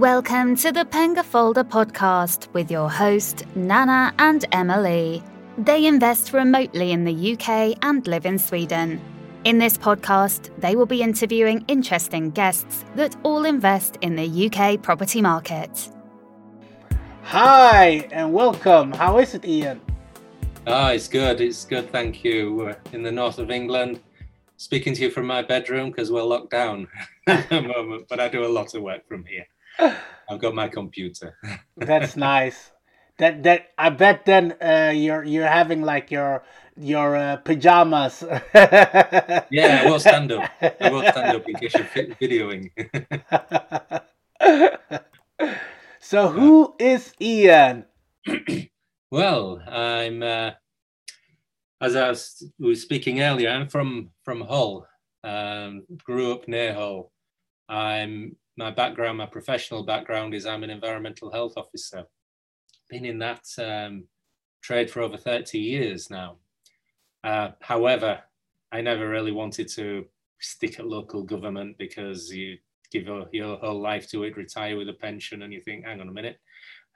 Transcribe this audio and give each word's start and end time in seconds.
Welcome 0.00 0.56
to 0.56 0.72
the 0.72 0.86
Penga 0.86 1.22
Folder 1.22 1.62
podcast 1.62 2.50
with 2.54 2.70
your 2.70 2.88
host, 2.88 3.44
Nana 3.54 4.14
and 4.18 4.46
Emily. 4.50 5.22
They 5.58 5.84
invest 5.84 6.32
remotely 6.32 6.92
in 6.92 7.04
the 7.04 7.34
UK 7.34 7.76
and 7.82 8.06
live 8.06 8.24
in 8.24 8.38
Sweden. 8.38 8.98
In 9.44 9.58
this 9.58 9.76
podcast, 9.76 10.58
they 10.58 10.74
will 10.74 10.86
be 10.86 11.02
interviewing 11.02 11.66
interesting 11.68 12.30
guests 12.30 12.86
that 12.94 13.14
all 13.24 13.44
invest 13.44 13.98
in 14.00 14.16
the 14.16 14.46
UK 14.46 14.80
property 14.80 15.20
market. 15.20 15.90
Hi 17.24 18.08
and 18.10 18.32
welcome. 18.32 18.92
How 18.92 19.18
is 19.18 19.34
it, 19.34 19.44
Ian? 19.44 19.82
Ah, 20.66 20.92
it's 20.92 21.08
good. 21.08 21.42
It's 21.42 21.66
good. 21.66 21.92
Thank 21.92 22.24
you. 22.24 22.54
We're 22.54 22.76
in 22.94 23.02
the 23.02 23.12
north 23.12 23.38
of 23.38 23.50
England, 23.50 24.00
speaking 24.56 24.94
to 24.94 25.02
you 25.02 25.10
from 25.10 25.26
my 25.26 25.42
bedroom 25.42 25.90
because 25.90 26.10
we're 26.10 26.22
locked 26.22 26.52
down 26.52 26.88
at 27.26 27.50
the 27.50 27.60
moment. 27.60 28.08
But 28.08 28.18
I 28.18 28.28
do 28.30 28.46
a 28.46 28.48
lot 28.48 28.74
of 28.74 28.80
work 28.80 29.06
from 29.06 29.26
here. 29.26 29.44
I've 29.78 30.38
got 30.38 30.54
my 30.54 30.68
computer. 30.68 31.36
That's 31.76 32.16
nice. 32.16 32.72
That 33.18 33.42
that 33.42 33.68
I 33.76 33.90
bet 33.90 34.24
then 34.24 34.56
uh, 34.62 34.92
you're 34.94 35.24
you're 35.24 35.46
having 35.46 35.82
like 35.82 36.10
your 36.10 36.42
your 36.76 37.16
uh, 37.16 37.36
pajamas. 37.36 38.24
yeah, 38.54 39.82
I 39.84 39.90
will 39.90 40.00
stand 40.00 40.32
up. 40.32 40.50
I 40.60 40.90
will 40.90 41.02
stand 41.02 41.36
up 41.36 41.46
in 41.46 41.54
case 41.56 41.74
you're 41.74 41.84
videoing. 42.16 42.70
so 46.00 46.28
who 46.28 46.74
is 46.78 47.12
Ian? 47.20 47.84
well, 49.10 49.60
I'm 49.68 50.22
uh, 50.22 50.52
as 51.80 51.96
I 51.96 52.08
was, 52.08 52.44
was, 52.58 52.82
speaking 52.82 53.20
earlier. 53.20 53.50
I'm 53.50 53.68
from 53.68 54.10
from 54.24 54.40
Hull. 54.40 54.86
Um, 55.22 55.84
grew 56.04 56.32
up 56.32 56.48
near 56.48 56.72
Hull. 56.72 57.12
I'm 57.68 58.36
my 58.56 58.70
background, 58.70 59.18
my 59.18 59.26
professional 59.26 59.84
background 59.84 60.34
is 60.34 60.46
I'm 60.46 60.64
an 60.64 60.70
environmental 60.70 61.30
health 61.30 61.54
officer. 61.56 62.04
Been 62.88 63.04
in 63.04 63.18
that 63.20 63.44
um, 63.58 64.04
trade 64.62 64.90
for 64.90 65.00
over 65.00 65.16
30 65.16 65.58
years 65.58 66.10
now. 66.10 66.36
Uh, 67.22 67.50
however, 67.60 68.20
I 68.72 68.80
never 68.80 69.08
really 69.08 69.32
wanted 69.32 69.68
to 69.70 70.06
stick 70.40 70.78
at 70.78 70.86
local 70.86 71.22
government 71.22 71.76
because 71.78 72.30
you 72.30 72.58
give 72.90 73.04
your, 73.06 73.26
your 73.32 73.56
whole 73.58 73.80
life 73.80 74.08
to 74.10 74.24
it, 74.24 74.36
retire 74.36 74.76
with 74.76 74.88
a 74.88 74.94
pension, 74.94 75.42
and 75.42 75.52
you 75.52 75.60
think, 75.60 75.84
hang 75.84 76.00
on 76.00 76.08
a 76.08 76.12
minute, 76.12 76.38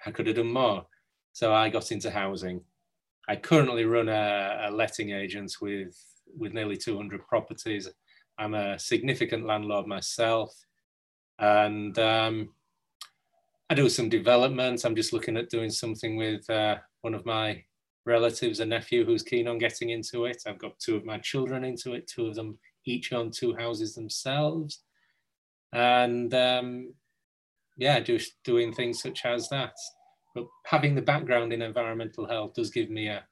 I 0.05 0.11
could 0.11 0.27
have 0.27 0.37
done 0.37 0.53
more. 0.53 0.87
So 1.33 1.53
I 1.53 1.69
got 1.69 1.93
into 1.93 2.11
housing. 2.11 2.61
I 3.29 3.37
currently 3.37 3.85
run 3.85 4.09
a, 4.09 4.67
a 4.69 4.71
letting 4.71 5.11
agent 5.11 5.57
with, 5.61 5.97
with 6.37 6.53
nearly 6.53 6.77
200 6.77 7.27
properties. 7.27 7.89
I'm 8.39 8.55
a 8.55 8.79
significant 8.79 9.47
landlord 9.47 9.87
myself 9.87 10.55
and 11.39 11.99
um, 11.99 12.51
I 13.71 13.75
do 13.75 13.89
some 13.89 14.09
development. 14.09 14.85
I'm 14.85 14.97
just 14.97 15.13
looking 15.13 15.37
at 15.37 15.51
doing 15.51 15.71
something 15.71 16.17
with 16.17 16.49
uh, 16.51 16.77
one 17.01 17.15
of 17.15 17.27
my 17.27 17.65
relatives, 18.07 18.61
a 18.61 18.67
nephew 18.67 19.05
who's 19.05 19.23
keen 19.23 19.49
on 19.49 19.59
getting 19.59 19.91
into 19.91 20.27
it. 20.27 20.43
I've 20.47 20.59
got 20.59 20.79
two 20.79 20.97
of 20.97 21.05
my 21.05 21.19
children 21.19 21.65
into 21.65 21.95
it, 21.95 22.07
two 22.07 22.27
of 22.27 22.35
them 22.35 22.59
each 22.87 23.13
own 23.13 23.31
two 23.31 23.55
houses 23.55 23.95
themselves. 23.95 24.83
And 25.73 26.33
um, 26.35 26.95
yeah, 27.77 28.01
just 28.01 28.35
doing 28.45 28.73
things 28.73 29.01
such 29.01 29.25
as 29.25 29.49
that. 29.49 29.75
But 30.35 30.47
having 30.67 30.95
the 30.95 31.03
background 31.03 31.53
in 31.53 31.63
environmental 31.63 32.27
health 32.27 32.55
does 32.55 32.71
give 32.71 32.91
me 32.91 33.09
a, 33.09 33.25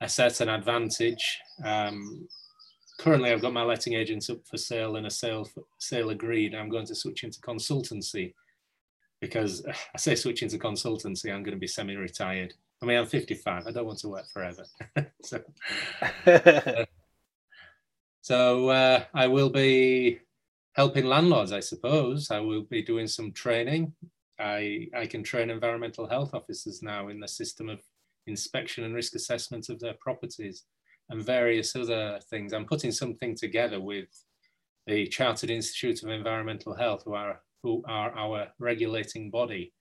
a 0.00 0.08
certain 0.08 0.48
advantage. 0.48 1.40
Um, 1.64 2.28
currently 2.98 3.30
I've 3.30 3.40
got 3.40 3.52
my 3.52 3.62
letting 3.62 3.94
agents 3.94 4.28
up 4.28 4.46
for 4.46 4.56
sale 4.56 4.96
and 4.96 5.06
a 5.06 5.10
sale 5.10 5.48
sale 5.78 6.10
agreed. 6.10 6.54
I'm 6.54 6.68
going 6.68 6.86
to 6.86 6.94
switch 6.94 7.24
into 7.24 7.40
consultancy 7.40 8.34
because 9.20 9.64
I 9.94 9.98
say 9.98 10.14
switch 10.14 10.42
into 10.42 10.58
consultancy, 10.58 11.32
I'm 11.32 11.42
going 11.42 11.56
to 11.56 11.60
be 11.60 11.66
semi-retired. 11.66 12.54
I 12.82 12.86
mean, 12.86 12.98
I'm 12.98 13.06
55. 13.06 13.66
I 13.66 13.70
don't 13.72 13.86
want 13.86 13.98
to 14.00 14.08
work 14.08 14.26
forever. 14.32 14.64
so, 15.22 15.40
uh, 16.26 16.84
so 18.20 18.68
uh, 18.68 19.04
I 19.14 19.26
will 19.26 19.50
be 19.50 20.20
helping 20.74 21.06
landlords, 21.06 21.52
I 21.52 21.58
suppose. 21.58 22.30
I 22.30 22.38
will 22.38 22.62
be 22.62 22.82
doing 22.82 23.08
some 23.08 23.32
training. 23.32 23.94
I, 24.38 24.86
I 24.96 25.06
can 25.06 25.24
train 25.24 25.50
environmental 25.50 26.08
health 26.08 26.34
officers 26.34 26.80
now 26.80 27.08
in 27.08 27.18
the 27.18 27.26
system 27.26 27.68
of 27.68 27.80
inspection 28.28 28.84
and 28.84 28.94
risk 28.94 29.16
assessment 29.16 29.68
of 29.70 29.80
their 29.80 29.94
properties 29.94 30.62
and 31.10 31.22
various 31.22 31.74
other 31.74 32.20
things. 32.28 32.52
I'm 32.52 32.66
putting 32.66 32.92
something 32.92 33.34
together 33.34 33.80
with 33.80 34.08
the 34.86 35.06
Chartered 35.06 35.50
Institute 35.50 36.02
of 36.02 36.10
Environmental 36.10 36.74
Health, 36.74 37.02
who 37.04 37.14
are, 37.14 37.40
who 37.62 37.82
are 37.86 38.10
our 38.16 38.48
regulating 38.58 39.30
body, 39.30 39.72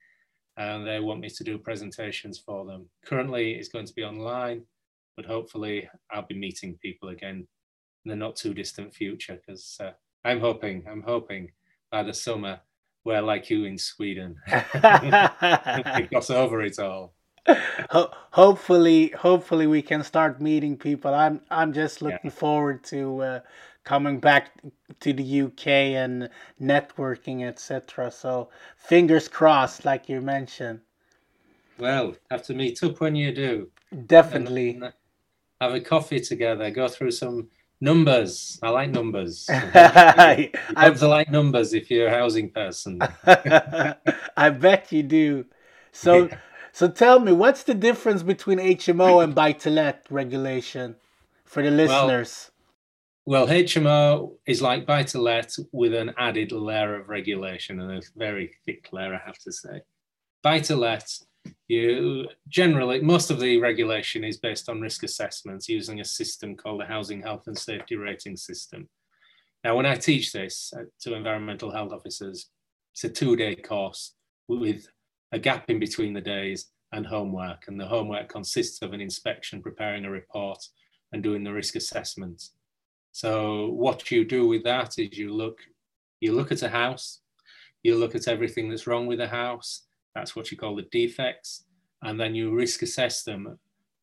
and 0.57 0.85
they 0.85 0.99
want 0.99 1.19
me 1.19 1.29
to 1.29 1.43
do 1.43 1.57
presentations 1.57 2.39
for 2.39 2.65
them. 2.65 2.89
Currently, 3.05 3.53
it's 3.53 3.69
going 3.69 3.85
to 3.85 3.93
be 3.93 4.03
online, 4.03 4.63
but 5.15 5.25
hopefully, 5.25 5.89
I'll 6.11 6.27
be 6.27 6.38
meeting 6.38 6.77
people 6.81 7.09
again 7.09 7.47
in 8.05 8.09
the 8.09 8.15
not 8.15 8.35
too 8.35 8.53
distant 8.53 8.94
future 8.94 9.39
because 9.45 9.77
uh, 9.79 9.91
I'm 10.25 10.39
hoping, 10.39 10.85
I'm 10.89 11.03
hoping 11.03 11.51
by 11.91 12.03
the 12.03 12.13
summer, 12.13 12.59
we're 13.05 13.21
like 13.21 13.49
you 13.49 13.65
in 13.65 13.77
Sweden, 13.77 14.35
cross 14.49 16.29
over 16.29 16.61
it 16.61 16.79
all. 16.79 17.13
Ho- 17.89 18.11
hopefully, 18.31 19.09
hopefully 19.17 19.67
we 19.67 19.81
can 19.81 20.03
start 20.03 20.41
meeting 20.41 20.77
people. 20.77 21.13
I'm 21.13 21.41
I'm 21.49 21.73
just 21.73 22.01
looking 22.01 22.31
yeah. 22.31 22.39
forward 22.39 22.83
to 22.85 23.21
uh, 23.21 23.39
coming 23.83 24.19
back 24.19 24.51
to 24.99 25.13
the 25.13 25.41
UK 25.41 25.67
and 25.67 26.29
networking, 26.61 27.47
etc. 27.47 28.11
So 28.11 28.49
fingers 28.75 29.27
crossed, 29.27 29.85
like 29.85 30.09
you 30.09 30.19
mentioned. 30.21 30.81
Well, 31.77 32.15
have 32.29 32.43
to 32.43 32.53
meet 32.53 32.83
up 32.83 32.99
when 32.99 33.15
you 33.15 33.31
do. 33.33 33.69
Definitely. 34.07 34.81
have 35.61 35.73
a 35.73 35.79
coffee 35.79 36.19
together. 36.19 36.69
Go 36.71 36.87
through 36.87 37.11
some 37.11 37.49
numbers. 37.79 38.59
I 38.61 38.69
like 38.69 38.89
numbers. 38.89 39.47
I 39.51 40.51
have 40.75 40.99
to 40.99 41.07
like 41.07 41.29
numbers 41.29 41.73
if 41.73 41.89
you're 41.89 42.07
a 42.07 42.11
housing 42.11 42.49
person. 42.49 42.99
I 43.25 44.49
bet 44.49 44.91
you 44.91 45.03
do. 45.03 45.45
So. 45.91 46.29
So 46.77 46.88
tell 46.88 47.19
me, 47.19 47.31
what's 47.31 47.63
the 47.63 47.73
difference 47.73 48.21
between 48.21 48.59
HMO 48.59 49.23
and 49.23 49.33
buy 49.33 49.53
to 49.53 49.71
let 49.71 50.05
regulation 50.11 50.95
for 51.43 51.63
the 51.63 51.71
listeners? 51.71 52.51
Well, 53.25 53.47
well, 53.47 53.55
HMO 53.55 54.33
is 54.45 54.61
like 54.61 54.85
buy 54.85 55.01
to 55.05 55.19
let 55.19 55.55
with 55.71 55.95
an 55.95 56.13
added 56.19 56.51
layer 56.51 56.93
of 56.93 57.09
regulation 57.09 57.79
and 57.79 57.91
a 57.93 58.01
very 58.15 58.51
thick 58.63 58.89
layer, 58.91 59.15
I 59.15 59.25
have 59.25 59.39
to 59.39 59.51
say. 59.51 59.81
Buy 60.43 60.59
to 60.59 60.75
let, 60.75 61.11
you 61.67 62.27
generally, 62.47 63.01
most 63.01 63.31
of 63.31 63.39
the 63.39 63.59
regulation 63.59 64.23
is 64.23 64.38
based 64.38 64.69
on 64.69 64.79
risk 64.79 65.01
assessments 65.01 65.67
using 65.67 65.99
a 65.99 66.05
system 66.05 66.55
called 66.55 66.81
the 66.81 66.85
Housing 66.85 67.23
Health 67.23 67.47
and 67.47 67.57
Safety 67.57 67.95
Rating 67.95 68.38
System. 68.38 68.88
Now, 69.63 69.75
when 69.75 69.88
I 69.88 69.95
teach 69.95 70.31
this 70.31 70.71
uh, 70.77 70.83
to 70.99 71.15
environmental 71.15 71.71
health 71.71 71.91
officers, 71.91 72.51
it's 72.94 73.03
a 73.03 73.09
two 73.09 73.35
day 73.35 73.55
course 73.55 74.13
with 74.47 74.88
a 75.31 75.39
gap 75.39 75.69
in 75.69 75.79
between 75.79 76.13
the 76.13 76.21
days 76.21 76.71
and 76.91 77.05
homework. 77.05 77.67
And 77.67 77.79
the 77.79 77.88
homework 77.88 78.29
consists 78.29 78.81
of 78.81 78.93
an 78.93 79.01
inspection, 79.01 79.61
preparing 79.61 80.05
a 80.05 80.09
report, 80.09 80.63
and 81.11 81.23
doing 81.23 81.43
the 81.43 81.53
risk 81.53 81.75
assessment. 81.75 82.49
So 83.11 83.69
what 83.69 84.11
you 84.11 84.25
do 84.25 84.47
with 84.47 84.63
that 84.63 84.99
is 84.99 85.17
you 85.17 85.33
look, 85.33 85.59
you 86.19 86.33
look 86.33 86.51
at 86.51 86.61
a 86.61 86.69
house, 86.69 87.21
you 87.83 87.95
look 87.95 88.15
at 88.15 88.27
everything 88.27 88.69
that's 88.69 88.88
wrong 88.88 89.07
with 89.07 89.19
the 89.19 89.27
house. 89.27 89.83
That's 90.13 90.35
what 90.35 90.51
you 90.51 90.57
call 90.57 90.75
the 90.75 90.88
defects, 90.91 91.65
and 92.01 92.19
then 92.19 92.35
you 92.35 92.53
risk 92.53 92.81
assess 92.81 93.23
them, 93.23 93.57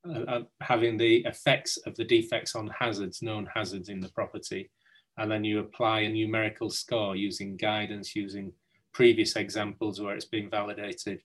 uh, 0.09 0.21
uh, 0.21 0.43
having 0.61 0.97
the 0.97 1.25
effects 1.25 1.77
of 1.79 1.95
the 1.97 2.05
defects 2.05 2.55
on 2.55 2.71
hazards, 2.79 3.23
known 3.23 3.49
hazards 3.53 3.89
in 3.89 4.01
the 4.01 4.11
property, 4.11 4.71
and 5.19 5.31
then 5.31 5.45
you 5.45 5.59
apply 5.59 6.01
a 6.01 6.09
numerical 6.09 6.71
score 6.71 7.17
using 7.17 7.57
guidance, 7.57 8.15
using 8.15 8.53
previous 8.95 9.37
examples 9.37 10.01
where 10.01 10.15
it's 10.15 10.25
been 10.25 10.49
validated. 10.49 11.21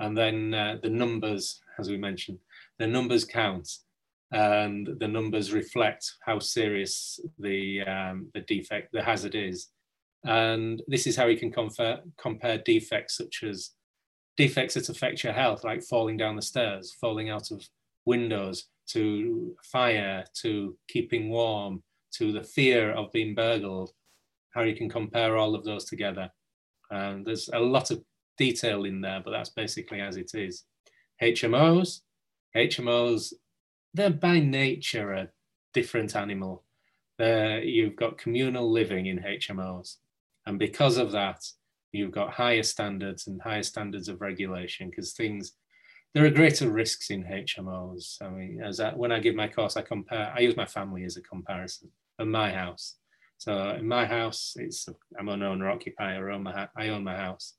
And 0.00 0.16
then 0.16 0.54
uh, 0.54 0.78
the 0.82 0.90
numbers, 0.90 1.60
as 1.78 1.88
we 1.90 1.96
mentioned, 1.96 2.38
the 2.78 2.86
numbers 2.86 3.24
count 3.24 3.68
and 4.32 4.88
the 4.98 5.08
numbers 5.08 5.52
reflect 5.52 6.12
how 6.24 6.38
serious 6.38 7.20
the, 7.38 7.82
um, 7.82 8.28
the 8.34 8.40
defect, 8.40 8.92
the 8.92 9.02
hazard 9.02 9.34
is. 9.34 9.68
And 10.24 10.82
this 10.88 11.06
is 11.06 11.16
how 11.16 11.26
you 11.26 11.38
can 11.38 11.52
compare, 11.52 12.00
compare 12.18 12.58
defects 12.58 13.16
such 13.16 13.42
as 13.42 13.70
defects 14.36 14.74
that 14.74 14.88
affect 14.88 15.24
your 15.24 15.32
health, 15.32 15.64
like 15.64 15.82
falling 15.82 16.16
down 16.16 16.36
the 16.36 16.42
stairs, 16.42 16.96
falling 17.00 17.30
out 17.30 17.50
of 17.50 17.66
windows, 18.04 18.66
to 18.88 19.54
fire, 19.64 20.24
to 20.42 20.76
keeping 20.88 21.28
warm, 21.28 21.82
to 22.14 22.32
the 22.32 22.42
fear 22.42 22.92
of 22.92 23.12
being 23.12 23.34
burgled, 23.34 23.90
how 24.54 24.62
you 24.62 24.74
can 24.74 24.88
compare 24.88 25.36
all 25.36 25.54
of 25.54 25.64
those 25.64 25.84
together. 25.84 26.30
And 26.90 27.26
there's 27.26 27.48
a 27.52 27.58
lot 27.58 27.90
of 27.90 28.02
detail 28.36 28.84
in 28.84 29.00
there, 29.00 29.20
but 29.24 29.30
that's 29.30 29.50
basically 29.50 30.00
as 30.00 30.16
it 30.16 30.30
is. 30.34 30.64
HMOs, 31.22 32.00
HMOs, 32.56 33.32
they're 33.94 34.10
by 34.10 34.38
nature 34.38 35.12
a 35.12 35.28
different 35.74 36.14
animal. 36.16 36.64
They're, 37.18 37.62
you've 37.62 37.96
got 37.96 38.18
communal 38.18 38.70
living 38.70 39.06
in 39.06 39.18
HMOs. 39.18 39.96
And 40.46 40.58
because 40.58 40.96
of 40.96 41.12
that, 41.12 41.44
you've 41.92 42.12
got 42.12 42.32
higher 42.32 42.62
standards 42.62 43.26
and 43.26 43.40
higher 43.42 43.62
standards 43.62 44.08
of 44.08 44.20
regulation 44.20 44.90
because 44.90 45.12
things 45.12 45.52
there 46.14 46.24
are 46.24 46.30
greater 46.30 46.70
risks 46.70 47.10
in 47.10 47.24
HMOs. 47.24 48.16
I 48.22 48.30
mean, 48.30 48.62
as 48.62 48.80
I, 48.80 48.92
when 48.92 49.12
I 49.12 49.20
give 49.20 49.34
my 49.34 49.46
course, 49.46 49.76
I 49.76 49.82
compare. 49.82 50.32
I 50.34 50.40
use 50.40 50.56
my 50.56 50.64
family 50.64 51.04
as 51.04 51.16
a 51.16 51.22
comparison 51.22 51.90
of 52.18 52.28
my 52.28 52.50
house. 52.50 52.96
So 53.38 53.70
in 53.70 53.86
my 53.86 54.04
house, 54.04 54.54
it's 54.56 54.88
I'm 55.18 55.28
an 55.28 55.42
owner 55.42 55.70
occupier. 55.70 56.30
I 56.30 56.34
own 56.34 56.42
my 56.42 56.68
I 56.76 56.88
own 56.88 57.04
my 57.04 57.16
house, 57.16 57.54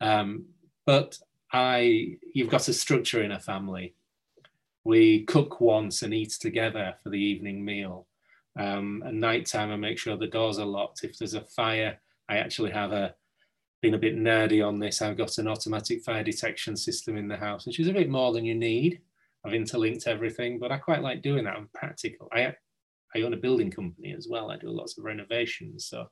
um, 0.00 0.46
but 0.84 1.18
I 1.52 2.16
you've 2.34 2.50
got 2.50 2.68
a 2.68 2.72
structure 2.72 3.22
in 3.22 3.32
a 3.32 3.40
family. 3.40 3.94
We 4.84 5.24
cook 5.24 5.60
once 5.60 6.02
and 6.02 6.12
eat 6.12 6.32
together 6.40 6.94
for 7.02 7.10
the 7.10 7.20
evening 7.20 7.64
meal. 7.64 8.06
Um, 8.58 9.02
at 9.06 9.14
night 9.14 9.46
time, 9.46 9.70
I 9.70 9.76
make 9.76 9.98
sure 9.98 10.16
the 10.16 10.26
doors 10.26 10.58
are 10.58 10.66
locked. 10.66 11.04
If 11.04 11.18
there's 11.18 11.34
a 11.34 11.40
fire, 11.40 11.98
I 12.28 12.38
actually 12.38 12.72
have 12.72 12.92
a 12.92 13.14
been 13.82 13.94
a 13.94 13.98
bit 13.98 14.16
nerdy 14.16 14.66
on 14.66 14.80
this. 14.80 15.02
I've 15.02 15.16
got 15.16 15.38
an 15.38 15.46
automatic 15.46 16.02
fire 16.02 16.24
detection 16.24 16.76
system 16.76 17.16
in 17.16 17.28
the 17.28 17.36
house, 17.36 17.64
which 17.66 17.78
is 17.78 17.88
a 17.88 17.92
bit 17.92 18.08
more 18.08 18.32
than 18.32 18.44
you 18.44 18.54
need. 18.56 19.00
I've 19.44 19.54
interlinked 19.54 20.08
everything, 20.08 20.58
but 20.58 20.72
I 20.72 20.78
quite 20.78 21.02
like 21.02 21.22
doing 21.22 21.44
that. 21.44 21.56
I'm 21.56 21.68
practical. 21.72 22.28
I 22.32 22.56
I 23.16 23.22
own 23.22 23.34
a 23.34 23.38
building 23.38 23.70
company 23.70 24.14
as 24.16 24.28
well. 24.28 24.50
I 24.50 24.56
do 24.56 24.68
lots 24.68 24.98
of 24.98 25.04
renovations, 25.04 25.86
so 25.86 26.06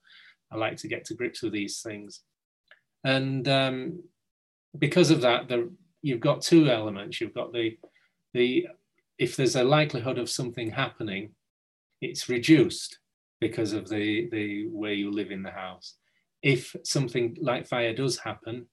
I 0.52 0.56
like 0.56 0.76
to 0.78 0.88
get 0.88 1.04
to 1.06 1.14
grips 1.14 1.42
with 1.42 1.52
these 1.52 1.80
things. 1.80 2.22
And 3.04 3.46
um, 3.48 4.02
because 4.78 5.10
of 5.10 5.20
that, 5.20 5.48
the, 5.48 5.70
you've 6.02 6.20
got 6.20 6.42
two 6.42 6.68
elements. 6.68 7.20
You've 7.20 7.34
got 7.34 7.52
the 7.52 7.76
the 8.32 8.66
if 9.18 9.36
there's 9.36 9.56
a 9.56 9.62
likelihood 9.62 10.18
of 10.18 10.28
something 10.28 10.70
happening, 10.70 11.30
it's 12.00 12.28
reduced 12.28 12.98
because 13.40 13.72
of 13.72 13.88
the 13.88 14.28
the 14.30 14.66
way 14.68 14.94
you 14.94 15.10
live 15.10 15.30
in 15.30 15.42
the 15.42 15.50
house 15.50 15.96
if 16.44 16.76
something 16.84 17.36
like 17.40 17.66
fire 17.66 17.94
does 17.94 18.18
happen, 18.18 18.66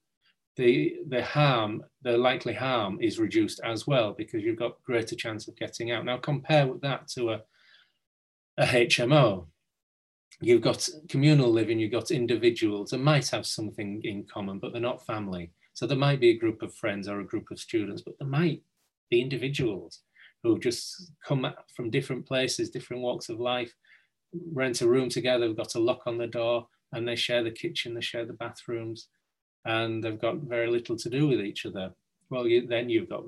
the 0.58 0.98
the 1.08 1.24
harm, 1.24 1.82
the 2.04 2.18
likely 2.18 2.54
harm 2.54 3.00
is 3.02 3.18
reduced 3.18 3.62
as 3.64 3.88
well 3.88 4.14
because 4.16 4.44
you've 4.44 4.60
got 4.60 4.84
greater 4.84 5.16
chance 5.16 5.48
of 5.48 5.56
getting 5.56 5.90
out. 5.90 6.04
Now 6.04 6.18
compare 6.18 6.70
that 6.82 7.08
to 7.16 7.32
a, 7.32 7.42
a 8.62 8.66
HMO. 8.66 9.48
You've 10.40 10.62
got 10.62 10.88
communal 11.10 11.52
living, 11.52 11.80
you've 11.80 11.92
got 11.92 12.12
individuals 12.12 12.92
that 12.92 13.00
might 13.00 13.28
have 13.30 13.46
something 13.46 14.02
in 14.04 14.26
common, 14.32 14.60
but 14.60 14.72
they're 14.72 14.82
not 14.82 15.06
family. 15.06 15.52
So 15.74 15.88
there 15.88 15.98
might 15.98 16.20
be 16.20 16.30
a 16.30 16.38
group 16.38 16.62
of 16.62 16.74
friends 16.74 17.08
or 17.08 17.20
a 17.20 17.28
group 17.28 17.50
of 17.52 17.60
students, 17.60 18.02
but 18.02 18.16
there 18.20 18.28
might 18.28 18.62
be 19.10 19.22
individuals 19.22 20.02
who've 20.44 20.60
just 20.60 21.12
come 21.26 21.46
from 21.76 21.90
different 21.90 22.28
places, 22.28 22.70
different 22.70 23.02
walks 23.02 23.30
of 23.30 23.40
life, 23.40 23.74
rent 24.54 24.82
a 24.82 24.88
room 24.88 25.10
together, 25.10 25.48
we've 25.48 25.58
got 25.58 25.76
a 25.76 25.80
lock 25.80 26.04
on 26.06 26.18
the 26.18 26.28
door, 26.28 26.68
and 26.94 27.08
they 27.08 27.16
share 27.16 27.44
the 27.44 27.52
kitchen, 27.52 27.94
they 27.94 28.02
share 28.02 28.26
the 28.26 28.34
bathrooms, 28.34 29.08
and 29.66 30.04
they've 30.04 30.22
got 30.22 30.38
very 30.38 30.68
little 30.70 30.96
to 30.98 31.10
do 31.10 31.28
with 31.28 31.40
each 31.40 31.66
other. 31.66 31.92
Well, 32.30 32.48
you, 32.48 32.68
then 32.68 32.90
you've 32.90 33.10
got 33.10 33.24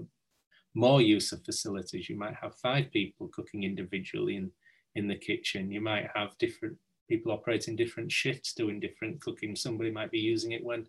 more 0.76 1.02
use 1.02 1.32
of 1.32 1.44
facilities. 1.44 2.10
You 2.10 2.18
might 2.18 2.36
have 2.42 2.56
five 2.56 2.92
people 2.92 3.30
cooking 3.34 3.64
individually 3.64 4.38
in, 4.38 4.52
in 4.95 5.07
the 5.07 5.16
kitchen. 5.16 5.72
You 5.72 5.81
might 5.81 6.07
have 6.16 6.38
different 6.38 6.78
people 7.10 7.31
operating 7.31 7.75
different 7.75 8.12
shifts, 8.12 8.54
doing 8.54 8.80
different 8.80 9.22
cooking. 9.22 9.56
Somebody 9.56 9.92
might 9.92 10.12
be 10.12 10.19
using 10.19 10.51
it 10.51 10.63
when 10.63 10.88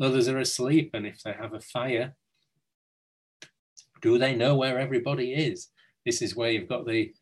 others 0.00 0.28
are 0.28 0.38
asleep. 0.38 0.90
And 0.94 1.06
if 1.06 1.22
they 1.22 1.32
have 1.32 1.54
a 1.54 1.60
fire, 1.60 2.14
do 4.00 4.18
they 4.18 4.34
know 4.34 4.56
where 4.56 4.78
everybody 4.78 5.32
is? 5.32 5.68
This 6.04 6.22
is 6.22 6.34
where 6.34 6.50
you've 6.50 6.68
got 6.68 6.86
the 6.86 7.12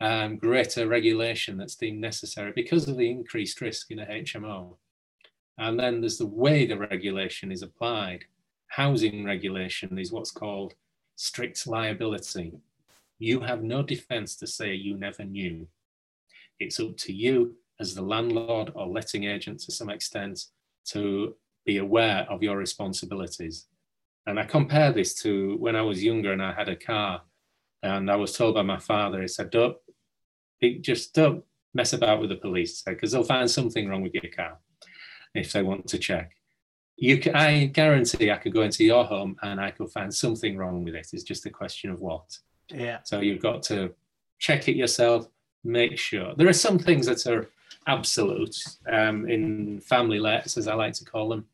um, 0.00 0.36
greater 0.36 0.86
regulation 0.86 1.58
that's 1.58 1.74
deemed 1.74 2.00
necessary 2.00 2.52
because 2.54 2.88
of 2.88 2.96
the 2.96 3.10
increased 3.10 3.60
risk 3.60 3.90
in 3.90 3.98
a 3.98 4.06
HMO. 4.06 4.76
And 5.58 5.78
then 5.78 6.00
there's 6.00 6.18
the 6.18 6.26
way 6.26 6.66
the 6.66 6.78
regulation 6.78 7.52
is 7.52 7.62
applied. 7.62 8.24
Housing 8.68 9.24
regulation 9.24 9.98
is 9.98 10.12
what's 10.12 10.30
called 10.30 10.74
strict 11.16 11.66
liability. 11.66 12.52
You 13.20 13.40
have 13.40 13.62
no 13.62 13.82
defense 13.82 14.34
to 14.36 14.46
say 14.46 14.74
you 14.74 14.96
never 14.96 15.24
knew. 15.24 15.68
It's 16.58 16.80
up 16.80 16.96
to 16.96 17.12
you 17.12 17.54
as 17.78 17.94
the 17.94 18.00
landlord 18.02 18.72
or 18.74 18.86
letting 18.86 19.24
agent 19.24 19.60
to 19.60 19.72
some 19.72 19.90
extent 19.90 20.46
to 20.86 21.36
be 21.66 21.76
aware 21.76 22.26
of 22.30 22.42
your 22.42 22.56
responsibilities. 22.56 23.66
And 24.26 24.40
I 24.40 24.44
compare 24.44 24.90
this 24.90 25.12
to 25.22 25.58
when 25.58 25.76
I 25.76 25.82
was 25.82 26.02
younger 26.02 26.32
and 26.32 26.42
I 26.42 26.54
had 26.54 26.70
a 26.70 26.76
car 26.76 27.20
and 27.82 28.10
I 28.10 28.16
was 28.16 28.34
told 28.34 28.54
by 28.54 28.62
my 28.62 28.78
father, 28.78 29.20
he 29.20 29.28
said, 29.28 29.50
don't, 29.50 29.76
just 30.80 31.14
don't 31.14 31.44
mess 31.74 31.92
about 31.92 32.22
with 32.22 32.30
the 32.30 32.36
police 32.36 32.82
because 32.82 33.12
they'll 33.12 33.22
find 33.22 33.50
something 33.50 33.86
wrong 33.86 34.02
with 34.02 34.14
your 34.14 34.32
car 34.34 34.58
if 35.34 35.52
they 35.52 35.62
want 35.62 35.86
to 35.88 35.98
check. 35.98 36.32
You 36.96 37.18
can, 37.18 37.34
I 37.34 37.66
guarantee 37.66 38.30
I 38.30 38.38
could 38.38 38.54
go 38.54 38.62
into 38.62 38.82
your 38.82 39.04
home 39.04 39.36
and 39.42 39.60
I 39.60 39.72
could 39.72 39.90
find 39.90 40.12
something 40.12 40.56
wrong 40.56 40.84
with 40.84 40.94
it. 40.94 41.08
It's 41.12 41.22
just 41.22 41.44
a 41.44 41.50
question 41.50 41.90
of 41.90 42.00
what. 42.00 42.24
Yeah. 42.72 42.98
So 43.04 43.20
you've 43.20 43.42
got 43.42 43.62
to 43.64 43.92
check 44.38 44.68
it 44.68 44.76
yourself, 44.76 45.28
make 45.64 45.98
sure. 45.98 46.34
There 46.36 46.48
are 46.48 46.52
some 46.52 46.78
things 46.78 47.06
that 47.06 47.26
are 47.26 47.50
absolute 47.86 48.56
um, 48.90 49.28
in 49.28 49.80
family 49.80 50.18
lets, 50.18 50.56
as 50.56 50.68
I 50.68 50.74
like 50.74 50.94
to 50.94 51.04
call 51.04 51.28
them. 51.28 51.46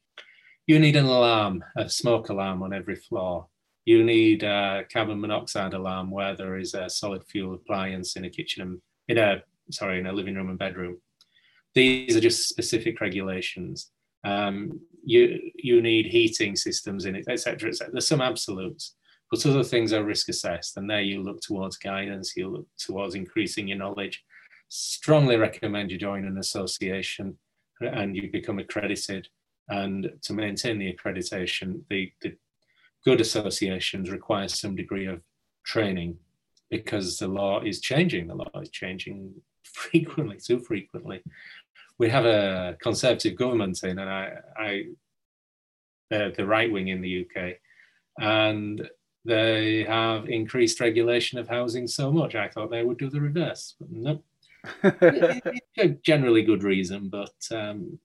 You 0.67 0.79
need 0.79 0.97
an 0.97 1.05
alarm, 1.05 1.65
a 1.77 1.89
smoke 1.89 2.29
alarm 2.29 2.63
on 2.63 2.73
every 2.73 2.97
floor 2.97 3.47
you 3.87 4.03
need 4.03 4.43
a 4.43 4.85
carbon 4.93 5.21
monoxide 5.21 5.73
alarm 5.73 6.11
where 6.11 6.37
there 6.37 6.59
is 6.59 6.75
a 6.75 6.91
solid 6.91 7.25
fuel 7.25 7.55
appliance 7.55 8.17
in 8.17 8.25
a 8.25 8.31
kitchen 8.31 8.83
in 9.09 9.17
a 9.17 9.43
sorry 9.71 9.99
in 9.99 10.07
a 10.07 10.13
living 10.13 10.35
room 10.35 10.51
and 10.51 10.59
bedroom 10.59 11.01
these 11.75 12.15
are 12.17 12.21
just 12.21 12.49
specific 12.49 13.01
regulations 13.01 13.93
um, 14.25 14.81
you 15.05 15.41
you 15.55 15.81
need 15.81 16.07
heating 16.07 16.57
systems 16.57 17.07
in 17.07 17.17
it 17.17 17.25
etc 17.29 17.71
etc 17.71 17.91
there's 17.93 18.09
some 18.09 18.21
absolutes 18.21 18.97
but 19.31 19.45
other 19.45 19.65
things 19.65 19.93
are 19.93 20.05
risk 20.05 20.29
assessed 20.29 20.77
and 20.77 20.89
there 20.89 21.01
you 21.01 21.23
look 21.23 21.41
towards 21.41 21.77
guidance 21.77 22.37
you 22.37 22.49
look 22.49 22.67
towards 22.79 23.15
increasing 23.15 23.69
your 23.69 23.79
knowledge 23.79 24.25
strongly 24.69 25.37
recommend 25.37 25.91
you 25.91 25.99
join 25.99 26.25
an 26.25 26.39
association 26.39 27.37
and 27.81 28.17
you 28.17 28.31
become 28.31 28.59
accredited 28.59 29.29
and 29.69 30.11
to 30.23 30.33
maintain 30.33 30.79
the 30.79 30.93
accreditation 30.93 31.81
the, 31.91 32.13
the 32.23 32.37
good 33.05 33.21
associations 33.21 34.11
require 34.11 34.49
some 34.49 34.75
degree 34.75 35.07
of 35.07 35.21
training 35.65 36.19
because 36.71 37.19
the 37.19 37.29
law 37.29 37.61
is 37.61 37.81
changing. 37.81 38.27
The 38.27 38.35
law 38.35 38.51
is 38.61 38.71
changing 38.71 39.33
frequently, 39.63 40.39
too 40.39 40.59
frequently. 40.59 41.23
We 41.99 42.09
have 42.11 42.27
a 42.27 42.77
conservative 42.81 43.37
government 43.37 43.83
in, 43.83 43.99
and 43.99 44.11
I, 44.11 44.33
I 44.59 44.85
the, 46.11 46.33
the 46.37 46.47
right 46.47 46.71
wing 46.71 46.89
in 46.89 47.01
the 47.01 47.27
UK, 47.27 47.55
and 48.19 48.89
they 49.27 49.85
have 49.85 50.29
increased 50.29 50.81
regulation 50.81 51.39
of 51.39 51.49
housing 51.49 51.87
so 51.87 52.13
much. 52.13 52.35
I 52.35 52.49
thought 52.49 52.71
they 52.71 52.85
would 52.85 52.99
do 52.99 53.11
the 53.11 53.21
reverse, 53.21 53.75
but 53.79 53.91
no. 53.91 54.13
Nope. 54.13 54.25
generally 56.03 56.43
good 56.43 56.63
reason, 56.63 57.09
but 57.09 57.35
um, 57.53 57.99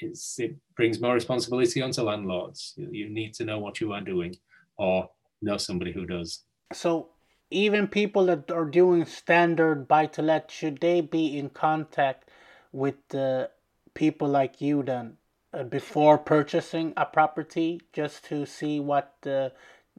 it's, 0.00 0.38
it 0.38 0.56
brings 0.76 1.00
more 1.00 1.14
responsibility 1.14 1.82
onto 1.82 2.02
landlords. 2.02 2.74
You, 2.76 2.88
you 2.90 3.08
need 3.08 3.34
to 3.34 3.44
know 3.44 3.58
what 3.58 3.80
you 3.80 3.92
are 3.92 4.00
doing 4.00 4.36
or 4.76 5.08
know 5.42 5.56
somebody 5.56 5.92
who 5.92 6.06
does. 6.06 6.42
So, 6.72 7.10
even 7.50 7.86
people 7.86 8.26
that 8.26 8.50
are 8.50 8.64
doing 8.64 9.04
standard 9.04 9.86
buy 9.86 10.06
to 10.06 10.22
let, 10.22 10.50
should 10.50 10.80
they 10.80 11.00
be 11.00 11.38
in 11.38 11.50
contact 11.50 12.30
with 12.72 12.96
the 13.10 13.50
people 13.94 14.26
like 14.26 14.60
you 14.60 14.82
then 14.82 15.16
uh, 15.52 15.62
before 15.62 16.18
purchasing 16.18 16.92
a 16.96 17.06
property 17.06 17.80
just 17.92 18.24
to 18.24 18.44
see 18.44 18.80
what 18.80 19.14
the, 19.22 19.52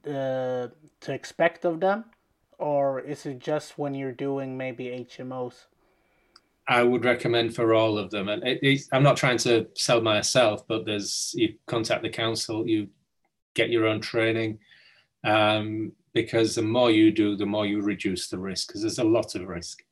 uh, 0.07 0.67
to 1.01 1.13
expect 1.13 1.65
of 1.65 1.79
them? 1.79 2.05
Or 2.57 2.99
is 3.01 3.25
it 3.25 3.39
just 3.39 3.77
when 3.77 3.93
you're 3.93 4.11
doing 4.11 4.57
maybe 4.57 4.85
HMOs? 4.85 5.65
I 6.67 6.83
would 6.83 7.05
recommend 7.05 7.53
for 7.55 7.73
all 7.73 7.97
of 7.97 8.09
them. 8.09 8.29
And 8.29 8.43
it, 8.43 8.59
it, 8.63 8.81
I'm 8.91 9.03
not 9.03 9.17
trying 9.17 9.37
to 9.39 9.67
sell 9.75 10.01
myself, 10.01 10.67
but 10.67 10.85
there's 10.85 11.33
you 11.37 11.55
contact 11.67 12.01
the 12.01 12.09
council, 12.09 12.67
you 12.67 12.87
get 13.53 13.69
your 13.69 13.85
own 13.85 14.01
training, 14.01 14.59
um, 15.23 15.91
because 16.13 16.55
the 16.55 16.61
more 16.61 16.91
you 16.91 17.11
do, 17.11 17.35
the 17.35 17.45
more 17.45 17.65
you 17.65 17.81
reduce 17.81 18.29
the 18.29 18.39
risk. 18.39 18.67
Because 18.67 18.81
there's 18.81 18.99
a 18.99 19.03
lot 19.03 19.35
of 19.35 19.47
risk. 19.47 19.83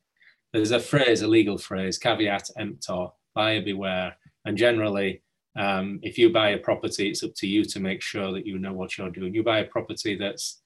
There's 0.51 0.71
a 0.71 0.79
phrase, 0.79 1.21
a 1.21 1.27
legal 1.27 1.57
phrase, 1.57 1.97
caveat 1.97 2.49
emptor, 2.57 3.07
buyer 3.33 3.61
beware. 3.61 4.15
And 4.45 4.57
generally, 4.57 5.21
um, 5.55 5.99
if 6.01 6.17
you 6.17 6.31
buy 6.31 6.49
a 6.49 6.57
property, 6.57 7.09
it's 7.09 7.23
up 7.23 7.33
to 7.35 7.47
you 7.47 7.63
to 7.65 7.79
make 7.79 8.01
sure 8.01 8.31
that 8.33 8.45
you 8.45 8.57
know 8.57 8.73
what 8.73 8.97
you're 8.97 9.09
doing. 9.09 9.33
You 9.33 9.43
buy 9.43 9.59
a 9.59 9.65
property 9.65 10.15
that's 10.15 10.61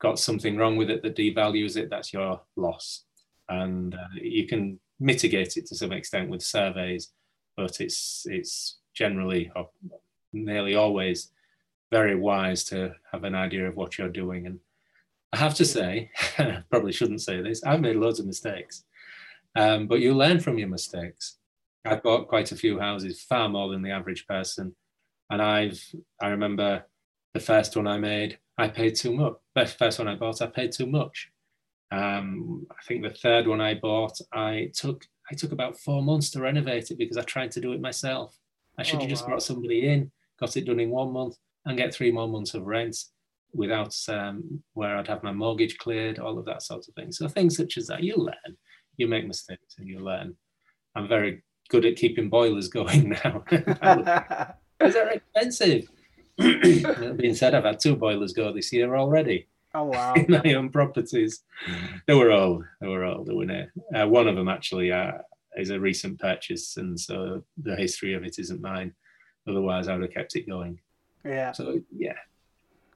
got 0.00 0.18
something 0.18 0.56
wrong 0.56 0.76
with 0.76 0.90
it 0.90 1.02
that 1.02 1.16
devalues 1.16 1.76
it, 1.76 1.88
that's 1.88 2.12
your 2.12 2.42
loss. 2.56 3.04
And 3.48 3.94
uh, 3.94 4.08
you 4.20 4.46
can 4.46 4.78
mitigate 5.00 5.56
it 5.56 5.66
to 5.66 5.74
some 5.74 5.92
extent 5.92 6.28
with 6.28 6.42
surveys, 6.42 7.12
but 7.56 7.80
it's 7.80 8.26
it's 8.28 8.78
generally 8.94 9.50
or 9.54 9.70
nearly 10.32 10.74
always 10.74 11.30
very 11.90 12.14
wise 12.14 12.64
to 12.64 12.92
have 13.12 13.24
an 13.24 13.34
idea 13.34 13.68
of 13.68 13.76
what 13.76 13.96
you're 13.96 14.08
doing. 14.08 14.46
And 14.46 14.58
I 15.32 15.38
have 15.38 15.54
to 15.54 15.64
say, 15.64 16.10
probably 16.70 16.92
shouldn't 16.92 17.22
say 17.22 17.40
this, 17.40 17.62
I've 17.64 17.80
made 17.80 17.96
loads 17.96 18.20
of 18.20 18.26
mistakes, 18.26 18.84
um, 19.54 19.86
but 19.86 20.00
you 20.00 20.14
learn 20.14 20.40
from 20.40 20.58
your 20.58 20.68
mistakes. 20.68 21.35
I've 21.86 22.02
bought 22.02 22.28
quite 22.28 22.52
a 22.52 22.56
few 22.56 22.78
houses, 22.78 23.22
far 23.22 23.48
more 23.48 23.70
than 23.70 23.82
the 23.82 23.90
average 23.90 24.26
person, 24.26 24.74
And 25.30 25.42
I've 25.42 25.82
I 26.20 26.28
remember 26.28 26.84
the 27.34 27.40
first 27.40 27.76
one 27.76 27.86
I 27.86 27.98
made, 27.98 28.38
I 28.58 28.68
paid 28.68 28.96
too 28.96 29.14
much. 29.14 29.34
The 29.54 29.66
first 29.66 29.98
one 29.98 30.08
I 30.08 30.14
bought, 30.14 30.42
I 30.42 30.46
paid 30.46 30.72
too 30.72 30.86
much. 30.86 31.30
Um, 31.90 32.66
I 32.70 32.82
think 32.86 33.02
the 33.02 33.10
third 33.10 33.46
one 33.46 33.60
I 33.60 33.74
bought, 33.74 34.18
I 34.32 34.70
took 34.74 35.04
I 35.30 35.34
took 35.34 35.52
about 35.52 35.78
four 35.78 36.02
months 36.02 36.30
to 36.30 36.40
renovate 36.40 36.90
it 36.90 36.98
because 36.98 37.16
I 37.16 37.22
tried 37.22 37.50
to 37.52 37.60
do 37.60 37.72
it 37.72 37.80
myself. 37.80 38.36
I 38.78 38.82
should 38.82 39.00
have 39.00 39.08
oh, 39.08 39.10
just 39.10 39.24
wow. 39.24 39.30
brought 39.30 39.42
somebody 39.42 39.88
in, 39.88 40.10
got 40.38 40.56
it 40.56 40.66
done 40.66 40.80
in 40.80 40.90
one 40.90 41.12
month, 41.12 41.36
and 41.64 41.76
get 41.76 41.94
three 41.94 42.12
more 42.12 42.28
months 42.28 42.54
of 42.54 42.66
rent 42.66 42.96
without 43.52 43.94
um, 44.08 44.62
where 44.74 44.96
I'd 44.96 45.08
have 45.08 45.22
my 45.22 45.32
mortgage 45.32 45.78
cleared, 45.78 46.18
all 46.18 46.38
of 46.38 46.44
that 46.44 46.62
sort 46.62 46.86
of 46.86 46.94
thing. 46.94 47.10
So 47.10 47.26
things 47.28 47.56
such 47.56 47.76
as 47.76 47.86
that, 47.88 48.02
you 48.02 48.16
learn, 48.16 48.56
you 48.96 49.08
make 49.08 49.26
mistakes, 49.26 49.76
and 49.78 49.88
you 49.88 49.98
learn. 50.00 50.36
I'm 50.94 51.08
very 51.08 51.42
good 51.68 51.86
at 51.86 51.96
keeping 51.96 52.28
boilers 52.28 52.68
going 52.68 53.08
now. 53.24 53.44
Because 53.48 54.94
they're 54.94 55.10
expensive. 55.10 55.88
that 56.38 57.16
being 57.18 57.34
said, 57.34 57.54
I've 57.54 57.64
had 57.64 57.80
two 57.80 57.96
boilers 57.96 58.32
go 58.32 58.52
this 58.52 58.72
year 58.72 58.96
already. 58.96 59.46
Oh 59.74 59.84
wow! 59.84 60.14
In 60.16 60.26
my 60.28 60.54
own 60.54 60.70
properties, 60.70 61.42
they 62.06 62.14
were 62.14 62.30
old. 62.30 62.64
They 62.80 62.88
were 62.88 63.04
old. 63.04 63.26
They 63.26 63.34
were 63.34 63.44
near. 63.44 63.72
Uh, 63.94 64.06
one 64.06 64.26
of 64.26 64.34
them 64.34 64.48
actually 64.48 64.90
uh, 64.90 65.18
is 65.56 65.70
a 65.70 65.78
recent 65.78 66.18
purchase, 66.18 66.78
and 66.78 66.98
so 66.98 67.42
the 67.62 67.76
history 67.76 68.14
of 68.14 68.24
it 68.24 68.38
isn't 68.38 68.62
mine. 68.62 68.94
Otherwise, 69.46 69.88
I 69.88 69.92
would 69.92 70.02
have 70.02 70.14
kept 70.14 70.34
it 70.34 70.48
going. 70.48 70.80
Yeah. 71.24 71.52
So 71.52 71.80
yeah. 71.94 72.16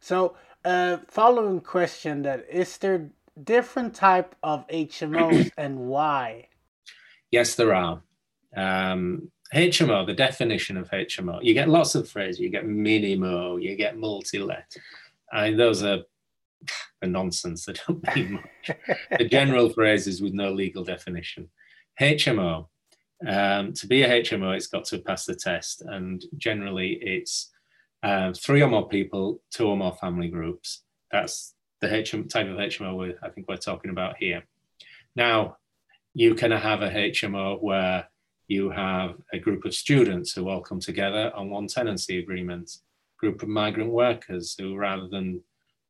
So, 0.00 0.36
uh, 0.64 0.98
following 1.06 1.60
question: 1.60 2.22
That 2.22 2.46
is 2.50 2.78
there 2.78 3.10
different 3.44 3.94
type 3.94 4.34
of 4.42 4.66
HMOs 4.68 5.50
and 5.56 5.80
why? 5.80 6.48
Yes, 7.30 7.54
there 7.54 7.74
are. 7.74 8.02
Um, 8.57 9.30
HMO, 9.54 10.07
the 10.07 10.14
definition 10.14 10.76
of 10.76 10.90
HMO, 10.90 11.42
you 11.42 11.54
get 11.54 11.69
lots 11.69 11.95
of 11.95 12.09
phrases. 12.09 12.40
You 12.40 12.50
get 12.50 12.66
minimo, 12.66 13.61
you 13.61 13.75
get 13.76 13.99
multi-let. 13.99 14.76
I 15.33 15.49
mean, 15.49 15.59
those 15.59 15.83
are 15.83 16.00
a 17.02 17.07
nonsense. 17.07 17.64
They 17.64 17.75
don't 17.87 18.16
mean 18.16 18.33
much. 18.33 18.76
the 19.19 19.28
general 19.28 19.69
phrases 19.75 20.23
with 20.23 20.35
no 20.35 20.52
legal 20.52 20.85
definition. 20.85 21.49
HMO. 22.00 22.66
Um, 23.26 23.75
to 23.75 23.87
be 23.87 24.02
a 24.02 24.23
HMO, 24.23 24.57
it's 24.57 24.66
got 24.66 24.87
to 24.87 24.99
pass 24.99 25.26
the 25.26 25.35
test, 25.35 25.83
and 25.83 26.25
generally 26.38 26.99
it's 27.02 27.50
uh, 28.02 28.33
three 28.33 28.62
or 28.62 28.69
more 28.69 28.88
people, 28.88 29.42
two 29.50 29.66
or 29.66 29.76
more 29.76 29.95
family 29.97 30.28
groups. 30.28 30.85
That's 31.12 31.54
the 31.80 31.88
HM, 31.88 32.28
type 32.28 32.47
of 32.47 32.57
HMO 32.57 33.14
I 33.23 33.28
think 33.28 33.47
we're 33.49 33.57
talking 33.57 33.90
about 33.90 34.16
here. 34.19 34.45
Now, 35.16 35.59
you 36.14 36.35
can 36.35 36.50
have 36.50 36.83
a 36.83 36.90
HMO 36.90 37.61
where 37.61 38.09
you 38.50 38.69
have 38.69 39.14
a 39.33 39.38
group 39.38 39.64
of 39.64 39.73
students 39.73 40.33
who 40.33 40.49
all 40.49 40.61
come 40.61 40.80
together 40.80 41.30
on 41.37 41.50
one 41.50 41.69
tenancy 41.69 42.19
agreement, 42.19 42.78
group 43.16 43.45
of 43.45 43.49
migrant 43.49 43.92
workers 43.92 44.57
who, 44.59 44.75
rather 44.75 45.07
than 45.07 45.40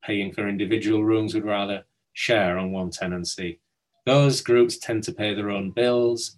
paying 0.05 0.31
for 0.31 0.47
individual 0.47 1.03
rooms, 1.03 1.33
would 1.33 1.47
rather 1.47 1.85
share 2.13 2.59
on 2.59 2.71
one 2.71 2.91
tenancy. 2.91 3.61
Those 4.05 4.43
groups 4.43 4.77
tend 4.77 5.05
to 5.05 5.13
pay 5.13 5.33
their 5.33 5.49
own 5.49 5.71
bills. 5.71 6.37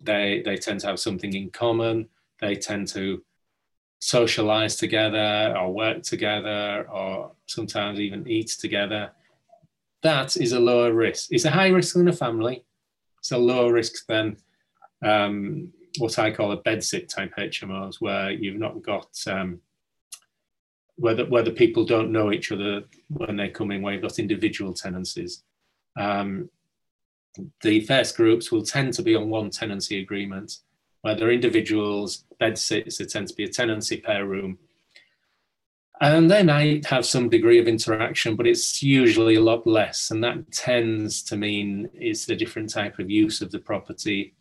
They, 0.00 0.40
they 0.42 0.56
tend 0.56 0.80
to 0.80 0.86
have 0.86 0.98
something 0.98 1.34
in 1.34 1.50
common. 1.50 2.08
They 2.40 2.54
tend 2.54 2.88
to 2.88 3.22
socialize 3.98 4.76
together 4.76 5.54
or 5.58 5.70
work 5.70 6.02
together 6.02 6.88
or 6.90 7.32
sometimes 7.44 8.00
even 8.00 8.26
eat 8.26 8.56
together. 8.58 9.10
That 10.02 10.38
is 10.38 10.52
a 10.52 10.60
lower 10.60 10.94
risk. 10.94 11.28
It's 11.30 11.44
a 11.44 11.50
high 11.50 11.68
risk 11.68 11.94
than 11.94 12.08
a 12.08 12.12
family. 12.14 12.64
It's 13.18 13.32
a 13.32 13.38
lower 13.38 13.72
risk 13.72 14.06
than 14.06 14.38
um, 15.04 15.72
what 15.98 16.18
I 16.18 16.30
call 16.30 16.52
a 16.52 16.62
bedsit 16.62 17.08
type 17.08 17.34
HMOs, 17.36 17.96
where 18.00 18.30
you've 18.30 18.58
not 18.58 18.82
got 18.82 19.08
um, 19.26 19.60
where 20.96 21.14
the, 21.14 21.26
where 21.26 21.42
the 21.42 21.50
people 21.50 21.84
don't 21.84 22.12
know 22.12 22.32
each 22.32 22.50
other 22.50 22.82
when 23.08 23.36
they 23.36 23.48
come 23.48 23.70
in, 23.70 23.82
where 23.82 23.94
you've 23.94 24.02
got 24.02 24.18
individual 24.18 24.72
tenancies. 24.72 25.42
Um, 25.98 26.50
the 27.62 27.80
first 27.80 28.16
groups 28.16 28.50
will 28.50 28.62
tend 28.62 28.94
to 28.94 29.02
be 29.02 29.14
on 29.14 29.28
one 29.28 29.50
tenancy 29.50 30.00
agreement, 30.00 30.58
where 31.02 31.14
they're 31.14 31.30
individuals, 31.30 32.24
bed 32.38 32.58
sits, 32.58 32.98
there 32.98 33.06
tend 33.06 33.28
to 33.28 33.34
be 33.34 33.44
a 33.44 33.48
tenancy 33.48 33.98
per 33.98 34.24
room. 34.24 34.58
And 36.00 36.30
they 36.30 36.42
might 36.42 36.84
have 36.86 37.06
some 37.06 37.30
degree 37.30 37.58
of 37.58 37.68
interaction, 37.68 38.36
but 38.36 38.46
it's 38.46 38.82
usually 38.82 39.36
a 39.36 39.42
lot 39.42 39.66
less. 39.66 40.10
And 40.10 40.22
that 40.24 40.50
tends 40.52 41.22
to 41.24 41.36
mean 41.36 41.88
it's 41.94 42.28
a 42.28 42.36
different 42.36 42.70
type 42.70 42.98
of 42.98 43.10
use 43.10 43.40
of 43.40 43.50
the 43.50 43.58
property, 43.58 44.34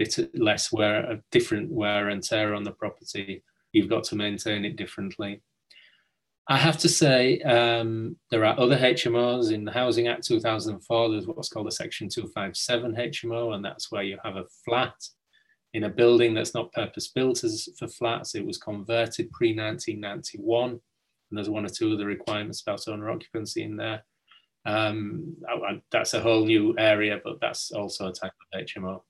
bit 0.00 0.34
less 0.34 0.72
wear, 0.72 1.00
a 1.10 1.20
different 1.30 1.70
wear 1.70 2.08
and 2.08 2.22
tear 2.22 2.54
on 2.54 2.64
the 2.64 2.72
property. 2.72 3.44
You've 3.72 3.90
got 3.90 4.04
to 4.04 4.16
maintain 4.16 4.64
it 4.64 4.76
differently. 4.76 5.42
I 6.48 6.56
have 6.56 6.78
to 6.78 6.88
say, 6.88 7.38
um, 7.42 8.16
there 8.30 8.44
are 8.46 8.58
other 8.58 8.78
HMOs 8.78 9.52
in 9.52 9.64
the 9.64 9.70
Housing 9.70 10.08
Act 10.08 10.26
2004. 10.26 11.10
There's 11.10 11.26
what's 11.26 11.50
called 11.50 11.68
a 11.68 11.70
Section 11.70 12.08
257 12.08 12.94
HMO, 12.94 13.54
and 13.54 13.64
that's 13.64 13.92
where 13.92 14.02
you 14.02 14.18
have 14.24 14.36
a 14.36 14.46
flat 14.64 14.96
in 15.74 15.84
a 15.84 15.88
building 15.88 16.34
that's 16.34 16.54
not 16.54 16.72
purpose 16.72 17.08
built 17.08 17.44
as 17.44 17.68
for 17.78 17.86
flats. 17.86 18.34
It 18.34 18.44
was 18.44 18.56
converted 18.56 19.30
pre 19.32 19.50
1991, 19.50 20.70
and 20.70 20.80
there's 21.30 21.50
one 21.50 21.66
or 21.66 21.68
two 21.68 21.92
other 21.92 22.06
requirements 22.06 22.62
about 22.62 22.88
owner 22.88 23.10
occupancy 23.10 23.62
in 23.62 23.76
there. 23.76 24.02
Um, 24.64 25.36
that's 25.92 26.14
a 26.14 26.20
whole 26.20 26.46
new 26.46 26.74
area, 26.78 27.20
but 27.22 27.38
that's 27.40 27.70
also 27.70 28.08
a 28.08 28.12
type 28.12 28.32
of 28.54 28.60
HMO. 28.60 29.02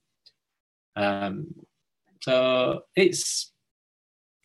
Um, 0.97 1.55
so 2.21 2.83
it's 2.97 3.53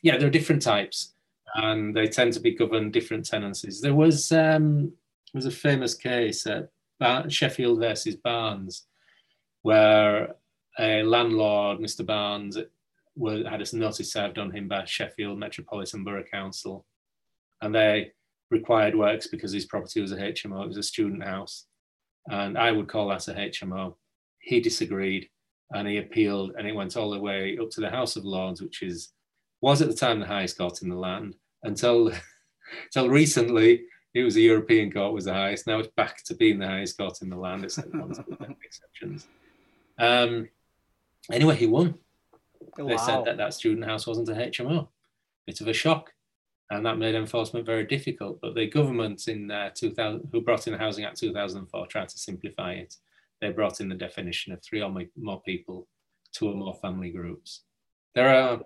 yeah, 0.01 0.17
there 0.17 0.27
are 0.27 0.31
different 0.31 0.61
types 0.61 1.15
and 1.55 1.95
they 1.95 2.07
tend 2.07 2.33
to 2.33 2.39
be 2.39 2.55
governed 2.55 2.93
different 2.93 3.25
tenancies. 3.25 3.81
There 3.81 3.95
was 3.95 4.31
um, 4.31 4.93
was 5.35 5.45
a 5.45 5.51
famous 5.51 5.93
case 5.93 6.47
at 6.47 6.69
Bar- 6.99 7.29
Sheffield 7.29 7.79
versus 7.79 8.15
Barnes, 8.15 8.87
where 9.61 10.35
a 10.79 11.03
landlord, 11.03 11.79
Mr. 11.79 12.05
Barnes, 12.05 12.57
was, 13.15 13.45
had 13.45 13.61
a 13.61 13.77
notice 13.77 14.11
served 14.11 14.37
on 14.37 14.51
him 14.51 14.67
by 14.67 14.85
Sheffield 14.85 15.37
Metropolitan 15.37 16.03
Borough 16.03 16.23
Council, 16.23 16.85
and 17.61 17.75
they 17.75 18.11
required 18.49 18.95
works 18.95 19.27
because 19.27 19.51
his 19.51 19.65
property 19.65 20.01
was 20.01 20.11
a 20.11 20.17
HMO. 20.17 20.63
It 20.63 20.67
was 20.67 20.77
a 20.77 20.83
student 20.83 21.23
house, 21.23 21.65
and 22.29 22.57
I 22.57 22.71
would 22.71 22.87
call 22.87 23.09
that 23.09 23.27
a 23.27 23.33
HMO. 23.33 23.95
He 24.39 24.59
disagreed, 24.59 25.29
and 25.75 25.87
he 25.89 25.97
appealed, 25.97 26.53
and 26.57 26.65
it 26.65 26.73
went 26.73 26.95
all 26.95 27.11
the 27.11 27.19
way 27.19 27.57
up 27.61 27.69
to 27.69 27.81
the 27.81 27.89
House 27.89 28.15
of 28.15 28.23
Lords, 28.23 28.61
which 28.61 28.81
is 28.81 29.09
was 29.61 29.81
at 29.81 29.89
the 29.89 29.95
time 29.95 30.19
the 30.19 30.25
highest 30.25 30.57
court 30.57 30.81
in 30.81 30.89
the 30.89 30.95
land 30.95 31.35
until 31.63 32.11
until 32.85 33.09
recently 33.09 33.83
it 34.13 34.23
was 34.23 34.35
the 34.35 34.41
European 34.41 34.89
court 34.89 35.13
was 35.13 35.25
the 35.25 35.33
highest. 35.33 35.67
Now 35.67 35.79
it's 35.79 35.89
back 35.97 36.23
to 36.23 36.33
being 36.33 36.59
the 36.59 36.67
highest 36.67 36.97
court 36.97 37.21
in 37.21 37.29
the 37.29 37.35
land, 37.35 37.65
except 37.65 37.89
exceptions. 38.63 39.27
Um, 39.99 40.47
anyway, 41.29 41.57
he 41.57 41.67
won. 41.67 41.95
Wow. 42.77 42.87
They 42.87 42.97
said 42.97 43.25
that 43.25 43.37
that 43.37 43.53
student 43.53 43.85
house 43.85 44.07
wasn't 44.07 44.29
a 44.29 44.33
HMO. 44.33 44.87
Bit 45.45 45.59
of 45.59 45.67
a 45.67 45.73
shock, 45.73 46.13
and 46.71 46.85
that 46.85 46.97
made 46.97 47.15
enforcement 47.15 47.65
very 47.65 47.85
difficult. 47.85 48.39
But 48.41 48.55
the 48.55 48.67
government 48.67 49.27
in 49.27 49.51
uh, 49.51 49.71
2000, 49.75 50.29
who 50.31 50.41
brought 50.41 50.67
in 50.67 50.73
the 50.73 50.79
Housing 50.79 51.03
Act 51.03 51.17
2004, 51.17 51.87
tried 51.87 52.09
to 52.09 52.17
simplify 52.17 52.73
it. 52.73 52.95
They 53.41 53.51
brought 53.51 53.81
in 53.81 53.89
the 53.89 53.95
definition 53.95 54.53
of 54.53 54.63
three 54.63 54.81
or 54.81 54.93
more 55.17 55.41
people, 55.41 55.87
two 56.31 56.49
or 56.49 56.55
more 56.55 56.75
family 56.75 57.11
groups. 57.11 57.63
There 58.13 58.33
are 58.33 58.61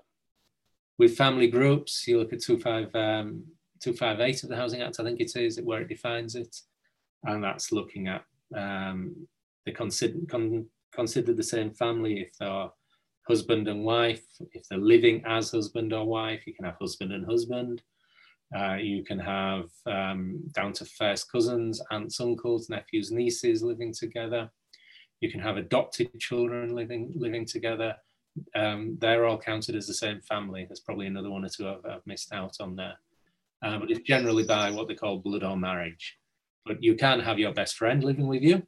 with 0.97 1.15
family 1.15 1.47
groups, 1.47 2.05
you 2.07 2.19
look 2.19 2.33
at 2.33 2.43
25, 2.43 2.93
um, 2.93 3.43
258 3.81 4.43
of 4.43 4.49
the 4.49 4.55
Housing 4.55 4.81
Act, 4.81 4.99
I 4.99 5.03
think 5.03 5.21
it 5.21 5.35
is, 5.35 5.59
where 5.61 5.81
it 5.81 5.87
defines 5.87 6.35
it. 6.35 6.55
And 7.23 7.43
that's 7.43 7.71
looking 7.71 8.07
at 8.07 8.25
um, 8.55 9.27
they 9.65 9.71
consider, 9.71 10.19
con, 10.27 10.65
consider 10.91 11.33
the 11.33 11.43
same 11.43 11.71
family 11.71 12.19
if 12.19 12.37
they're 12.37 12.69
husband 13.27 13.67
and 13.67 13.83
wife, 13.83 14.25
if 14.53 14.67
they're 14.67 14.79
living 14.79 15.23
as 15.25 15.51
husband 15.51 15.93
or 15.93 16.05
wife, 16.05 16.45
you 16.47 16.53
can 16.53 16.65
have 16.65 16.77
husband 16.79 17.13
and 17.13 17.25
husband. 17.25 17.81
Uh, 18.57 18.73
you 18.73 19.03
can 19.03 19.19
have 19.19 19.69
um, 19.85 20.41
down 20.53 20.73
to 20.73 20.83
first 20.83 21.31
cousins, 21.31 21.79
aunts, 21.91 22.19
uncles, 22.19 22.67
nephews, 22.69 23.11
nieces 23.11 23.61
living 23.61 23.93
together. 23.93 24.49
You 25.21 25.31
can 25.31 25.39
have 25.41 25.57
adopted 25.57 26.17
children 26.19 26.75
living 26.75 27.11
living 27.15 27.45
together 27.45 27.95
um, 28.55 28.97
they're 28.99 29.25
all 29.25 29.37
counted 29.37 29.75
as 29.75 29.87
the 29.87 29.93
same 29.93 30.21
family. 30.21 30.65
There's 30.65 30.79
probably 30.79 31.07
another 31.07 31.29
one 31.29 31.45
or 31.45 31.49
two 31.49 31.67
I've, 31.67 31.85
I've 31.85 32.05
missed 32.05 32.33
out 32.33 32.57
on 32.59 32.75
there. 32.75 32.95
Um, 33.61 33.79
but 33.79 33.91
it's 33.91 34.01
generally 34.01 34.45
by 34.45 34.71
what 34.71 34.87
they 34.87 34.95
call 34.95 35.17
blood 35.17 35.43
or 35.43 35.57
marriage. 35.57 36.17
But 36.65 36.81
you 36.83 36.95
can 36.95 37.19
have 37.19 37.39
your 37.39 37.53
best 37.53 37.75
friend 37.75 38.03
living 38.03 38.27
with 38.27 38.41
you, 38.41 38.63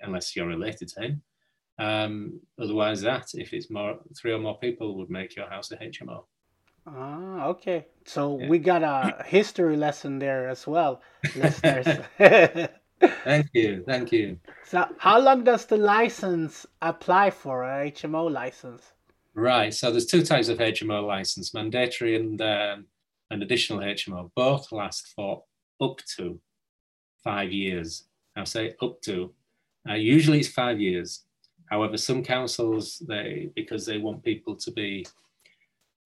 unless 0.00 0.36
you're 0.36 0.46
related 0.46 0.88
to 0.88 1.00
him. 1.02 1.22
Um, 1.78 2.40
otherwise, 2.60 3.00
that 3.02 3.28
if 3.34 3.52
it's 3.52 3.70
more 3.70 3.98
three 4.16 4.32
or 4.32 4.38
more 4.38 4.58
people 4.58 4.96
would 4.96 5.10
make 5.10 5.36
your 5.36 5.48
house 5.48 5.70
a 5.70 5.76
HMO. 5.76 6.24
Ah, 6.86 7.46
okay. 7.46 7.86
So 8.04 8.38
yeah. 8.38 8.48
we 8.48 8.58
got 8.58 8.82
a 8.82 9.22
history 9.24 9.76
lesson 9.76 10.18
there 10.18 10.48
as 10.48 10.66
well, 10.66 11.02
listeners. 11.36 11.86
thank 13.24 13.48
you, 13.52 13.82
thank 13.86 14.12
you. 14.12 14.38
So, 14.64 14.86
how 14.98 15.18
long 15.18 15.44
does 15.44 15.66
the 15.66 15.76
license 15.76 16.66
apply 16.82 17.30
for 17.30 17.64
a 17.64 17.90
HMO 17.90 18.30
license? 18.30 18.92
Right. 19.34 19.72
So 19.72 19.90
there's 19.90 20.06
two 20.06 20.24
types 20.24 20.48
of 20.48 20.58
HMO 20.58 21.06
license: 21.06 21.54
mandatory 21.54 22.16
and 22.16 22.40
um, 22.42 22.86
an 23.30 23.42
additional 23.42 23.80
HMO. 23.80 24.30
Both 24.34 24.72
last 24.72 25.12
for 25.14 25.44
up 25.80 26.00
to 26.16 26.40
five 27.22 27.52
years. 27.52 28.04
I'll 28.36 28.46
say 28.46 28.74
up 28.82 29.00
to. 29.02 29.32
Uh, 29.88 29.94
usually 29.94 30.40
it's 30.40 30.48
five 30.48 30.80
years. 30.80 31.24
However, 31.66 31.96
some 31.96 32.24
councils 32.24 33.02
they 33.06 33.50
because 33.54 33.86
they 33.86 33.98
want 33.98 34.24
people 34.24 34.56
to 34.56 34.70
be 34.72 35.06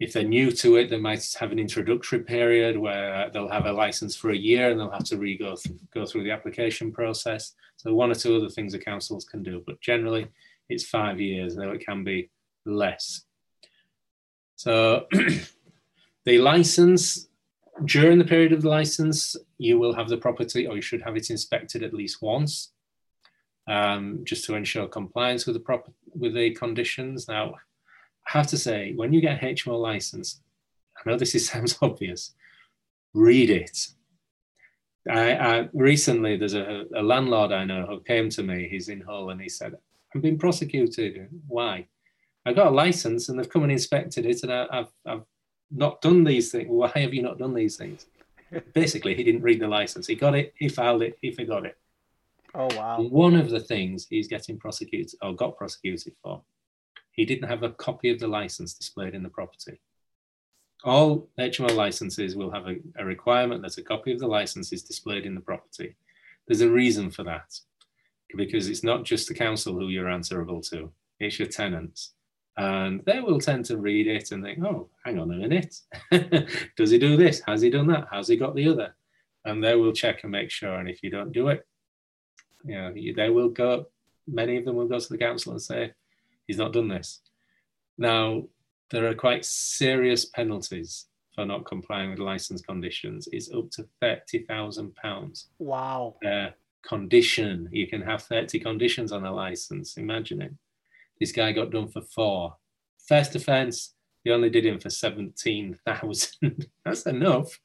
if 0.03 0.13
they're 0.13 0.25
new 0.25 0.51
to 0.51 0.77
it, 0.77 0.91
they 0.91 0.99
might 0.99 1.25
have 1.39 1.53
an 1.53 1.61
introductory 1.61 2.19
period 2.19 2.77
where 2.77 3.31
they'll 3.31 3.49
have 3.49 3.67
a 3.67 3.73
license 3.73 4.17
for 4.17 4.31
a 4.31 4.37
year 4.37 4.69
and 4.69 4.81
they'll 4.81 4.91
have 4.91 5.05
to 5.05 5.17
re-go 5.17 5.55
th- 5.55 5.79
go 5.95 6.05
through 6.05 6.25
the 6.25 6.33
application 6.33 6.91
process. 6.91 7.55
So 7.77 7.95
one 7.95 8.11
or 8.11 8.17
two 8.17 8.35
other 8.35 8.49
things 8.49 8.73
the 8.73 8.81
councils 8.81 9.25
can 9.25 9.45
do, 9.45 9.63
but 9.65 9.81
generally 9.81 10.27
it's 10.69 10.85
five 10.85 11.21
years, 11.21 11.55
though 11.55 11.71
it 11.71 11.87
can 11.87 12.03
be 12.03 12.31
less. 12.67 13.23
So 14.57 15.07
the 16.25 16.39
license, 16.39 17.29
during 17.85 18.19
the 18.19 18.25
period 18.25 18.53
of 18.53 18.63
the 18.63 18.71
license, 18.71 19.37
you 19.59 19.79
will 19.79 19.95
have 19.95 20.09
the 20.09 20.17
property 20.17 20.67
or 20.67 20.75
you 20.75 20.83
should 20.83 21.03
have 21.03 21.17
it 21.17 21.31
inspected 21.31 21.85
at 21.85 21.95
least 21.95 22.21
once, 22.21 22.73
um, 23.69 24.23
just 24.25 24.45
to 24.47 24.57
ensure 24.57 24.89
compliance 24.89 25.47
with 25.47 25.55
the 25.55 25.61
prop- 25.61 25.95
with 26.13 26.35
the 26.35 26.51
conditions. 26.51 27.29
Now, 27.29 27.55
I 28.27 28.39
have 28.39 28.47
to 28.49 28.59
say, 28.59 28.93
when 28.95 29.13
you 29.13 29.21
get 29.21 29.43
a 29.43 29.47
HMO 29.47 29.81
license, 29.81 30.41
I 30.97 31.09
know 31.09 31.17
this 31.17 31.35
is, 31.35 31.49
sounds 31.51 31.77
obvious, 31.83 32.35
read 33.15 33.51
it. 33.51 33.89
I, 35.11 35.33
I 35.35 35.69
recently 35.73 36.37
there's 36.37 36.55
a, 36.55 36.85
a, 36.95 37.03
landlord 37.03 37.51
I 37.51 37.65
know 37.65 37.87
who 37.87 38.01
came 38.01 38.29
to 38.31 38.43
me. 38.43 38.69
He's 38.69 38.89
in 38.89 39.01
Hull, 39.01 39.31
and 39.31 39.41
he 39.41 39.49
said, 39.49 39.75
"I'm 40.15 40.21
being 40.21 40.39
prosecuted. 40.39 41.29
Why? 41.49 41.89
I 42.47 42.53
got 42.53 42.69
a 42.69 42.71
license, 42.71 43.29
and 43.29 43.39
they've 43.39 43.49
come 43.49 43.65
and 43.65 43.73
inspected 43.73 44.27
it, 44.27 44.45
and 44.45 44.53
I, 44.53 44.67
I've 44.71 44.93
I've 45.05 45.25
not 45.73 46.03
done 46.03 46.23
these 46.23 46.53
things. 46.53 46.69
Why 46.69 46.93
have 46.95 47.15
you 47.15 47.23
not 47.23 47.39
done 47.39 47.55
these 47.55 47.77
things?" 47.77 48.07
Basically, 48.75 49.15
he 49.17 49.25
didn't 49.25 49.43
read 49.43 49.61
the 49.61 49.67
license. 49.67 50.07
He 50.07 50.15
got 50.15 50.37
it, 50.37 50.55
he 50.57 50.69
filed 50.69 51.03
it, 51.03 51.19
he 51.21 51.33
forgot 51.33 51.67
it. 51.67 51.77
Oh 52.55 52.69
wow! 52.77 53.01
One 53.01 53.35
of 53.35 53.51
the 53.51 53.61
things 53.61 54.07
he's 54.09 54.29
getting 54.29 54.57
prosecuted 54.57 55.19
or 55.21 55.35
got 55.35 55.57
prosecuted 55.57 56.15
for 56.23 56.43
he 57.13 57.25
didn't 57.25 57.49
have 57.49 57.63
a 57.63 57.71
copy 57.71 58.11
of 58.11 58.19
the 58.19 58.29
license 58.29 58.75
displayed 58.75 59.15
in 59.15 59.23
the 59.23 59.29
property. 59.29 59.81
All 60.85 61.29
HMO 61.39 61.75
licenses 61.77 62.35
will 62.35 62.51
have 62.51 62.67
a, 62.67 62.77
a 62.99 63.05
requirement 63.05 63.63
that 63.63 63.79
a 63.79 63.83
copy 63.83 64.13
of 64.13 64.19
the 64.19 64.27
license 64.27 64.73
is 64.73 64.83
displayed 64.83 65.27
in 65.27 65.35
the 65.35 65.41
property. 65.41 65.95
There's 66.47 66.63
a 66.63 66.71
reason 66.71 67.11
for 67.11 67.23
that, 67.25 67.57
because 68.37 68.69
it's 68.69 68.83
not 68.83 69.05
just 69.05 69.29
the 69.29 69.35
council 69.35 69.75
who 69.75 69.89
you're 69.89 70.09
answerable 70.09 70.61
to, 70.63 70.91
it's 71.21 71.39
your 71.39 71.49
tenants. 71.49 72.15
And 72.57 73.03
they 73.07 73.21
will 73.21 73.41
tend 73.41 73.65
to 73.67 73.79
read 73.79 74.07
it 74.07 74.33
and 74.33 74.43
think, 74.43 74.63
oh, 74.65 74.89
hang 75.05 75.19
on 75.19 75.31
a 75.31 75.37
minute. 75.37 75.77
Does 76.77 76.91
he 76.91 76.99
do 76.99 77.17
this? 77.17 77.41
Has 77.47 77.63
he 77.63 77.71
done 77.71 77.87
that? 77.89 78.09
Has 78.11 78.29
he 78.29 78.37
got 78.37 78.55
the 78.55 78.69
other? 78.69 78.95
And 79.45 79.63
they 79.63 79.75
will 79.75 79.93
check 79.93 80.23
and 80.23 80.33
make 80.33 80.51
sure. 80.51 80.75
And 80.75 80.89
if 80.89 81.03
you 81.03 81.11
don't 81.11 81.33
do 81.33 81.49
it, 81.49 81.67
you 82.65 82.75
know, 82.75 82.93
they 83.17 83.31
will 83.31 83.49
go, 83.49 83.87
many 84.27 84.57
of 84.57 84.65
them 84.65 84.77
will 84.77 84.87
go 84.87 84.99
to 84.99 85.09
the 85.09 85.19
council 85.19 85.53
and 85.53 85.63
say, 85.63 85.93
he's 86.47 86.59
not 86.59 86.73
done 86.73 86.89
this. 86.89 87.21
Now, 87.99 88.45
there 88.91 89.07
are 89.09 89.15
quite 89.15 89.45
serious 89.45 90.27
penalties 90.27 91.07
for 91.35 91.47
not 91.47 91.65
complying 91.65 92.11
with 92.11 92.19
license 92.19 92.61
conditions. 92.61 93.29
It's 93.33 93.51
up 93.53 93.71
to 93.73 93.87
£30,000. 94.03 95.45
Wow. 95.59 96.17
Uh, 96.25 96.51
condition. 96.87 97.69
You 97.73 97.87
can 97.87 98.03
have 98.03 98.23
30 98.23 98.61
conditions 98.61 99.13
on 99.13 99.25
a 99.25 99.33
license. 99.33 99.97
Imagine 99.97 100.43
it. 100.43 100.53
This 101.19 101.33
guy 101.33 101.53
got 101.53 101.71
done 101.71 101.89
for 101.89 102.03
four. 102.03 102.57
First 103.07 103.35
offence, 103.35 103.95
he 104.25 104.31
only 104.31 104.51
did 104.51 104.67
him 104.67 104.79
for 104.79 104.91
17,000. 104.91 106.67
That's 106.85 107.07
enough. 107.07 107.59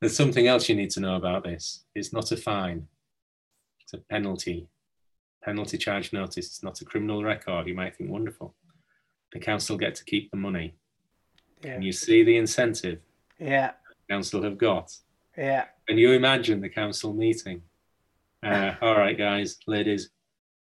There's 0.00 0.16
something 0.16 0.46
else 0.46 0.68
you 0.68 0.74
need 0.74 0.90
to 0.90 1.00
know 1.00 1.16
about 1.16 1.44
this. 1.44 1.84
It's 1.94 2.12
not 2.12 2.32
a 2.32 2.36
fine, 2.36 2.88
it's 3.82 3.94
a 3.94 3.98
penalty 3.98 4.68
penalty 5.42 5.78
charge 5.78 6.12
notice. 6.12 6.46
It's 6.46 6.62
not 6.62 6.80
a 6.80 6.84
criminal 6.84 7.22
record. 7.22 7.66
You 7.66 7.74
might 7.74 7.96
think, 7.96 8.10
wonderful. 8.10 8.54
The 9.32 9.40
council 9.40 9.76
get 9.76 9.94
to 9.96 10.04
keep 10.04 10.30
the 10.30 10.36
money. 10.36 10.74
Yeah. 11.62 11.72
And 11.72 11.84
you 11.84 11.92
see 11.92 12.22
the 12.22 12.36
incentive 12.36 12.98
yeah. 13.38 13.72
the 13.88 14.14
council 14.14 14.42
have 14.42 14.58
got. 14.58 14.96
Yeah. 15.36 15.66
And 15.88 15.98
you 15.98 16.12
imagine 16.12 16.60
the 16.60 16.68
council 16.68 17.12
meeting. 17.12 17.62
Uh, 18.42 18.74
all 18.82 18.96
right, 18.96 19.16
guys, 19.16 19.58
ladies, 19.66 20.10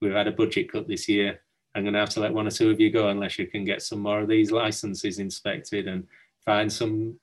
we've 0.02 0.14
had 0.14 0.28
a 0.28 0.32
budget 0.32 0.72
cut 0.72 0.88
this 0.88 1.08
year. 1.08 1.42
I'm 1.74 1.84
going 1.84 1.94
to 1.94 2.00
have 2.00 2.10
to 2.12 2.20
let 2.20 2.34
one 2.34 2.48
or 2.48 2.52
two 2.52 2.70
of 2.70 2.80
you 2.80 2.92
go 2.92 3.10
unless 3.10 3.40
you 3.40 3.48
can 3.48 3.64
get 3.64 3.82
some 3.82 4.00
more 4.00 4.20
of 4.20 4.28
these 4.28 4.52
licenses 4.52 5.20
inspected 5.20 5.88
and 5.88 6.06
find 6.46 6.72
some 6.72 7.18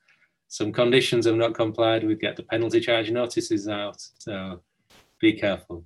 some 0.51 0.71
conditions 0.71 1.27
have 1.27 1.35
not 1.35 1.53
complied 1.53 2.03
with. 2.03 2.19
Get 2.19 2.35
the 2.35 2.41
penalty 2.41 2.79
charge 2.79 3.11
notices 3.11 3.67
out. 3.67 4.01
So 4.17 4.61
be 5.21 5.33
careful. 5.33 5.85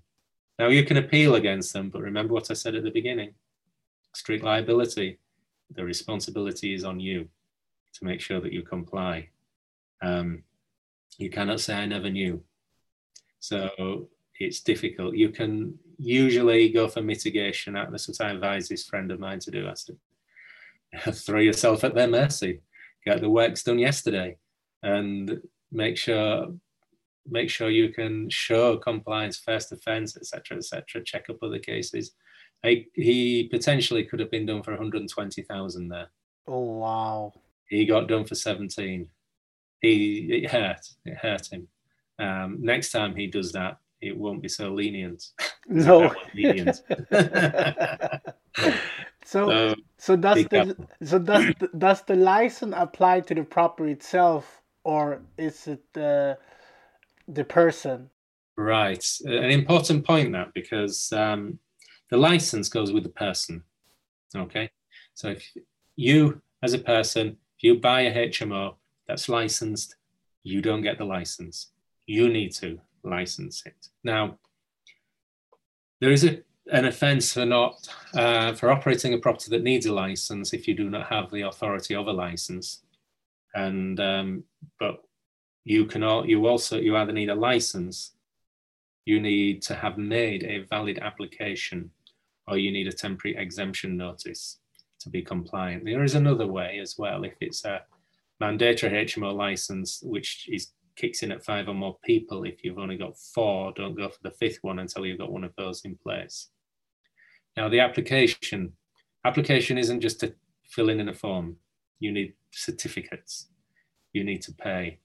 Now 0.60 0.68
you 0.68 0.86
can 0.86 0.98
appeal 0.98 1.36
against 1.36 1.74
them, 1.74 1.90
but 1.90 2.02
remember 2.02 2.34
what 2.34 2.52
I 2.52 2.54
said 2.54 2.76
at 2.76 2.84
the 2.84 2.92
beginning 2.92 3.34
strict 4.16 4.44
liability. 4.44 5.20
The 5.76 5.84
responsibility 5.84 6.74
is 6.74 6.84
on 6.84 7.00
you 7.00 7.28
to 7.94 8.06
make 8.06 8.22
sure 8.22 8.40
that 8.40 8.54
you 8.54 8.62
comply. 8.62 9.30
Um, 10.02 10.44
you 11.18 11.30
cannot 11.30 11.60
say, 11.60 11.74
I 11.74 11.86
never 11.86 12.10
knew. 12.10 12.44
So 13.40 14.10
it's 14.40 14.62
difficult. 14.62 15.16
You 15.16 15.30
can 15.30 15.78
usually 15.98 16.70
go 16.70 16.88
for 16.88 17.02
mitigation. 17.02 17.74
That's 17.74 18.08
what 18.08 18.22
I 18.22 18.32
advise 18.32 18.68
this 18.68 18.86
friend 18.86 19.12
of 19.12 19.20
mine 19.20 19.40
to 19.40 19.52
do. 19.52 19.64
That's 19.64 19.86
to 19.86 21.12
throw 21.12 21.40
yourself 21.40 21.84
at 21.84 21.96
their 21.96 22.08
mercy. 22.08 22.62
Get 23.06 23.22
the 23.22 23.30
works 23.30 23.64
done 23.64 23.80
yesterday 23.80 24.38
and 24.82 25.42
make 25.72 25.98
sure 25.98 26.54
make 27.30 27.50
sure 27.50 27.70
you 27.70 27.90
can 27.90 28.30
show 28.30 28.78
compliance, 28.78 29.38
first 29.38 29.72
offence, 29.72 30.18
etc., 30.18 30.58
etc. 30.58 31.04
Check 31.04 31.30
up 31.30 31.42
other 31.42 31.60
cases. 31.60 32.12
I, 32.64 32.86
he 32.94 33.50
potentially 33.50 34.04
could 34.06 34.20
have 34.20 34.32
been 34.32 34.46
done 34.46 34.64
for 34.64 34.72
120,000 34.72 35.90
there. 35.90 36.08
Oh 36.48 36.78
wow! 36.78 37.34
He 37.68 37.86
got 37.86 38.08
done 38.08 38.26
for 38.26 38.36
17. 38.36 39.08
He 39.82 40.30
it 40.32 40.50
hurt. 40.50 40.86
It 41.06 41.18
hurt 41.18 41.52
him. 41.52 41.68
Um, 42.20 42.58
next 42.62 42.92
time 42.92 43.16
he 43.16 43.28
does 43.28 43.52
that, 43.54 43.78
it 44.02 44.16
won't 44.18 44.42
be 44.42 44.50
so 44.50 44.74
lenient. 44.74 45.24
No. 45.66 46.14
lenient. 46.36 46.76
so, 49.24 49.48
so, 49.48 49.76
so 49.98 50.16
does 50.18 50.46
the 50.48 50.76
so 51.02 51.20
does 51.20 51.46
the, 51.58 51.70
does 51.78 52.02
the 52.02 52.16
license 52.16 52.76
apply 52.78 53.22
to 53.22 53.34
the 53.34 53.44
property 53.44 53.94
itself, 53.94 54.62
or 54.84 55.22
is 55.38 55.68
it? 55.68 55.86
Uh, 55.96 56.36
the 57.28 57.44
person. 57.44 58.10
Right, 58.56 59.06
an 59.26 59.50
important 59.50 60.06
point 60.06 60.32
that 60.34 60.54
because 60.54 61.12
um, 61.12 61.60
the 62.10 62.18
license 62.18 62.70
goes 62.70 62.92
with 62.92 63.04
the 63.04 63.10
person. 63.10 63.64
Okay, 64.36 64.70
so 65.14 65.30
if 65.30 65.52
you 65.96 66.42
as 66.62 66.74
a 66.74 66.80
person, 66.80 67.38
if 67.58 67.64
you 67.64 67.80
buy 67.80 68.02
a 68.02 68.30
HMO 68.30 68.76
that's 69.08 69.30
licensed, 69.30 69.96
you 70.44 70.62
don't 70.62 70.82
get 70.82 70.98
the 70.98 71.06
license. 71.06 71.72
You 72.06 72.30
need 72.30 72.54
to 72.56 72.80
license 73.04 73.64
it. 73.66 73.88
Now, 74.04 74.38
there 76.00 76.12
is 76.12 76.24
a, 76.24 76.42
an 76.72 76.86
offence 76.86 77.34
for 77.34 77.46
not 77.46 77.88
uh, 78.14 78.54
for 78.54 78.72
operating 78.72 79.14
a 79.14 79.18
property 79.18 79.50
that 79.52 79.64
needs 79.64 79.86
a 79.86 79.94
license 79.94 80.54
if 80.54 80.68
you 80.68 80.76
do 80.76 80.90
not 80.90 81.08
have 81.08 81.32
the 81.32 81.42
authority 81.42 81.96
of 81.96 82.08
a 82.08 82.12
license. 82.12 82.82
And 83.56 84.00
um, 84.00 84.44
but 84.80 85.04
you 85.66 85.86
can 85.86 86.04
all, 86.04 86.26
you 86.26 86.46
also 86.48 86.80
you 86.80 86.96
either 86.98 87.14
need 87.14 87.30
a 87.30 87.36
license, 87.36 88.12
you 89.06 89.20
need 89.20 89.62
to 89.64 89.76
have 89.76 89.98
made 89.98 90.44
a 90.44 90.66
valid 90.70 91.00
application, 91.00 91.92
or 92.48 92.58
you 92.58 92.72
need 92.72 92.88
a 92.88 92.92
temporary 92.92 93.38
exemption 93.38 93.98
notice 93.98 94.60
to 95.00 95.10
be 95.10 95.22
compliant. 95.22 95.86
There 95.86 96.04
is 96.04 96.16
another 96.16 96.48
way 96.48 96.80
as 96.82 96.96
well 96.98 97.24
if 97.24 97.36
it's 97.42 97.66
a 97.66 97.82
mandatory 98.40 99.06
HMO 99.06 99.34
license, 99.34 100.02
which 100.04 100.48
is 100.52 100.74
kicks 100.96 101.24
in 101.24 101.32
at 101.32 101.44
five 101.44 101.68
or 101.68 101.74
more 101.74 101.98
people. 102.04 102.44
If 102.44 102.64
you've 102.64 102.78
only 102.78 102.98
got 102.98 103.18
four, 103.18 103.74
don't 103.74 103.96
go 103.96 104.10
for 104.10 104.20
the 104.22 104.32
fifth 104.32 104.60
one 104.62 104.80
until 104.80 105.06
you've 105.06 105.20
got 105.20 105.32
one 105.32 105.44
of 105.44 105.54
those 105.58 105.84
in 105.86 105.96
place. 105.96 106.50
Now 107.58 107.70
the 107.70 107.80
application 107.80 108.74
application 109.26 109.78
isn't 109.78 110.02
just 110.02 110.20
to 110.20 110.34
fill 110.66 110.90
in 110.90 111.00
in 111.00 111.10
a 111.10 111.14
form. 111.14 111.58
You 112.00 112.12
need 112.12 112.34
certificates. 112.52 113.48
You 114.12 114.24
need 114.24 114.42
to 114.44 114.54
pay. 114.54 115.00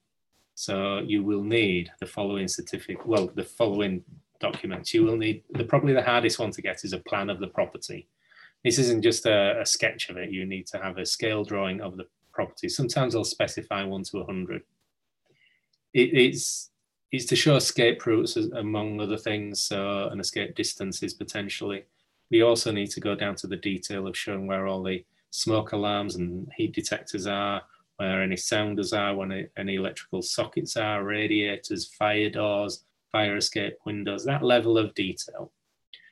So 0.59 0.99
you 1.07 1.23
will 1.23 1.45
need 1.45 1.93
the 2.01 2.07
following 2.07 2.49
certificate, 2.49 3.07
well, 3.07 3.31
the 3.33 3.45
following 3.45 4.03
documents. 4.41 4.93
You 4.93 5.05
will 5.05 5.17
need, 5.17 5.45
the 5.53 5.63
probably 5.63 5.93
the 5.93 6.03
hardest 6.03 6.41
one 6.41 6.51
to 6.51 6.61
get 6.61 6.85
is 6.85 6.93
a 6.93 6.99
plan 6.99 7.31
of 7.31 7.39
the 7.39 7.47
property. 7.47 8.09
This 8.65 8.77
isn't 8.81 9.03
just 9.03 9.25
a, 9.25 9.61
a 9.61 9.65
sketch 9.65 10.09
of 10.09 10.17
it. 10.17 10.33
You 10.33 10.45
need 10.47 10.67
to 10.67 10.79
have 10.79 10.99
a 10.99 11.07
scale 11.07 11.45
drawing 11.45 11.81
of 11.81 11.97
the 11.97 12.07
property. 12.33 12.69
Sometimes 12.69 13.13
they'll 13.13 13.23
specify 13.23 13.85
one 13.85 14.03
to 14.03 14.17
100. 14.17 14.63
It, 15.95 16.01
it's, 16.13 16.71
it's 17.13 17.27
to 17.27 17.37
show 17.37 17.55
escape 17.55 18.05
routes 18.05 18.35
among 18.35 19.01
other 19.01 19.17
things, 19.17 19.61
so 19.61 20.09
an 20.09 20.19
escape 20.19 20.57
distances 20.57 21.15
potentially. 21.15 21.85
We 22.33 22.43
also 22.43 22.73
need 22.73 22.91
to 22.91 23.01
go 23.01 23.15
down 23.15 23.37
to 23.37 23.47
the 23.47 23.57
detail 23.57 24.09
of 24.09 24.17
showing 24.17 24.49
where 24.49 24.67
all 24.67 24.83
the 24.83 25.05
smoke 25.31 25.71
alarms 25.71 26.17
and 26.17 26.51
heat 26.57 26.75
detectors 26.75 27.29
are, 27.29 27.63
where 27.99 28.23
any 28.23 28.37
sounders 28.37 28.93
are, 28.93 29.15
when 29.15 29.49
any 29.57 29.75
electrical 29.75 30.23
sockets 30.23 30.77
are, 30.77 31.05
radiators, 31.05 31.93
fire 31.99 32.31
doors, 32.31 32.85
fire 33.11 33.37
escape 33.37 33.77
windows, 33.85 34.25
that 34.25 34.43
level 34.43 34.79
of 34.79 34.95
detail. 34.95 35.53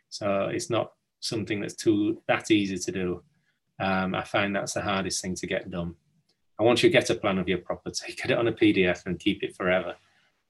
So 0.08 0.50
it's 0.52 0.68
not 0.68 0.92
something 1.20 1.60
that's 1.60 1.74
too 1.74 2.22
that 2.28 2.50
easy 2.50 2.78
to 2.78 2.92
do. 2.92 3.22
Um, 3.78 4.14
I 4.14 4.24
find 4.24 4.54
that's 4.54 4.74
the 4.74 4.82
hardest 4.82 5.22
thing 5.22 5.34
to 5.36 5.46
get 5.46 5.70
done. 5.70 5.94
And 6.58 6.66
once 6.66 6.82
you 6.82 6.90
get 6.90 7.10
a 7.10 7.14
plan 7.14 7.38
of 7.38 7.48
your 7.48 7.58
property, 7.58 8.14
get 8.16 8.30
it 8.30 8.38
on 8.38 8.48
a 8.48 8.52
PDF 8.52 9.06
and 9.06 9.18
keep 9.18 9.42
it 9.42 9.56
forever. 9.56 9.94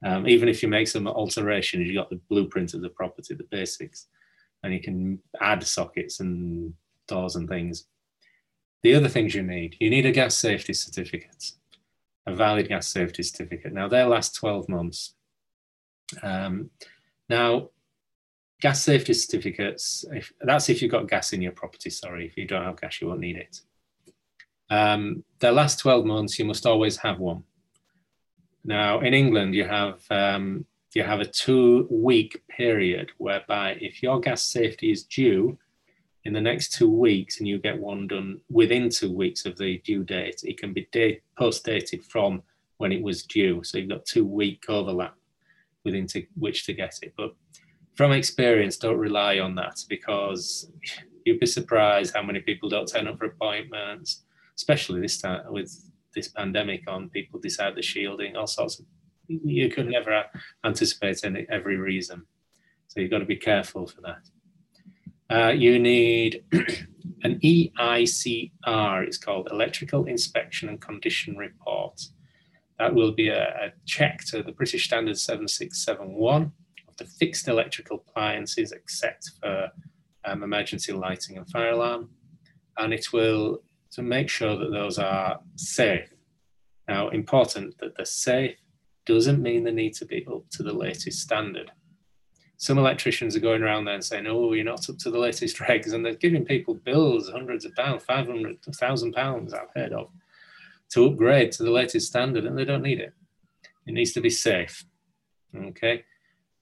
Um, 0.04 0.26
even 0.26 0.48
if 0.48 0.62
you 0.62 0.68
make 0.68 0.88
some 0.88 1.06
alterations, 1.06 1.86
you've 1.86 1.96
got 1.96 2.10
the 2.10 2.20
blueprint 2.30 2.74
of 2.74 2.82
the 2.82 2.90
property, 2.90 3.34
the 3.34 3.46
basics, 3.50 4.06
and 4.62 4.72
you 4.72 4.80
can 4.80 5.18
add 5.40 5.62
sockets 5.64 6.20
and 6.20 6.72
doors 7.08 7.36
and 7.36 7.48
things. 7.48 7.86
The 8.86 8.94
other 8.94 9.08
things 9.08 9.34
you 9.34 9.42
need, 9.42 9.76
you 9.80 9.90
need 9.90 10.06
a 10.06 10.12
gas 10.12 10.36
safety 10.36 10.72
certificate, 10.72 11.50
a 12.24 12.32
valid 12.32 12.68
gas 12.68 12.86
safety 12.86 13.24
certificate. 13.24 13.72
Now, 13.72 13.88
they 13.88 14.00
last 14.04 14.36
12 14.36 14.68
months. 14.68 15.14
Um, 16.22 16.70
now, 17.28 17.70
gas 18.60 18.84
safety 18.84 19.12
certificates, 19.12 20.04
if, 20.12 20.32
that's 20.40 20.68
if 20.68 20.80
you've 20.80 20.92
got 20.92 21.08
gas 21.08 21.32
in 21.32 21.42
your 21.42 21.50
property, 21.50 21.90
sorry. 21.90 22.26
If 22.28 22.36
you 22.36 22.46
don't 22.46 22.62
have 22.62 22.80
gas, 22.80 23.00
you 23.00 23.08
won't 23.08 23.18
need 23.18 23.38
it. 23.38 23.60
Um, 24.70 25.24
the 25.40 25.50
last 25.50 25.80
12 25.80 26.04
months, 26.04 26.38
you 26.38 26.44
must 26.44 26.64
always 26.64 26.98
have 26.98 27.18
one. 27.18 27.42
Now, 28.62 29.00
in 29.00 29.14
England, 29.14 29.56
you 29.56 29.64
have 29.64 30.00
um, 30.10 30.64
you 30.94 31.02
have 31.02 31.18
a 31.18 31.24
two-week 31.24 32.40
period 32.48 33.10
whereby 33.18 33.78
if 33.80 34.00
your 34.00 34.20
gas 34.20 34.44
safety 34.44 34.92
is 34.92 35.02
due 35.02 35.58
in 36.26 36.32
the 36.32 36.40
next 36.40 36.72
two 36.72 36.90
weeks 36.90 37.38
and 37.38 37.46
you 37.46 37.58
get 37.58 37.78
one 37.78 38.08
done 38.08 38.40
within 38.50 38.90
two 38.90 39.12
weeks 39.12 39.46
of 39.46 39.56
the 39.56 39.78
due 39.78 40.02
date, 40.02 40.40
it 40.42 40.58
can 40.58 40.72
be 40.72 40.88
date, 40.90 41.22
post-dated 41.38 42.04
from 42.04 42.42
when 42.78 42.90
it 42.90 43.00
was 43.00 43.22
due. 43.22 43.62
So 43.62 43.78
you've 43.78 43.88
got 43.88 44.04
two-week 44.04 44.64
overlap 44.68 45.14
within 45.84 46.08
to, 46.08 46.26
which 46.34 46.66
to 46.66 46.72
get 46.72 46.94
it. 47.02 47.14
But 47.16 47.34
from 47.94 48.10
experience, 48.10 48.76
don't 48.76 48.98
rely 48.98 49.38
on 49.38 49.54
that 49.54 49.78
because 49.88 50.68
you'd 51.24 51.38
be 51.38 51.46
surprised 51.46 52.12
how 52.12 52.24
many 52.24 52.40
people 52.40 52.68
don't 52.68 52.88
turn 52.88 53.06
up 53.06 53.18
for 53.18 53.26
appointments, 53.26 54.24
especially 54.56 55.00
this 55.00 55.20
time 55.20 55.42
with 55.48 55.70
this 56.12 56.28
pandemic 56.28 56.90
on, 56.90 57.08
people 57.10 57.38
decide 57.38 57.76
the 57.76 57.82
shielding, 57.82 58.36
all 58.36 58.48
sorts 58.48 58.80
of, 58.80 58.86
you 59.28 59.70
could 59.70 59.86
never 59.86 60.24
anticipate 60.64 61.24
any, 61.24 61.46
every 61.50 61.76
reason. 61.76 62.26
So 62.88 63.00
you've 63.00 63.12
got 63.12 63.20
to 63.20 63.26
be 63.26 63.36
careful 63.36 63.86
for 63.86 64.00
that. 64.00 64.22
Uh, 65.30 65.48
you 65.48 65.78
need 65.78 66.44
an 67.24 67.40
EICR, 67.40 69.06
it's 69.06 69.18
called 69.18 69.48
Electrical 69.50 70.04
Inspection 70.04 70.68
and 70.68 70.80
Condition 70.80 71.36
Report. 71.36 72.00
That 72.78 72.94
will 72.94 73.12
be 73.12 73.28
a, 73.28 73.42
a 73.42 73.72
check 73.86 74.24
to 74.26 74.42
the 74.42 74.52
British 74.52 74.84
Standard 74.84 75.18
7671 75.18 76.52
of 76.88 76.96
the 76.96 77.04
fixed 77.04 77.48
electrical 77.48 78.04
appliances 78.06 78.72
except 78.72 79.30
for 79.40 79.70
um, 80.24 80.42
emergency 80.42 80.92
lighting 80.92 81.38
and 81.38 81.48
fire 81.50 81.70
alarm. 81.70 82.10
And 82.78 82.92
it 82.92 83.12
will 83.12 83.62
to 83.92 84.02
make 84.02 84.28
sure 84.28 84.56
that 84.56 84.70
those 84.70 84.98
are 84.98 85.40
safe. 85.56 86.08
Now, 86.86 87.08
important 87.08 87.78
that 87.78 87.96
they're 87.96 88.04
safe 88.04 88.56
doesn't 89.06 89.42
mean 89.42 89.64
they 89.64 89.72
need 89.72 89.94
to 89.94 90.04
be 90.04 90.26
up 90.30 90.42
to 90.50 90.62
the 90.62 90.72
latest 90.72 91.20
standard. 91.20 91.70
Some 92.58 92.78
electricians 92.78 93.36
are 93.36 93.40
going 93.40 93.62
around 93.62 93.84
there 93.84 93.94
and 93.94 94.04
saying, 94.04 94.26
oh, 94.26 94.52
you're 94.52 94.64
not 94.64 94.88
up 94.88 94.98
to 94.98 95.10
the 95.10 95.18
latest 95.18 95.58
regs, 95.58 95.92
and 95.92 96.04
they're 96.04 96.14
giving 96.14 96.44
people 96.44 96.74
bills, 96.74 97.30
hundreds 97.30 97.64
of 97.64 97.74
pounds, 97.74 98.02
500, 98.04 98.58
1,000 98.64 99.12
pounds, 99.12 99.52
I've 99.52 99.68
heard 99.74 99.92
of, 99.92 100.08
to 100.90 101.06
upgrade 101.06 101.52
to 101.52 101.62
the 101.62 101.70
latest 101.70 102.08
standard, 102.08 102.44
and 102.44 102.56
they 102.56 102.64
don't 102.64 102.82
need 102.82 103.00
it. 103.00 103.12
It 103.86 103.92
needs 103.92 104.12
to 104.12 104.20
be 104.20 104.30
safe. 104.30 104.84
Okay. 105.54 106.04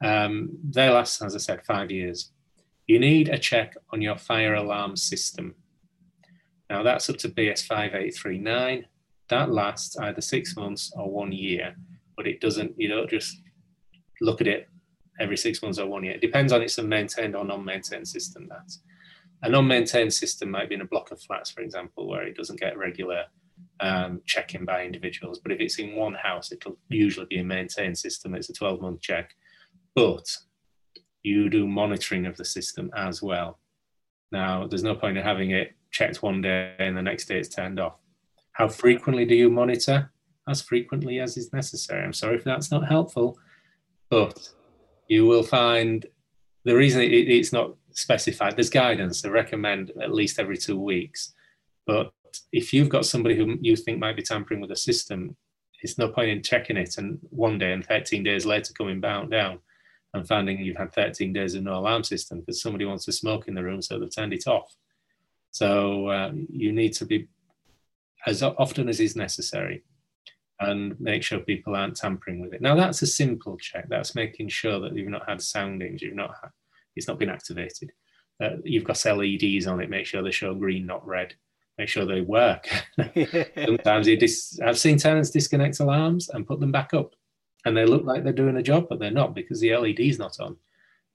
Um, 0.02 0.58
they 0.62 0.88
last, 0.90 1.22
as 1.22 1.34
I 1.34 1.38
said, 1.38 1.64
five 1.64 1.90
years. 1.90 2.32
You 2.86 2.98
need 2.98 3.28
a 3.28 3.38
check 3.38 3.76
on 3.90 4.02
your 4.02 4.16
fire 4.16 4.54
alarm 4.54 4.96
system. 4.96 5.54
Now 6.68 6.82
that's 6.82 7.08
up 7.08 7.16
to 7.18 7.28
BS 7.28 7.64
5839. 7.64 8.86
That 9.28 9.50
lasts 9.50 9.96
either 9.96 10.20
six 10.20 10.56
months 10.56 10.92
or 10.94 11.10
one 11.10 11.32
year, 11.32 11.76
but 12.16 12.26
it 12.26 12.40
doesn't, 12.40 12.78
you 12.78 12.88
don't 12.88 13.08
just 13.08 13.40
look 14.20 14.40
at 14.42 14.46
it 14.46 14.68
every 15.20 15.36
six 15.36 15.62
months 15.62 15.78
or 15.78 15.86
one 15.86 16.04
year. 16.04 16.14
It 16.14 16.20
depends 16.20 16.52
on 16.52 16.62
it's 16.62 16.78
a 16.78 16.82
maintained 16.82 17.36
or 17.36 17.44
non-maintained 17.44 18.08
system. 18.08 18.48
That's 18.48 18.80
a 19.42 19.48
non-maintained 19.48 20.12
system 20.12 20.50
might 20.50 20.68
be 20.68 20.74
in 20.74 20.80
a 20.80 20.86
block 20.86 21.10
of 21.10 21.20
flats, 21.20 21.50
for 21.50 21.60
example, 21.60 22.08
where 22.08 22.22
it 22.22 22.36
doesn't 22.36 22.60
get 22.60 22.78
regular 22.78 23.24
um, 23.80 24.22
checking 24.26 24.64
by 24.64 24.84
individuals. 24.84 25.38
But 25.38 25.52
if 25.52 25.60
it's 25.60 25.78
in 25.78 25.96
one 25.96 26.14
house, 26.14 26.50
it'll 26.50 26.78
usually 26.88 27.26
be 27.26 27.38
a 27.38 27.44
maintained 27.44 27.98
system. 27.98 28.34
It's 28.34 28.50
a 28.50 28.54
12-month 28.54 29.00
check, 29.00 29.34
but 29.94 30.36
you 31.22 31.48
do 31.48 31.66
monitoring 31.66 32.26
of 32.26 32.36
the 32.36 32.44
system 32.44 32.90
as 32.96 33.22
well. 33.22 33.58
Now, 34.32 34.66
there's 34.66 34.82
no 34.82 34.94
point 34.94 35.16
in 35.16 35.24
having 35.24 35.50
it 35.50 35.74
checked 35.90 36.22
one 36.22 36.42
day 36.42 36.74
and 36.78 36.96
the 36.96 37.02
next 37.02 37.26
day 37.26 37.38
it's 37.38 37.48
turned 37.48 37.78
off. 37.78 37.98
How 38.52 38.68
frequently 38.68 39.24
do 39.24 39.34
you 39.34 39.50
monitor? 39.50 40.12
As 40.48 40.60
frequently 40.60 41.20
as 41.20 41.36
is 41.36 41.52
necessary. 41.52 42.04
I'm 42.04 42.12
sorry 42.12 42.36
if 42.36 42.44
that's 42.44 42.70
not 42.70 42.86
helpful, 42.86 43.38
but 44.10 44.50
you 45.08 45.26
will 45.26 45.42
find 45.42 46.06
the 46.64 46.74
reason 46.74 47.02
it, 47.02 47.12
it's 47.12 47.52
not 47.52 47.74
specified, 47.92 48.56
there's 48.56 48.70
guidance, 48.70 49.22
they 49.22 49.28
recommend 49.28 49.92
at 50.02 50.12
least 50.12 50.38
every 50.38 50.56
two 50.56 50.80
weeks. 50.80 51.34
But 51.86 52.12
if 52.52 52.72
you've 52.72 52.88
got 52.88 53.06
somebody 53.06 53.36
who 53.36 53.58
you 53.60 53.76
think 53.76 53.98
might 53.98 54.16
be 54.16 54.22
tampering 54.22 54.60
with 54.60 54.70
a 54.70 54.76
system, 54.76 55.36
it's 55.82 55.98
no 55.98 56.08
point 56.08 56.30
in 56.30 56.42
checking 56.42 56.76
it 56.76 56.96
and 56.96 57.18
one 57.30 57.58
day 57.58 57.72
and 57.72 57.84
13 57.84 58.22
days 58.22 58.46
later 58.46 58.72
coming 58.72 59.00
bound 59.00 59.30
down 59.30 59.58
and 60.14 60.26
finding 60.26 60.58
you've 60.58 60.76
had 60.76 60.94
13 60.94 61.32
days 61.32 61.54
of 61.54 61.62
no 61.62 61.74
alarm 61.74 62.02
system 62.04 62.40
because 62.40 62.62
somebody 62.62 62.84
wants 62.84 63.04
to 63.04 63.12
smoke 63.12 63.48
in 63.48 63.54
the 63.54 63.62
room, 63.62 63.82
so 63.82 63.98
they've 63.98 64.14
turned 64.14 64.32
it 64.32 64.46
off. 64.46 64.74
So 65.50 66.08
uh, 66.08 66.32
you 66.48 66.72
need 66.72 66.94
to 66.94 67.04
be 67.04 67.28
as 68.26 68.42
often 68.42 68.88
as 68.88 69.00
is 69.00 69.16
necessary 69.16 69.84
and 70.60 70.98
make 71.00 71.22
sure 71.22 71.40
people 71.40 71.74
aren't 71.74 71.96
tampering 71.96 72.40
with 72.40 72.54
it. 72.54 72.62
Now 72.62 72.74
that's 72.74 73.02
a 73.02 73.06
simple 73.06 73.56
check. 73.56 73.86
That's 73.88 74.14
making 74.14 74.48
sure 74.48 74.80
that 74.80 74.94
you've 74.94 75.08
not 75.08 75.28
had 75.28 75.42
soundings, 75.42 76.02
you've 76.02 76.14
not 76.14 76.34
had, 76.40 76.50
it's 76.96 77.08
not 77.08 77.18
been 77.18 77.30
activated. 77.30 77.92
Uh, 78.42 78.56
you've 78.64 78.84
got 78.84 79.04
LEDs 79.04 79.66
on 79.66 79.80
it. 79.80 79.90
Make 79.90 80.06
sure 80.06 80.22
they 80.22 80.30
show 80.30 80.54
green, 80.54 80.86
not 80.86 81.06
red. 81.06 81.34
Make 81.78 81.88
sure 81.88 82.04
they 82.04 82.20
work. 82.20 82.68
Sometimes 83.56 84.06
dis- 84.06 84.60
I've 84.64 84.78
seen 84.78 84.96
tenants 84.96 85.30
disconnect 85.30 85.80
alarms 85.80 86.28
and 86.28 86.46
put 86.46 86.60
them 86.60 86.72
back 86.72 86.94
up, 86.94 87.14
and 87.64 87.76
they 87.76 87.84
look 87.84 88.04
like 88.04 88.22
they're 88.22 88.32
doing 88.32 88.56
a 88.56 88.62
job, 88.62 88.86
but 88.88 88.98
they're 88.98 89.10
not 89.10 89.34
because 89.34 89.60
the 89.60 89.76
LED's 89.76 90.18
not 90.18 90.38
on. 90.40 90.56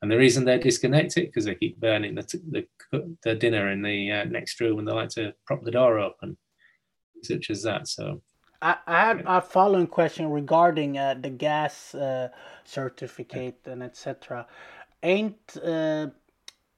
And 0.02 0.10
the 0.10 0.18
reason 0.18 0.46
they're 0.46 0.60
disconnected 0.60 1.26
because 1.26 1.46
they 1.46 1.56
keep 1.56 1.80
burning 1.80 2.16
the, 2.16 2.24
t- 2.24 2.40
the, 2.50 3.16
the 3.24 3.36
dinner 3.36 3.70
in 3.72 3.82
the 3.82 4.12
uh, 4.12 4.24
next 4.26 4.60
room 4.62 4.80
and 4.80 4.88
they 4.88 4.94
like 4.94 5.10
to 5.10 5.34
prop 5.46 5.64
the 5.64 5.72
door 5.72 6.00
open, 6.00 6.38
such 7.22 7.50
as 7.50 7.64
that. 7.64 7.88
So 7.88 8.22
I, 8.62 8.78
I 8.88 9.00
had 9.00 9.24
a 9.26 9.42
following 9.42 9.88
question 9.88 10.30
regarding 10.30 10.98
uh, 10.98 11.16
the 11.20 11.30
gas 11.30 11.96
uh, 11.96 12.30
certificate 12.66 13.60
and 13.66 13.82
etc. 13.84 14.46
Ain't 15.02 15.58
uh, 15.64 16.08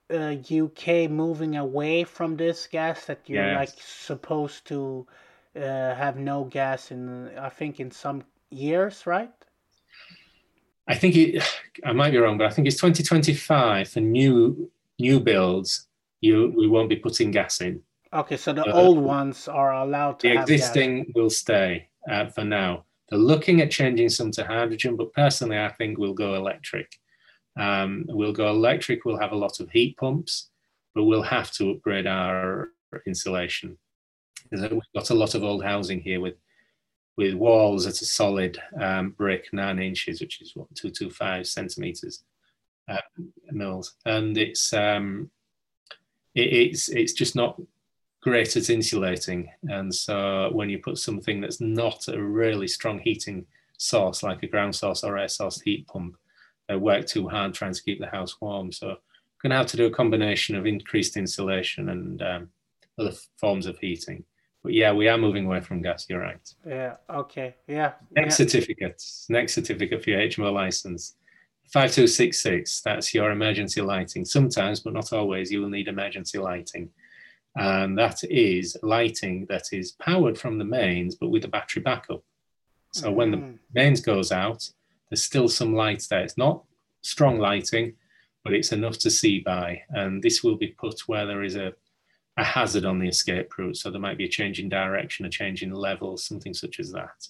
UK 0.10 0.88
uh, 0.88 1.08
moving 1.08 1.56
away 1.58 2.04
from 2.04 2.38
this 2.38 2.68
gas 2.68 3.06
that 3.06 3.22
you're 3.26 3.44
yes. 3.44 3.56
like 3.56 3.82
supposed 3.82 4.66
to 4.68 5.08
uh, 5.56 5.96
have 5.96 6.18
no 6.18 6.44
gas 6.44 6.92
in? 6.92 7.30
I 7.38 7.50
think 7.50 7.80
in 7.80 7.92
some 7.92 8.24
years, 8.50 9.08
right? 9.08 9.32
I 10.88 10.96
think 10.96 11.16
it, 11.16 11.44
I 11.86 11.94
might 11.94 12.12
be 12.12 12.18
wrong, 12.18 12.38
but 12.38 12.48
I 12.48 12.50
think 12.52 12.68
it's 12.68 12.78
2025 12.78 13.88
for 13.90 14.00
new 14.02 14.70
new 15.00 15.20
builds. 15.20 15.88
You 16.20 16.54
we 16.56 16.68
won't 16.68 16.90
be 16.90 16.98
putting 16.98 17.32
gas 17.32 17.62
in. 17.62 17.82
Okay, 18.14 18.38
so 18.38 18.52
the 18.52 18.66
uh, 18.66 18.74
old 18.74 18.98
ones 18.98 19.48
are 19.48 19.74
allowed 19.74 20.20
to. 20.20 20.28
The 20.28 20.42
existing 20.42 21.12
will 21.16 21.30
stay 21.30 21.88
uh, 22.10 22.28
for 22.28 22.44
now. 22.44 22.86
They're 23.10 23.20
looking 23.20 23.62
at 23.62 23.72
changing 23.72 24.10
some 24.10 24.32
to 24.32 24.44
hydrogen, 24.46 24.96
but 24.96 25.14
personally, 25.14 25.58
I 25.58 25.70
think 25.70 25.98
we'll 25.98 26.14
go 26.14 26.36
electric. 26.36 26.92
Um, 27.58 28.06
we'll 28.08 28.34
go 28.34 28.50
electric. 28.50 29.06
We'll 29.06 29.20
have 29.20 29.32
a 29.32 29.38
lot 29.38 29.60
of 29.60 29.70
heat 29.70 29.98
pumps, 29.98 30.50
but 30.94 31.06
we'll 31.06 31.22
have 31.22 31.52
to 31.54 31.72
upgrade 31.72 32.08
our 32.08 32.70
insulation. 33.06 33.78
We've 34.52 34.82
got 34.94 35.10
a 35.10 35.16
lot 35.16 35.36
of 35.36 35.44
old 35.44 35.64
housing 35.64 36.02
here 36.02 36.20
with 36.20 36.36
with 37.18 37.34
walls 37.36 37.86
at 37.86 38.02
a 38.02 38.06
solid 38.06 38.58
um, 38.80 39.12
brick, 39.12 39.50
nine 39.54 39.80
inches, 39.80 40.22
which 40.22 40.42
is 40.42 40.54
what 40.56 40.74
two 40.76 40.90
two 40.90 41.10
five 41.10 41.48
centimeters 41.48 42.24
uh, 42.90 42.98
mils, 43.52 43.96
and 44.06 44.38
it's 44.38 44.74
um, 44.74 45.30
it, 46.36 46.54
it's 46.54 46.90
it's 46.90 47.14
just 47.14 47.36
not 47.36 47.62
great 48.22 48.56
at 48.56 48.70
insulating. 48.70 49.50
And 49.64 49.94
so 49.94 50.50
when 50.52 50.70
you 50.70 50.80
put 50.80 50.98
something 50.98 51.42
that's 51.42 51.60
not 51.60 52.08
a 52.08 52.22
really 52.22 52.68
strong 52.68 53.00
heating 53.00 53.46
source, 53.78 54.24
like 54.24 54.44
a 54.44 54.48
ground 54.48 54.76
source 54.76 55.04
or 55.04 55.18
air 55.18 55.28
source 55.28 55.60
heat 55.62 55.88
pump, 55.88 56.16
they 56.68 56.76
work 56.76 57.06
too 57.06 57.28
hard 57.28 57.54
trying 57.54 57.74
to 57.74 57.84
keep 57.84 58.00
the 58.00 58.08
house 58.08 58.40
warm. 58.40 58.72
So 58.72 58.96
going 59.42 59.52
to 59.52 59.58
have 59.58 59.68
to 59.68 59.78
do 59.78 59.88
a 59.88 59.92
combination 59.92 60.56
of 60.56 60.66
increased 60.66 61.18
insulation 61.18 61.90
and 61.90 62.22
um, 62.22 62.50
other 63.00 63.12
forms 63.38 63.66
of 63.66 63.78
heating. 63.80 64.24
But 64.64 64.74
yeah, 64.74 64.94
we 64.94 65.08
are 65.08 65.18
moving 65.18 65.48
away 65.48 65.62
from 65.62 65.82
gas. 65.82 66.06
You're 66.08 66.22
right. 66.22 66.54
Yeah. 66.68 66.98
Okay. 67.10 67.56
Yeah. 67.68 67.94
Next 68.12 68.40
yeah. 68.40 68.46
certificate. 68.46 69.04
Next 69.30 69.54
certificate 69.54 70.04
for 70.04 70.12
your 70.12 70.20
HMO 70.20 70.54
license. 70.54 71.16
5266, 71.74 72.82
that's 72.82 73.14
your 73.14 73.32
emergency 73.32 73.82
lighting. 73.82 74.26
Sometimes, 74.26 74.82
but 74.82 74.94
not 74.94 75.14
always, 75.14 75.52
you 75.52 75.62
will 75.62 75.70
need 75.70 75.88
emergency 75.88 76.38
lighting. 76.38 76.90
And 77.56 77.98
that 77.98 78.24
is 78.24 78.78
lighting 78.82 79.46
that 79.50 79.74
is 79.74 79.92
powered 79.94 80.38
from 80.38 80.58
the 80.58 80.66
mains, 80.66 81.16
but 81.16 81.30
with 81.30 81.44
a 81.44 81.50
battery 81.50 81.82
backup. 81.82 82.24
So 82.94 83.12
mm. 83.12 83.16
when 83.16 83.32
the 83.32 83.38
mm. 83.38 83.58
mains 83.74 84.02
goes 84.02 84.32
out, 84.32 84.70
there's 85.10 85.24
still 85.24 85.50
some 85.50 85.76
light 85.76 86.06
there. 86.10 86.22
It's 86.22 86.38
not 86.38 86.64
strong 87.02 87.40
lighting, 87.40 87.94
but 88.44 88.54
it's 88.54 88.72
enough 88.72 88.98
to 89.00 89.10
see 89.10 89.40
by. 89.40 89.82
And 89.90 90.24
this 90.24 90.44
will 90.44 90.56
be 90.56 90.68
put 90.68 91.08
where 91.08 91.26
there 91.26 91.44
is 91.44 91.56
a, 91.56 91.74
a 92.38 92.44
hazard 92.44 92.86
on 92.86 93.00
the 93.00 93.10
escape 93.10 93.58
route. 93.58 93.78
So 93.78 93.92
there 93.92 94.00
might 94.00 94.18
be 94.18 94.26
a 94.26 94.30
change 94.30 94.60
in 94.60 94.70
direction, 94.70 95.26
a 95.26 95.30
change 95.30 95.64
in 95.64 95.72
level, 95.72 96.16
something 96.16 96.54
such 96.54 96.80
as 96.80 96.92
that. 96.94 97.28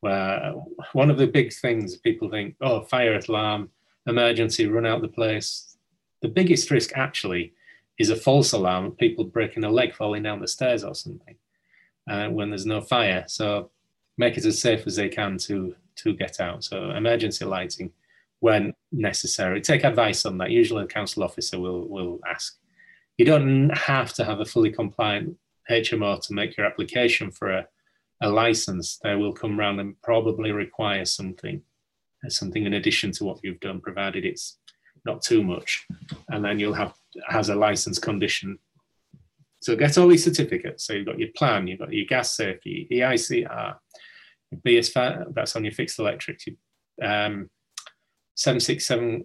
Where 0.00 0.54
one 0.92 1.10
of 1.10 1.18
the 1.18 1.26
big 1.26 1.52
things 1.52 1.96
people 1.96 2.28
think, 2.28 2.56
oh, 2.60 2.82
fire 2.82 3.20
alarm, 3.28 3.70
emergency, 4.06 4.66
run 4.66 4.86
out 4.86 5.02
the 5.02 5.08
place. 5.08 5.76
The 6.22 6.28
biggest 6.28 6.70
risk 6.70 6.92
actually 6.96 7.52
is 8.00 8.08
a 8.08 8.16
false 8.16 8.52
alarm, 8.52 8.92
people 8.92 9.24
breaking 9.24 9.62
a 9.62 9.70
leg, 9.70 9.94
falling 9.94 10.22
down 10.22 10.40
the 10.40 10.48
stairs 10.48 10.84
or 10.84 10.94
something, 10.94 11.36
uh, 12.10 12.28
when 12.28 12.48
there's 12.48 12.64
no 12.64 12.80
fire. 12.80 13.24
So 13.28 13.70
make 14.16 14.38
it 14.38 14.46
as 14.46 14.58
safe 14.58 14.86
as 14.86 14.96
they 14.96 15.10
can 15.10 15.36
to 15.38 15.74
to 15.96 16.14
get 16.14 16.40
out. 16.40 16.64
So 16.64 16.92
emergency 16.92 17.44
lighting 17.44 17.92
when 18.38 18.72
necessary. 18.90 19.60
Take 19.60 19.84
advice 19.84 20.24
on 20.24 20.38
that. 20.38 20.50
Usually, 20.50 20.84
the 20.84 20.94
council 20.94 21.22
officer 21.22 21.60
will 21.60 21.86
will 21.88 22.20
ask. 22.26 22.56
You 23.18 23.26
don't 23.26 23.68
have 23.76 24.14
to 24.14 24.24
have 24.24 24.40
a 24.40 24.46
fully 24.46 24.72
compliant 24.72 25.36
HMO 25.70 26.22
to 26.22 26.32
make 26.32 26.56
your 26.56 26.66
application 26.66 27.30
for 27.30 27.50
a, 27.50 27.68
a 28.22 28.30
license. 28.30 28.98
They 29.04 29.14
will 29.14 29.34
come 29.34 29.60
around 29.60 29.78
and 29.78 30.00
probably 30.00 30.52
require 30.52 31.04
something, 31.04 31.60
something 32.28 32.64
in 32.64 32.72
addition 32.72 33.12
to 33.12 33.24
what 33.24 33.40
you've 33.42 33.60
done, 33.60 33.82
provided 33.82 34.24
it's 34.24 34.56
not 35.04 35.20
too 35.20 35.44
much. 35.44 35.86
And 36.30 36.42
then 36.42 36.58
you'll 36.58 36.72
have 36.72 36.94
has 37.28 37.48
a 37.48 37.54
license 37.54 37.98
condition. 37.98 38.58
So 39.60 39.76
get 39.76 39.98
all 39.98 40.08
these 40.08 40.24
certificates. 40.24 40.84
So 40.84 40.94
you've 40.94 41.06
got 41.06 41.18
your 41.18 41.28
plan, 41.36 41.66
you've 41.66 41.80
got 41.80 41.92
your 41.92 42.06
gas 42.06 42.34
safety, 42.34 42.88
EICR, 42.90 43.76
BS 44.66 45.34
that's 45.34 45.54
on 45.56 45.64
your 45.64 45.72
fixed 45.72 45.98
electric, 45.98 46.40
um, 47.02 47.48
767, 48.34 49.22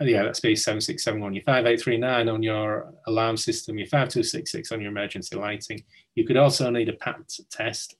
yeah, 0.00 0.22
that's 0.22 0.40
B7671, 0.40 1.34
your 1.34 1.42
5839 1.42 2.28
on 2.28 2.42
your 2.42 2.94
alarm 3.06 3.36
system, 3.36 3.78
your 3.78 3.86
5266 3.86 4.72
on 4.72 4.80
your 4.80 4.90
emergency 4.90 5.36
lighting. 5.36 5.82
You 6.14 6.26
could 6.26 6.36
also 6.36 6.70
need 6.70 6.88
a 6.88 6.94
PAT 6.94 7.16
test, 7.50 7.96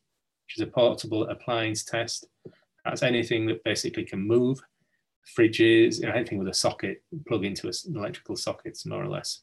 which 0.46 0.58
is 0.58 0.62
a 0.62 0.70
portable 0.70 1.28
appliance 1.28 1.84
test. 1.84 2.26
That's 2.84 3.02
anything 3.02 3.46
that 3.46 3.64
basically 3.64 4.04
can 4.04 4.20
move, 4.20 4.60
fridges, 5.36 6.00
you 6.00 6.06
know, 6.06 6.12
anything 6.12 6.38
with 6.38 6.48
a 6.48 6.54
socket, 6.54 7.02
plug 7.26 7.44
into 7.44 7.66
an 7.66 7.96
electrical 7.96 8.36
socket, 8.36 8.78
more 8.86 9.02
or 9.02 9.08
less. 9.08 9.40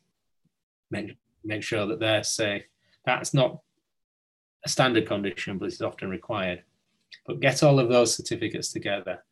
Make, 0.90 1.18
make 1.44 1.64
sure 1.64 1.86
that 1.88 2.00
they're 2.00 2.24
safe. 2.24 2.64
That's 3.06 3.34
not 3.34 3.60
a 4.66 4.70
standard 4.70 5.08
condition, 5.08 5.58
but 5.58 5.66
it's 5.66 5.82
often 5.82 6.10
required. 6.10 6.64
But 7.26 7.40
get 7.40 7.64
all 7.64 7.80
of 7.80 7.90
those 7.90 8.16
certificates 8.16 8.72
together, 8.72 9.24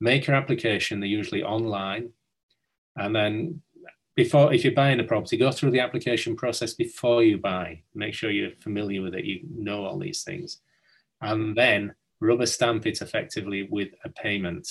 make 0.00 0.26
your 0.26 0.36
application, 0.36 1.00
they're 1.00 1.08
usually 1.08 1.42
online, 1.42 2.10
and 2.96 3.14
then 3.14 3.62
before, 4.18 4.52
if 4.52 4.64
you're 4.64 4.72
buying 4.72 4.98
a 4.98 5.04
property, 5.04 5.36
go 5.36 5.52
through 5.52 5.70
the 5.70 5.78
application 5.78 6.34
process 6.34 6.74
before 6.74 7.22
you 7.22 7.38
buy. 7.38 7.82
Make 7.94 8.14
sure 8.14 8.32
you're 8.32 8.50
familiar 8.60 9.00
with 9.00 9.14
it, 9.14 9.24
you 9.24 9.42
know 9.48 9.84
all 9.84 9.96
these 9.96 10.24
things, 10.24 10.60
and 11.20 11.56
then 11.56 11.94
rubber 12.18 12.46
stamp 12.46 12.84
it 12.86 13.00
effectively 13.00 13.68
with 13.70 13.90
a 14.04 14.08
payment. 14.08 14.68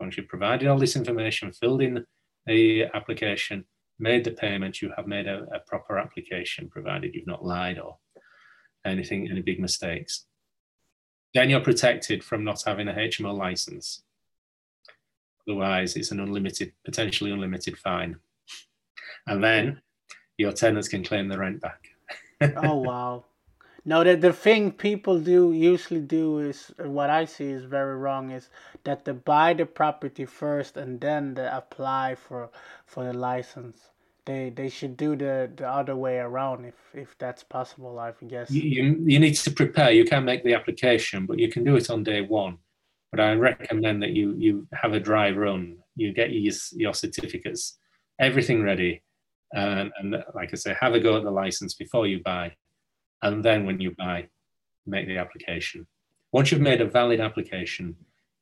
Once 0.00 0.16
you've 0.16 0.28
provided 0.28 0.66
all 0.68 0.78
this 0.78 0.96
information, 0.96 1.52
filled 1.52 1.82
in 1.82 2.04
the 2.46 2.84
application, 2.94 3.64
made 3.98 4.24
the 4.24 4.30
payment, 4.30 4.80
you 4.80 4.90
have 4.96 5.06
made 5.06 5.26
a, 5.26 5.46
a 5.54 5.60
proper 5.66 5.98
application, 5.98 6.68
provided 6.70 7.14
you've 7.14 7.26
not 7.26 7.44
lied 7.44 7.78
or 7.78 7.98
anything, 8.84 9.30
any 9.30 9.42
big 9.42 9.60
mistakes 9.60 10.24
then 11.34 11.50
you're 11.50 11.60
protected 11.60 12.24
from 12.24 12.44
not 12.44 12.62
having 12.64 12.88
a 12.88 12.92
HMO 12.92 13.36
license. 13.36 14.02
Otherwise, 15.48 15.96
it's 15.96 16.10
an 16.10 16.20
unlimited, 16.20 16.72
potentially 16.84 17.30
unlimited 17.30 17.78
fine. 17.78 18.16
And 19.26 19.42
then 19.42 19.80
your 20.38 20.52
tenants 20.52 20.88
can 20.88 21.04
claim 21.04 21.28
the 21.28 21.38
rent 21.38 21.60
back. 21.60 21.88
oh 22.56 22.76
wow. 22.76 23.24
No, 23.84 24.04
the, 24.04 24.14
the 24.16 24.32
thing 24.32 24.72
people 24.72 25.18
do 25.18 25.52
usually 25.52 26.00
do 26.00 26.40
is 26.40 26.72
what 26.78 27.08
I 27.08 27.24
see 27.24 27.46
is 27.50 27.64
very 27.64 27.96
wrong 27.96 28.30
is 28.30 28.50
that 28.84 29.04
they 29.04 29.12
buy 29.12 29.54
the 29.54 29.66
property 29.66 30.26
first 30.26 30.76
and 30.76 31.00
then 31.00 31.34
they 31.34 31.48
apply 31.50 32.14
for 32.16 32.50
for 32.86 33.04
the 33.04 33.12
license. 33.12 33.90
They 34.26 34.50
they 34.50 34.68
should 34.68 34.96
do 34.96 35.16
the 35.16 35.50
the 35.56 35.68
other 35.68 35.96
way 35.96 36.18
around 36.18 36.66
if 36.66 36.74
if 36.94 37.16
that's 37.18 37.42
possible 37.42 37.98
i 37.98 38.12
guess. 38.28 38.50
You, 38.50 39.02
you 39.04 39.18
need 39.18 39.34
to 39.34 39.50
prepare. 39.50 39.90
You 39.92 40.04
can 40.04 40.24
make 40.24 40.44
the 40.44 40.54
application 40.54 41.26
but 41.26 41.38
you 41.38 41.48
can 41.48 41.64
do 41.64 41.76
it 41.76 41.88
on 41.88 42.02
day 42.02 42.20
one. 42.20 42.58
But 43.10 43.20
i 43.20 43.32
recommend 43.32 44.02
that 44.02 44.10
you 44.10 44.34
you 44.36 44.68
have 44.74 44.92
a 44.92 45.00
dry 45.00 45.30
run. 45.30 45.78
You 45.96 46.12
get 46.12 46.30
your, 46.32 46.54
your 46.72 46.94
certificates 46.94 47.78
everything 48.20 48.62
ready 48.62 49.02
and, 49.52 49.90
and 49.98 50.22
like 50.34 50.50
i 50.52 50.56
say 50.56 50.76
have 50.78 50.94
a 50.94 51.00
go 51.00 51.16
at 51.16 51.24
the 51.24 51.30
license 51.30 51.74
before 51.74 52.06
you 52.06 52.20
buy 52.22 52.52
and 53.22 53.44
then 53.44 53.66
when 53.66 53.80
you 53.80 53.92
buy 53.96 54.26
make 54.86 55.06
the 55.06 55.18
application 55.18 55.86
once 56.32 56.50
you've 56.50 56.60
made 56.60 56.80
a 56.80 56.86
valid 56.86 57.20
application 57.20 57.94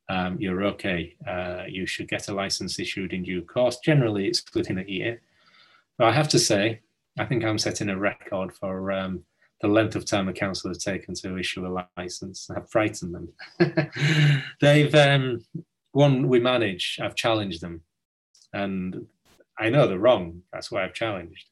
um, 0.09 0.37
you're 0.39 0.63
okay 0.63 1.15
uh, 1.27 1.63
you 1.67 1.85
should 1.85 2.07
get 2.07 2.27
a 2.29 2.33
license 2.33 2.79
issued 2.79 3.13
in 3.13 3.23
due 3.23 3.41
course 3.41 3.77
generally 3.83 4.27
it's 4.27 4.43
within 4.53 4.79
a 4.79 4.83
year 4.83 5.21
but 5.99 6.07
I 6.07 6.11
have 6.13 6.29
to 6.29 6.39
say, 6.39 6.79
I 7.19 7.25
think 7.25 7.43
I'm 7.43 7.57
setting 7.57 7.89
a 7.89 7.99
record 7.99 8.55
for 8.55 8.89
um, 8.93 9.25
the 9.61 9.67
length 9.67 9.97
of 9.97 10.05
time 10.05 10.27
the 10.27 10.33
council 10.33 10.69
has 10.69 10.81
taken 10.81 11.13
to 11.15 11.37
issue 11.37 11.67
a 11.67 11.85
license. 11.97 12.49
I've 12.49 12.71
frightened 12.71 13.13
them. 13.13 13.91
They've 14.61 14.95
um, 14.95 15.41
one 15.91 16.29
we 16.29 16.39
manage. 16.39 16.99
I've 17.03 17.15
challenged 17.15 17.59
them, 17.59 17.81
and 18.53 19.07
I 19.59 19.69
know 19.69 19.87
they're 19.87 19.99
wrong. 19.99 20.43
That's 20.53 20.71
why 20.71 20.85
I've 20.85 20.93
challenged. 20.93 21.49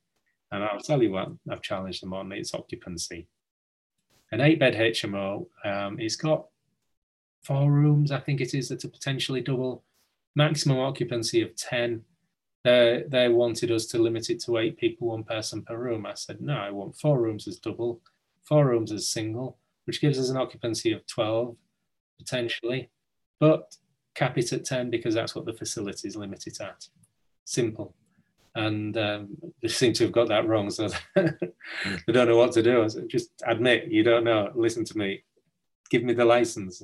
And 0.51 0.63
I'll 0.63 0.79
tell 0.79 1.03
you 1.03 1.11
what 1.11 1.29
I've 1.49 1.61
challenged 1.61 2.01
them 2.01 2.13
on: 2.13 2.31
its 2.31 2.53
occupancy. 2.53 3.27
An 4.31 4.41
eight-bed 4.41 4.75
HMO. 4.75 5.47
Um, 5.63 5.99
it's 5.99 6.17
got 6.17 6.47
four 7.43 7.71
rooms. 7.71 8.11
I 8.11 8.19
think 8.19 8.41
it 8.41 8.53
is 8.53 8.69
that 8.69 8.83
a 8.83 8.89
potentially 8.89 9.41
double. 9.41 9.83
Maximum 10.35 10.77
occupancy 10.79 11.41
of 11.41 11.55
ten 11.55 12.03
they 12.67 13.03
they 13.07 13.29
wanted 13.29 13.71
us 13.71 13.85
to 13.87 13.97
limit 13.97 14.29
it 14.29 14.41
to 14.43 14.57
eight 14.57 14.77
people, 14.77 15.07
one 15.07 15.23
person 15.23 15.61
per 15.63 15.77
room. 15.77 16.05
I 16.05 16.15
said, 16.15 16.41
no, 16.41 16.57
I 16.57 16.69
want 16.69 16.97
four 16.97 17.19
rooms 17.21 17.47
as 17.47 17.59
double, 17.59 18.01
four 18.43 18.67
rooms 18.67 18.91
as 18.91 19.07
single, 19.07 19.57
which 19.85 20.01
gives 20.01 20.19
us 20.19 20.29
an 20.29 20.37
occupancy 20.37 20.91
of 20.91 21.07
12 21.07 21.55
potentially, 22.19 22.89
but 23.39 23.77
cap 24.15 24.37
it 24.37 24.51
at 24.51 24.65
10 24.65 24.89
because 24.89 25.13
that's 25.13 25.33
what 25.33 25.45
the 25.45 25.53
facilities 25.53 26.17
limit 26.17 26.45
it 26.47 26.59
at. 26.59 26.87
Simple. 27.45 27.95
And 28.57 28.97
um, 28.97 29.37
they 29.61 29.67
seem 29.67 29.93
to 29.93 30.05
have 30.05 30.11
got 30.11 30.29
that 30.29 30.47
wrong, 30.47 30.69
so 30.71 30.89
they 31.15 32.13
don't 32.13 32.27
know 32.27 32.37
what 32.37 32.53
to 32.53 32.63
do. 32.63 32.87
Just 33.07 33.29
admit 33.45 33.91
you 33.91 34.03
don't 34.03 34.23
know. 34.23 34.51
Listen 34.55 34.83
to 34.85 34.97
me. 34.97 35.23
Give 35.91 36.03
me 36.03 36.13
the 36.13 36.25
license. 36.25 36.81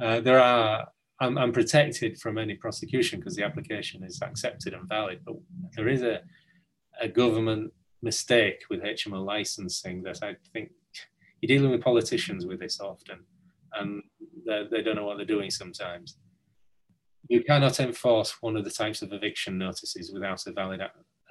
Uh, 0.00 0.20
there 0.20 0.40
are 0.40 0.86
I'm, 1.22 1.38
I'm 1.38 1.52
protected 1.52 2.18
from 2.18 2.36
any 2.36 2.54
prosecution 2.54 3.20
because 3.20 3.36
the 3.36 3.44
application 3.44 4.02
is 4.02 4.20
accepted 4.20 4.74
and 4.74 4.88
valid. 4.88 5.20
But 5.24 5.36
there 5.76 5.88
is 5.88 6.02
a, 6.02 6.20
a 7.00 7.08
government 7.08 7.72
mistake 8.02 8.64
with 8.68 8.82
HMO 8.82 9.24
licensing 9.24 10.02
that 10.02 10.18
I 10.22 10.34
think 10.52 10.72
you're 11.40 11.56
dealing 11.56 11.70
with 11.70 11.80
politicians 11.80 12.44
with 12.44 12.58
this 12.60 12.80
often, 12.80 13.20
and 13.74 14.02
they 14.46 14.82
don't 14.82 14.96
know 14.96 15.06
what 15.06 15.16
they're 15.16 15.26
doing 15.26 15.50
sometimes. 15.50 16.16
You 17.28 17.42
cannot 17.44 17.80
enforce 17.80 18.42
one 18.42 18.56
of 18.56 18.64
the 18.64 18.70
types 18.70 19.02
of 19.02 19.12
eviction 19.12 19.58
notices 19.58 20.12
without 20.12 20.46
a 20.46 20.52
valid 20.52 20.80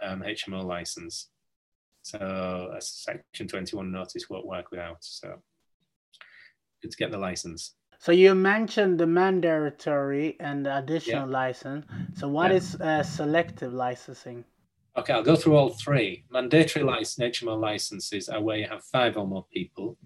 um, 0.02 0.22
HMO 0.22 0.64
license. 0.64 1.28
So 2.04 2.72
a 2.76 2.82
Section 2.82 3.48
21 3.48 3.92
notice 3.92 4.30
won't 4.30 4.48
work 4.48 4.72
without. 4.72 4.98
So 5.02 5.42
good 6.82 6.92
to 6.92 6.98
get 6.98 7.12
the 7.12 7.18
license. 7.18 7.76
So 8.00 8.12
you 8.12 8.34
mentioned 8.34 9.00
the 9.00 9.06
mandatory 9.06 10.36
and 10.40 10.66
the 10.66 10.78
additional 10.80 11.30
yeah. 11.30 11.38
license. 11.38 11.86
So 12.16 12.28
what 12.28 12.50
yeah. 12.50 12.58
is 12.58 12.76
uh, 12.82 13.04
selective 13.04 13.74
licensing? 13.74 14.44
Okay, 14.98 15.14
I'll 15.14 15.24
go 15.24 15.36
through 15.36 15.56
all 15.56 15.70
three. 15.70 16.26
Mandatory 16.32 16.84
license, 16.84 17.40
HMO 17.40 17.60
licenses 17.60 18.28
are 18.28 18.42
where 18.42 18.58
you 18.58 18.68
have 18.68 18.84
five 18.84 19.18
or 19.18 19.28
more 19.28 19.46
people 19.54 19.98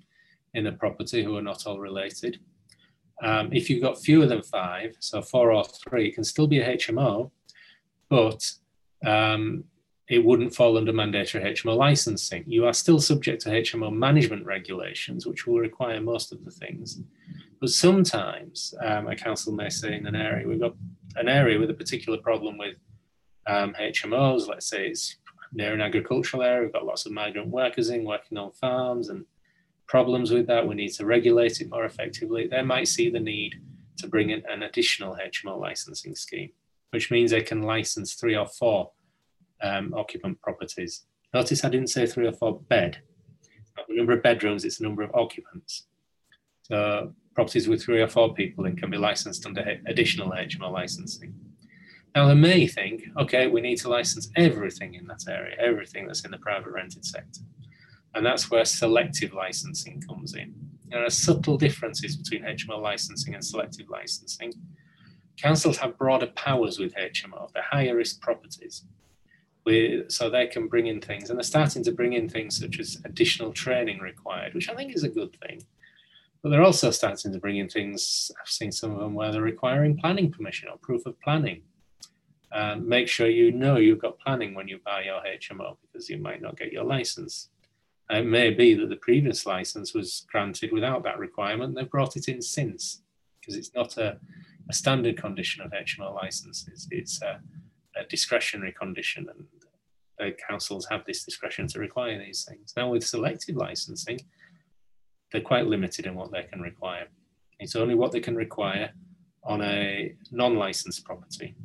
in 0.53 0.67
a 0.67 0.73
property 0.73 1.23
who 1.23 1.37
are 1.37 1.41
not 1.41 1.65
all 1.65 1.79
related. 1.79 2.39
Um, 3.23 3.49
if 3.53 3.69
you've 3.69 3.81
got 3.81 4.01
fewer 4.01 4.25
than 4.25 4.43
five, 4.43 4.95
so 4.99 5.21
four 5.21 5.51
or 5.51 5.63
three, 5.63 6.07
it 6.07 6.15
can 6.15 6.23
still 6.23 6.47
be 6.47 6.59
a 6.59 6.75
HMO, 6.77 7.31
but 8.09 8.51
um, 9.05 9.63
it 10.07 10.23
wouldn't 10.23 10.53
fall 10.53 10.77
under 10.77 10.93
mandatory 10.93 11.43
HMO 11.43 11.75
licensing. 11.75 12.43
You 12.47 12.65
are 12.65 12.73
still 12.73 12.99
subject 12.99 13.41
to 13.43 13.49
HMO 13.49 13.91
management 13.91 14.45
regulations, 14.45 15.25
which 15.25 15.47
will 15.47 15.59
require 15.59 15.99
most 15.99 16.31
of 16.31 16.43
the 16.45 16.51
things. 16.51 17.01
But 17.59 17.69
sometimes 17.69 18.73
um, 18.83 19.07
a 19.07 19.15
council 19.15 19.53
may 19.53 19.69
say 19.69 19.95
in 19.95 20.05
an 20.05 20.15
area, 20.15 20.47
we've 20.47 20.59
got 20.59 20.75
an 21.15 21.29
area 21.29 21.57
with 21.57 21.71
a 21.71 21.73
particular 21.73 22.19
problem 22.19 22.57
with 22.57 22.75
um, 23.47 23.73
HMOs, 23.79 24.47
let's 24.47 24.67
say 24.67 24.87
it's 24.87 25.17
near 25.53 25.73
an 25.73 25.81
agricultural 25.81 26.43
area, 26.43 26.63
we've 26.63 26.73
got 26.73 26.85
lots 26.85 27.05
of 27.05 27.11
migrant 27.11 27.47
workers 27.47 27.89
in 27.89 28.03
working 28.03 28.37
on 28.37 28.51
farms 28.51 29.09
and 29.09 29.25
problems 29.87 30.31
with 30.31 30.47
that. 30.47 30.67
We 30.67 30.75
need 30.75 30.93
to 30.93 31.05
regulate 31.05 31.61
it 31.61 31.69
more 31.69 31.85
effectively. 31.85 32.47
They 32.47 32.61
might 32.61 32.87
see 32.87 33.09
the 33.09 33.19
need 33.19 33.55
to 33.97 34.07
bring 34.07 34.29
in 34.29 34.43
an 34.49 34.63
additional 34.63 35.15
HMO 35.15 35.59
licensing 35.59 36.15
scheme, 36.15 36.51
which 36.91 37.11
means 37.11 37.31
they 37.31 37.41
can 37.41 37.61
license 37.61 38.15
three 38.15 38.35
or 38.35 38.47
four 38.47 38.91
um, 39.61 39.93
occupant 39.95 40.41
properties. 40.41 41.05
Notice 41.33 41.63
I 41.63 41.69
didn't 41.69 41.89
say 41.89 42.05
three 42.05 42.27
or 42.27 42.33
four 42.33 42.59
bed. 42.61 42.99
Not 43.77 43.87
the 43.87 43.95
number 43.95 44.13
of 44.13 44.23
bedrooms, 44.23 44.65
it's 44.65 44.77
the 44.77 44.85
number 44.85 45.03
of 45.03 45.13
occupants. 45.13 45.87
So 46.63 47.13
properties 47.35 47.67
with 47.67 47.83
three 47.83 48.01
or 48.01 48.07
four 48.07 48.33
people 48.33 48.65
in 48.65 48.75
can 48.75 48.89
be 48.89 48.97
licensed 48.97 49.45
under 49.45 49.79
additional 49.85 50.31
HMO 50.31 50.71
licensing. 50.71 51.33
Now, 52.15 52.29
they 52.29 52.33
may 52.33 52.65
think, 52.65 53.03
okay, 53.19 53.47
we 53.47 53.59
need 53.59 53.75
to 53.79 53.89
license 53.89 54.29
everything 54.37 54.93
in 54.93 55.05
that 55.07 55.25
area, 55.27 55.57
everything 55.59 56.07
that's 56.07 56.23
in 56.23 56.31
the 56.31 56.37
private 56.37 56.71
rented 56.71 57.03
sector. 57.03 57.41
And 58.15 58.25
that's 58.25 58.49
where 58.49 58.65
selective 58.65 59.33
licensing 59.33 60.01
comes 60.01 60.35
in. 60.35 60.55
There 60.89 61.05
are 61.05 61.09
subtle 61.09 61.57
differences 61.57 62.15
between 62.15 62.43
HMO 62.43 62.81
licensing 62.81 63.35
and 63.35 63.43
selective 63.43 63.89
licensing. 63.89 64.53
Councils 65.37 65.77
have 65.77 65.97
broader 65.97 66.27
powers 66.27 66.79
with 66.79 66.95
HMO, 66.95 67.51
they're 67.53 67.63
higher 67.63 67.97
risk 67.97 68.21
properties. 68.21 68.83
So 70.07 70.29
they 70.29 70.47
can 70.47 70.67
bring 70.67 70.87
in 70.87 71.01
things, 71.01 71.29
and 71.29 71.37
they're 71.37 71.43
starting 71.43 71.83
to 71.83 71.91
bring 71.91 72.13
in 72.13 72.29
things 72.29 72.59
such 72.59 72.79
as 72.79 73.01
additional 73.03 73.51
training 73.51 73.99
required, 73.99 74.53
which 74.53 74.69
I 74.69 74.75
think 74.75 74.95
is 74.95 75.03
a 75.03 75.09
good 75.09 75.35
thing. 75.45 75.63
But 76.41 76.49
they're 76.49 76.63
also 76.63 76.91
starting 76.91 77.33
to 77.33 77.39
bring 77.39 77.57
in 77.57 77.67
things, 77.67 78.31
I've 78.39 78.47
seen 78.47 78.71
some 78.71 78.91
of 78.91 78.99
them 78.99 79.15
where 79.15 79.31
they're 79.31 79.41
requiring 79.41 79.97
planning 79.97 80.31
permission 80.31 80.69
or 80.69 80.77
proof 80.77 81.05
of 81.07 81.19
planning. 81.19 81.63
Um, 82.51 82.87
make 82.87 83.09
sure 83.09 83.27
you 83.27 83.51
know 83.51 83.77
you've 83.77 83.99
got 83.99 84.19
planning 84.19 84.53
when 84.53 84.67
you 84.67 84.79
buy 84.85 85.03
your 85.03 85.19
HMO 85.19 85.77
because 85.81 86.09
you 86.09 86.19
might 86.19 86.41
not 86.41 86.57
get 86.57 86.71
your 86.71 86.85
license. 86.85 87.49
It 88.09 88.25
may 88.25 88.51
be 88.51 88.75
that 88.75 88.89
the 88.89 88.97
previous 88.97 89.45
license 89.45 89.93
was 89.93 90.25
granted 90.31 90.71
without 90.71 91.03
that 91.03 91.17
requirement. 91.17 91.75
They've 91.75 91.89
brought 91.89 92.15
it 92.15 92.27
in 92.27 92.41
since 92.41 93.01
because 93.39 93.55
it's 93.55 93.73
not 93.73 93.97
a, 93.97 94.17
a, 94.69 94.73
standard 94.73 95.17
condition 95.17 95.63
of 95.63 95.71
HMO 95.71 96.13
licenses. 96.13 96.87
It's 96.91 97.21
a, 97.21 97.39
a 97.95 98.03
discretionary 98.07 98.73
condition, 98.73 99.27
and 99.29 99.45
the 100.19 100.35
councils 100.47 100.87
have 100.89 101.05
this 101.05 101.23
discretion 101.23 101.67
to 101.67 101.79
require 101.79 102.17
these 102.19 102.43
things. 102.43 102.73
Now, 102.77 102.89
with 102.89 103.05
selective 103.05 103.55
licensing, 103.55 104.19
they're 105.31 105.41
quite 105.41 105.67
limited 105.67 106.05
in 106.05 106.15
what 106.15 106.31
they 106.31 106.43
can 106.43 106.61
require. 106.61 107.07
It's 107.59 107.75
only 107.75 107.95
what 107.95 108.11
they 108.11 108.19
can 108.19 108.35
require 108.35 108.91
on 109.43 109.61
a 109.61 110.13
non-licensed 110.31 111.05
property. 111.05 111.55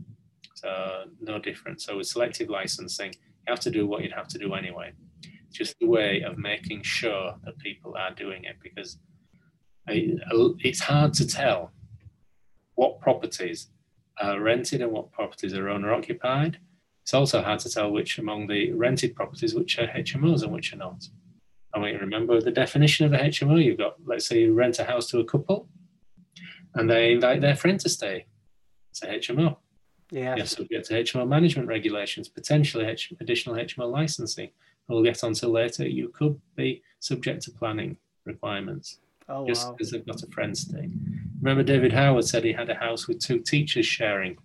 So 0.54 1.04
no 1.20 1.38
different. 1.38 1.80
So 1.80 1.96
with 1.98 2.06
selective 2.06 2.50
licensing, 2.50 3.12
you 3.12 3.48
have 3.48 3.60
to 3.60 3.70
do 3.70 3.86
what 3.86 4.02
you'd 4.02 4.12
have 4.12 4.28
to 4.28 4.38
do 4.38 4.54
anyway. 4.54 4.92
Just 5.50 5.76
a 5.82 5.86
way 5.86 6.22
of 6.22 6.38
making 6.38 6.82
sure 6.82 7.34
that 7.44 7.58
people 7.58 7.96
are 7.96 8.14
doing 8.14 8.44
it 8.44 8.56
because 8.62 8.98
it's 9.86 10.80
hard 10.80 11.12
to 11.14 11.26
tell 11.26 11.72
what 12.74 13.00
properties 13.00 13.68
are 14.20 14.40
rented 14.40 14.80
and 14.82 14.92
what 14.92 15.10
properties 15.12 15.54
are 15.54 15.68
owner 15.68 15.92
occupied. 15.92 16.58
It's 17.02 17.14
also 17.14 17.42
hard 17.42 17.58
to 17.60 17.70
tell 17.70 17.90
which 17.90 18.18
among 18.18 18.46
the 18.46 18.72
rented 18.72 19.16
properties 19.16 19.54
which 19.54 19.78
are 19.78 19.88
HMOs 19.88 20.42
and 20.42 20.52
which 20.52 20.72
are 20.72 20.76
not. 20.76 21.04
I 21.74 21.78
to 21.92 21.98
remember 21.98 22.40
the 22.40 22.50
definition 22.50 23.06
of 23.06 23.12
a 23.12 23.18
HMO. 23.18 23.62
You've 23.62 23.78
got, 23.78 23.96
let's 24.04 24.26
say, 24.26 24.40
you 24.40 24.54
rent 24.54 24.78
a 24.78 24.84
house 24.84 25.06
to 25.08 25.20
a 25.20 25.24
couple, 25.24 25.68
and 26.74 26.88
they 26.90 27.12
invite 27.12 27.40
their 27.40 27.56
friend 27.56 27.78
to 27.80 27.88
stay. 27.88 28.26
It's 28.90 29.02
a 29.02 29.06
HMO. 29.06 29.56
Yeah. 30.10 30.36
You're 30.36 30.46
subject 30.46 30.86
to 30.86 31.02
HMO 31.02 31.28
management 31.28 31.68
regulations, 31.68 32.28
potentially 32.28 32.84
H- 32.84 33.12
additional 33.20 33.54
HMO 33.54 33.90
licensing. 33.90 34.50
We'll 34.90 35.02
get 35.04 35.22
onto 35.24 35.46
later. 35.46 35.88
You 35.88 36.08
could 36.08 36.40
be 36.56 36.82
subject 36.98 37.42
to 37.44 37.52
planning 37.52 37.96
requirements. 38.26 38.98
Oh, 39.28 39.46
just 39.46 39.66
wow. 39.68 39.72
because 39.72 39.90
they've 39.92 40.04
got 40.06 40.22
a 40.22 40.26
friend 40.26 40.56
stay. 40.58 40.90
Remember, 41.40 41.62
David 41.62 41.92
Howard 41.92 42.24
said 42.24 42.42
he 42.44 42.52
had 42.52 42.68
a 42.68 42.74
house 42.74 43.06
with 43.06 43.20
two 43.20 43.38
teachers 43.38 43.86
sharing, 43.86 44.36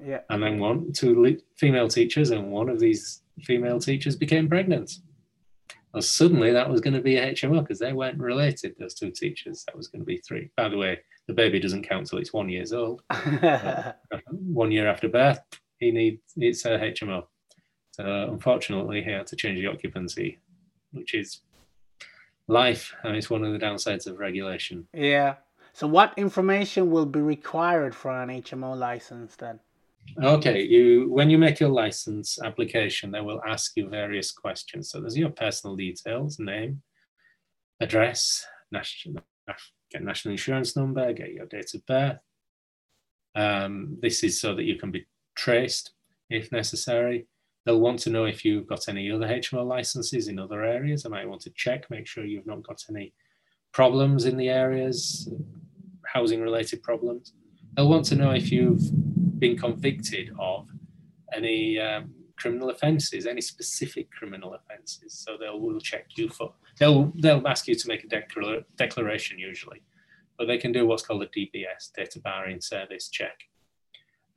Yeah. 0.00 0.20
and 0.30 0.42
then 0.42 0.58
one 0.58 0.92
two 0.92 1.38
female 1.56 1.88
teachers, 1.88 2.30
and 2.30 2.50
one 2.50 2.70
of 2.70 2.80
these 2.80 3.22
female 3.42 3.78
teachers 3.78 4.16
became 4.16 4.48
pregnant. 4.48 4.90
Well, 5.92 6.02
suddenly 6.02 6.52
that 6.52 6.68
was 6.70 6.80
going 6.80 6.94
to 6.94 7.00
be 7.02 7.16
a 7.16 7.32
HMO 7.32 7.60
because 7.60 7.78
they 7.78 7.92
weren't 7.92 8.18
related, 8.18 8.74
those 8.78 8.94
two 8.94 9.10
teachers. 9.10 9.64
That 9.66 9.76
was 9.76 9.88
going 9.88 10.00
to 10.00 10.06
be 10.06 10.18
three. 10.18 10.50
By 10.56 10.68
the 10.68 10.76
way, 10.78 11.00
the 11.26 11.34
baby 11.34 11.60
doesn't 11.60 11.82
count 11.88 12.06
till 12.06 12.18
it's 12.18 12.32
one 12.32 12.48
years 12.48 12.72
old. 12.72 13.02
Uh-huh. 13.10 13.92
one 14.30 14.70
year 14.72 14.88
after 14.88 15.08
birth, 15.08 15.40
he 15.78 15.90
needs 15.90 16.20
it's 16.36 16.64
a 16.64 16.78
HMO. 16.78 17.24
So 17.98 18.30
unfortunately, 18.30 19.02
he 19.02 19.10
had 19.10 19.26
to 19.28 19.36
change 19.36 19.58
the 19.58 19.66
occupancy, 19.66 20.38
which 20.92 21.14
is 21.14 21.40
life, 22.46 22.94
and 23.02 23.16
it's 23.16 23.28
one 23.28 23.44
of 23.44 23.52
the 23.52 23.58
downsides 23.58 24.06
of 24.06 24.18
regulation. 24.18 24.86
yeah. 24.92 25.36
So 25.74 25.86
what 25.86 26.12
information 26.16 26.90
will 26.90 27.06
be 27.06 27.20
required 27.20 27.94
for 27.94 28.10
an 28.10 28.30
HMO 28.30 28.76
license 28.76 29.36
then? 29.36 29.60
Okay, 30.20 30.62
you 30.62 31.08
when 31.08 31.30
you 31.30 31.38
make 31.38 31.60
your 31.60 31.68
license 31.68 32.38
application, 32.42 33.12
they 33.12 33.20
will 33.20 33.40
ask 33.46 33.76
you 33.76 33.88
various 33.88 34.32
questions. 34.32 34.90
So 34.90 35.00
there's 35.00 35.16
your 35.16 35.30
personal 35.30 35.76
details, 35.76 36.40
name, 36.40 36.82
address, 37.80 38.44
national 38.72 39.22
get 39.90 40.02
national 40.02 40.32
insurance 40.32 40.76
number, 40.76 41.12
get 41.12 41.32
your 41.32 41.46
date 41.46 41.72
of 41.74 41.86
birth. 41.86 42.18
Um, 43.34 43.98
this 44.02 44.24
is 44.24 44.40
so 44.40 44.54
that 44.54 44.64
you 44.64 44.76
can 44.76 44.90
be 44.90 45.06
traced 45.36 45.92
if 46.28 46.50
necessary. 46.52 47.26
They'll 47.68 47.78
want 47.78 47.98
to 47.98 48.10
know 48.10 48.24
if 48.24 48.46
you've 48.46 48.66
got 48.66 48.88
any 48.88 49.12
other 49.12 49.28
HMO 49.28 49.62
licenses 49.62 50.28
in 50.28 50.38
other 50.38 50.64
areas. 50.64 51.02
They 51.02 51.10
might 51.10 51.28
want 51.28 51.42
to 51.42 51.50
check, 51.50 51.90
make 51.90 52.06
sure 52.06 52.24
you've 52.24 52.46
not 52.46 52.62
got 52.62 52.82
any 52.88 53.12
problems 53.72 54.24
in 54.24 54.38
the 54.38 54.48
areas, 54.48 55.30
housing 56.06 56.40
related 56.40 56.82
problems. 56.82 57.34
They'll 57.74 57.90
want 57.90 58.06
to 58.06 58.16
know 58.16 58.30
if 58.30 58.50
you've 58.50 58.80
been 59.38 59.58
convicted 59.58 60.30
of 60.38 60.66
any 61.34 61.78
um, 61.78 62.14
criminal 62.38 62.70
offences, 62.70 63.26
any 63.26 63.42
specific 63.42 64.10
criminal 64.12 64.54
offences. 64.54 65.12
So 65.12 65.36
they'll 65.38 65.60
will 65.60 65.78
check 65.78 66.06
you 66.16 66.30
for 66.30 66.54
they'll 66.78 67.12
they'll 67.16 67.46
ask 67.46 67.68
you 67.68 67.74
to 67.74 67.88
make 67.88 68.02
a 68.02 68.08
declar- 68.08 68.64
declaration 68.76 69.38
usually, 69.38 69.82
but 70.38 70.46
they 70.46 70.56
can 70.56 70.72
do 70.72 70.86
what's 70.86 71.02
called 71.02 71.22
a 71.22 71.26
DBS 71.26 71.92
data 71.94 72.18
barring 72.18 72.62
service 72.62 73.10
check, 73.10 73.40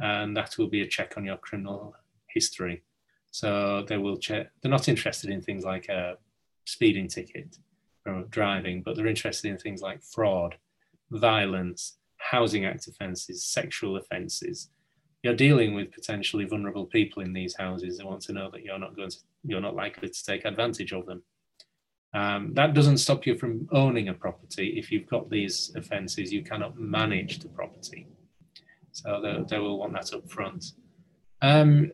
and 0.01 0.35
that 0.35 0.57
will 0.57 0.67
be 0.67 0.81
a 0.81 0.85
check 0.85 1.13
on 1.15 1.23
your 1.23 1.37
criminal 1.37 1.95
history. 2.27 2.83
So 3.31 3.85
they 3.87 3.97
will 3.97 4.17
check. 4.17 4.51
They're 4.61 4.71
not 4.71 4.89
interested 4.89 5.29
in 5.29 5.41
things 5.41 5.63
like 5.63 5.87
a 5.89 6.17
speeding 6.65 7.07
ticket 7.07 7.57
or 8.05 8.23
driving, 8.29 8.81
but 8.83 8.95
they're 8.95 9.07
interested 9.07 9.49
in 9.49 9.57
things 9.57 9.81
like 9.81 10.03
fraud, 10.03 10.55
violence, 11.09 11.97
housing 12.17 12.65
act 12.65 12.87
offences, 12.87 13.45
sexual 13.45 13.97
offences. 13.97 14.69
You're 15.23 15.35
dealing 15.35 15.73
with 15.73 15.91
potentially 15.91 16.45
vulnerable 16.45 16.85
people 16.85 17.23
in 17.23 17.31
these 17.31 17.55
houses. 17.55 17.97
They 17.97 18.03
want 18.03 18.21
to 18.23 18.33
know 18.33 18.49
that 18.51 18.63
you're 18.63 18.79
not 18.79 18.95
going 18.95 19.09
to, 19.09 19.17
you're 19.43 19.61
not 19.61 19.75
likely 19.75 20.09
to 20.09 20.25
take 20.25 20.45
advantage 20.45 20.91
of 20.93 21.05
them. 21.05 21.23
Um, 22.13 22.53
that 22.55 22.73
doesn't 22.73 22.97
stop 22.97 23.25
you 23.25 23.37
from 23.37 23.69
owning 23.71 24.09
a 24.09 24.13
property. 24.13 24.77
If 24.77 24.91
you've 24.91 25.07
got 25.07 25.29
these 25.29 25.71
offences, 25.75 26.33
you 26.33 26.43
cannot 26.43 26.77
manage 26.77 27.39
the 27.39 27.47
property. 27.49 28.07
So 28.91 29.21
they, 29.21 29.43
they 29.47 29.59
will 29.59 29.79
want 29.79 29.93
that 29.93 30.13
up 30.13 30.29
front. 30.29 30.73
Um, 31.41 31.91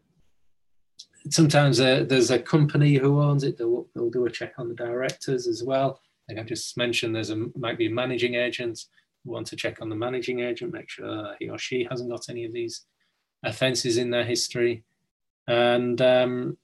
sometimes 1.30 1.80
uh, 1.80 2.06
there's 2.08 2.32
a 2.32 2.40
company 2.40 2.96
who 2.96 3.22
owns 3.22 3.44
it. 3.44 3.58
They'll, 3.58 3.88
they'll 3.94 4.10
do 4.10 4.26
a 4.26 4.32
check 4.32 4.54
on 4.58 4.70
the 4.70 4.76
directors 4.76 5.48
as 5.48 5.64
well. 5.64 6.00
Like 6.30 6.40
I 6.40 6.44
just 6.44 6.78
mentioned, 6.78 7.16
there's 7.16 7.30
a 7.30 7.46
might 7.56 7.78
be 7.78 7.88
a 7.88 7.92
managing 7.92 8.36
agent 8.36 8.80
who 9.24 9.32
want 9.32 9.48
to 9.48 9.56
check 9.56 9.82
on 9.82 9.90
the 9.90 9.96
managing 9.96 10.42
agent, 10.42 10.74
make 10.74 10.90
sure 10.90 11.36
he 11.40 11.50
or 11.50 11.58
she 11.58 11.88
hasn't 11.90 12.10
got 12.10 12.30
any 12.30 12.46
of 12.46 12.54
these 12.54 12.86
offences 13.44 13.98
in 13.98 14.10
their 14.10 14.26
history, 14.26 14.84
and 15.48 16.02
um, 16.02 16.58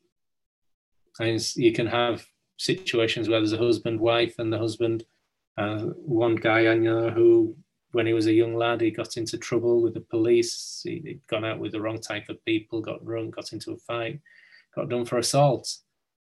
and 1.19 1.55
you 1.55 1.71
can 1.71 1.87
have 1.87 2.25
situations 2.57 3.29
where 3.29 3.39
there's 3.39 3.53
a 3.53 3.57
husband, 3.57 3.99
wife, 3.99 4.35
and 4.39 4.51
the 4.51 4.57
husband. 4.57 5.05
Uh, 5.57 5.79
one 6.05 6.35
guy 6.35 6.67
I 6.67 6.75
know 6.75 7.09
who, 7.09 7.55
when 7.91 8.07
he 8.07 8.13
was 8.13 8.27
a 8.27 8.33
young 8.33 8.55
lad, 8.55 8.81
he 8.81 8.91
got 8.91 9.17
into 9.17 9.37
trouble 9.37 9.81
with 9.81 9.93
the 9.93 10.01
police. 10.01 10.81
He, 10.83 11.01
he'd 11.05 11.27
gone 11.27 11.45
out 11.45 11.59
with 11.59 11.71
the 11.71 11.81
wrong 11.81 11.99
type 11.99 12.29
of 12.29 12.43
people, 12.43 12.81
got 12.81 13.05
drunk, 13.05 13.35
got 13.35 13.53
into 13.53 13.71
a 13.71 13.77
fight, 13.77 14.19
got 14.75 14.89
done 14.89 15.05
for 15.05 15.17
assault, 15.17 15.77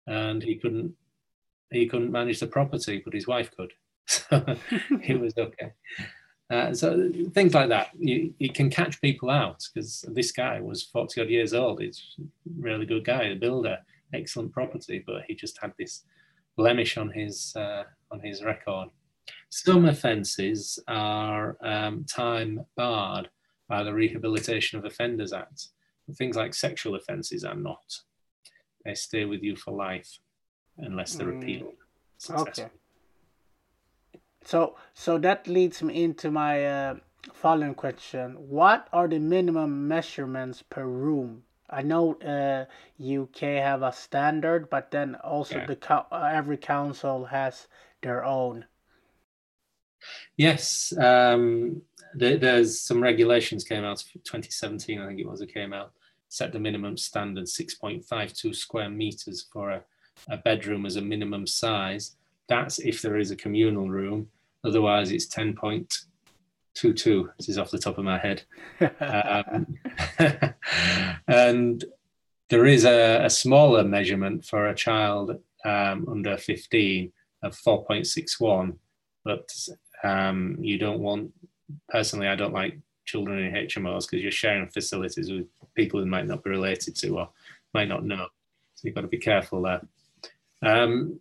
and 0.07 0.43
he 0.43 0.57
couldn't 0.57 0.95
he 1.71 1.87
couldn't 1.87 2.11
manage 2.11 2.41
the 2.41 2.47
property, 2.47 3.01
but 3.05 3.15
his 3.15 3.27
wife 3.27 3.51
could. 3.57 3.73
So 4.07 4.27
it 5.05 5.21
was 5.21 5.35
okay. 5.39 5.73
Uh, 6.51 6.75
so 6.75 7.13
things 7.33 7.55
like 7.55 7.69
that, 7.69 7.91
you, 7.97 8.35
it 8.41 8.55
can 8.55 8.69
catch 8.69 9.01
people 9.01 9.31
out 9.31 9.63
because 9.73 10.05
this 10.09 10.33
guy 10.33 10.61
was 10.61 10.83
40 10.83 11.21
odd 11.21 11.29
years 11.29 11.55
old. 11.55 11.81
He's 11.81 12.17
a 12.19 12.25
really 12.59 12.87
good 12.87 13.05
guy, 13.05 13.23
a 13.23 13.37
builder, 13.37 13.79
excellent 14.13 14.53
property, 14.53 15.05
but 15.07 15.23
he 15.29 15.37
just 15.37 15.59
had 15.63 15.73
this 15.79 16.03
blemish 16.57 16.97
on 16.97 17.11
his 17.11 17.55
uh, 17.55 17.85
on 18.11 18.19
his 18.19 18.43
record. 18.43 18.89
Some 19.51 19.85
offences 19.85 20.79
are 20.89 21.57
um, 21.63 22.05
time 22.05 22.65
barred 22.77 23.31
by 23.69 23.85
the 23.85 23.95
Rehabilitation 23.95 24.77
of 24.79 24.85
Offenders 24.85 25.33
Act. 25.33 25.69
Things 26.17 26.35
like 26.35 26.55
sexual 26.55 26.97
offences 26.97 27.45
are 27.45 27.55
not. 27.55 27.85
They 28.85 28.95
stay 28.95 29.25
with 29.25 29.43
you 29.43 29.57
for 29.57 29.73
life 29.73 30.19
unless 30.79 31.15
they're 31.15 31.29
mm. 31.29 31.43
appealed. 31.43 31.75
Okay. 32.31 32.69
So, 34.45 34.77
so 34.95 35.19
that 35.19 35.47
leads 35.47 35.83
me 35.83 36.03
into 36.03 36.31
my 36.31 36.65
uh, 36.65 36.95
following 37.33 37.75
question: 37.75 38.37
What 38.39 38.89
are 38.93 39.09
the 39.09 39.19
minimum 39.19 39.89
measurements 39.89 40.63
per 40.63 40.85
room? 40.85 41.43
I 41.69 41.83
know 41.83 42.15
uh, 42.15 42.65
UK 43.01 43.63
have 43.63 43.83
a 43.83 43.93
standard, 43.93 44.69
but 44.71 44.91
then 44.91 45.15
also 45.17 45.57
yeah. 45.57 45.67
the 45.67 45.95
uh, 45.95 46.31
every 46.33 46.57
council 46.57 47.25
has 47.27 47.69
their 48.03 48.25
own. 48.25 48.65
Yes, 50.37 50.93
um, 50.99 51.83
there, 52.15 52.39
there's 52.39 52.81
some 52.81 53.03
regulations 53.03 53.65
came 53.65 53.85
out 53.85 54.03
2017, 54.25 55.01
I 55.01 55.07
think 55.07 55.21
it 55.21 55.29
was. 55.29 55.43
It 55.43 55.53
came 55.53 55.73
out 55.73 55.93
set 56.31 56.53
the 56.53 56.61
minimum 56.61 56.97
standard 56.97 57.45
6.52 57.45 58.55
square 58.55 58.89
meters 58.89 59.47
for 59.53 59.71
a, 59.71 59.83
a 60.31 60.39
bedroom 60.39 60.87
as 60.87 60.97
a 60.97 61.03
minimum 61.03 61.47
size. 61.47 62.17
That's 62.49 62.79
if 62.79 63.03
there 63.03 63.19
is 63.19 63.33
a 63.33 63.37
communal 63.37 63.91
room. 63.91 64.29
Otherwise, 64.65 65.11
it's 65.11 65.27
10.22. 65.27 67.29
This 67.37 67.49
is 67.49 67.59
off 67.59 67.73
the 67.73 67.79
top 67.79 67.99
of 67.99 68.05
my 68.05 68.19
head. 68.19 68.45
um, 69.01 69.67
and 71.29 71.85
there 72.49 72.67
is 72.67 72.85
a, 72.85 73.25
a, 73.25 73.31
smaller 73.31 73.83
measurement 73.83 74.45
for 74.45 74.69
a 74.69 74.75
child 74.75 75.33
um, 75.65 76.07
under 76.09 76.37
15 76.37 77.13
of 77.43 77.57
4.61, 77.57 78.77
but 79.25 79.49
um, 80.05 80.57
you 80.61 80.79
don't 80.79 81.01
want, 81.01 81.33
personally, 81.89 82.29
I 82.29 82.37
don't 82.37 82.55
like 82.55 82.79
children 83.05 83.45
in 83.45 83.67
HMOs 83.67 84.09
because 84.09 84.23
you're 84.23 84.31
sharing 84.31 84.69
facilities 84.69 85.31
with 85.31 85.47
people 85.81 86.01
who 86.01 86.07
might 86.07 86.27
not 86.27 86.45
be 86.45 86.51
related 86.51 86.95
to 86.97 87.09
or 87.19 87.29
might 87.73 87.89
not 87.89 88.05
know. 88.05 88.27
So 88.75 88.81
you've 88.85 88.95
got 88.95 89.07
to 89.09 89.17
be 89.17 89.29
careful 89.31 89.63
there. 89.63 89.83
Um, 90.63 91.21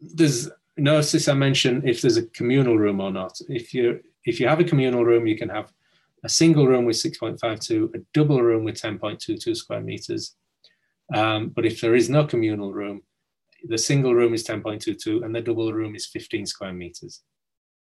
there's 0.00 0.48
notice 0.76 1.28
I 1.28 1.34
mentioned 1.34 1.88
if 1.88 2.00
there's 2.00 2.16
a 2.16 2.26
communal 2.38 2.78
room 2.78 3.00
or 3.00 3.12
not. 3.20 3.34
If 3.48 3.74
you 3.74 4.00
if 4.24 4.38
you 4.38 4.46
have 4.48 4.60
a 4.60 4.70
communal 4.72 5.04
room, 5.04 5.26
you 5.26 5.36
can 5.36 5.48
have 5.48 5.72
a 6.22 6.28
single 6.28 6.66
room 6.66 6.84
with 6.84 6.96
6.52, 6.96 7.94
a 7.94 7.98
double 8.12 8.42
room 8.42 8.64
with 8.64 8.74
10.22 8.74 9.56
square 9.56 9.80
meters. 9.80 10.36
Um, 11.14 11.48
but 11.48 11.64
if 11.64 11.80
there 11.80 11.94
is 11.94 12.10
no 12.10 12.26
communal 12.26 12.72
room, 12.72 13.02
the 13.64 13.78
single 13.78 14.14
room 14.14 14.34
is 14.34 14.44
10.22 14.44 15.24
and 15.24 15.34
the 15.34 15.40
double 15.40 15.72
room 15.72 15.94
is 15.94 16.06
15 16.06 16.46
square 16.46 16.74
meters. 16.74 17.22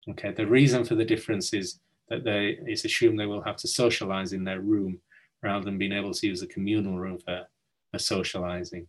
Okay, 0.10 0.32
the 0.32 0.48
reason 0.48 0.84
for 0.84 0.96
the 0.96 1.06
difference 1.06 1.54
is 1.54 1.80
that 2.10 2.24
they 2.24 2.58
it's 2.66 2.86
assumed 2.86 3.20
they 3.20 3.26
will 3.26 3.50
have 3.50 3.56
to 3.58 3.68
socialize 3.68 4.34
in 4.34 4.44
their 4.44 4.60
room 4.60 5.00
rather 5.44 5.66
than 5.66 5.78
being 5.78 5.92
able 5.92 6.14
to 6.14 6.28
use 6.28 6.42
a 6.42 6.48
communal 6.48 6.98
room 6.98 7.20
for, 7.20 7.46
for 7.92 8.00
socializing. 8.00 8.88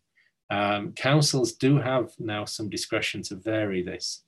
Um, 0.51 0.93
councils 0.93 1.53
do 1.53 1.79
have 1.79 2.13
now 2.19 2.45
some 2.45 2.71
discretion 2.71 3.23
to 3.25 3.37
vary 3.37 3.83
this, 3.83 4.23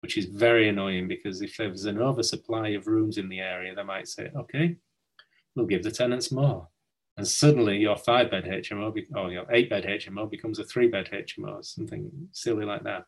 which 0.00 0.18
is 0.18 0.26
very 0.26 0.68
annoying 0.68 1.08
because 1.08 1.40
if 1.40 1.56
there's 1.56 1.86
an 1.86 2.00
oversupply 2.00 2.68
of 2.70 2.86
rooms 2.86 3.18
in 3.18 3.28
the 3.28 3.40
area, 3.40 3.74
they 3.74 3.82
might 3.82 4.08
say, 4.08 4.30
okay, 4.36 4.76
we'll 5.54 5.66
give 5.66 5.82
the 5.82 5.90
tenants 5.90 6.30
more. 6.30 6.68
And 7.16 7.26
suddenly 7.26 7.78
your 7.78 7.96
five 7.96 8.30
bed 8.30 8.44
HMO 8.44 8.94
or 9.16 9.32
your 9.32 9.46
eight 9.50 9.70
bed 9.70 9.84
HMO 9.84 10.30
becomes 10.30 10.58
a 10.58 10.64
three 10.64 10.86
bed 10.86 11.08
HMO, 11.12 11.64
something 11.64 12.10
silly 12.32 12.64
like 12.64 12.84
that. 12.84 13.06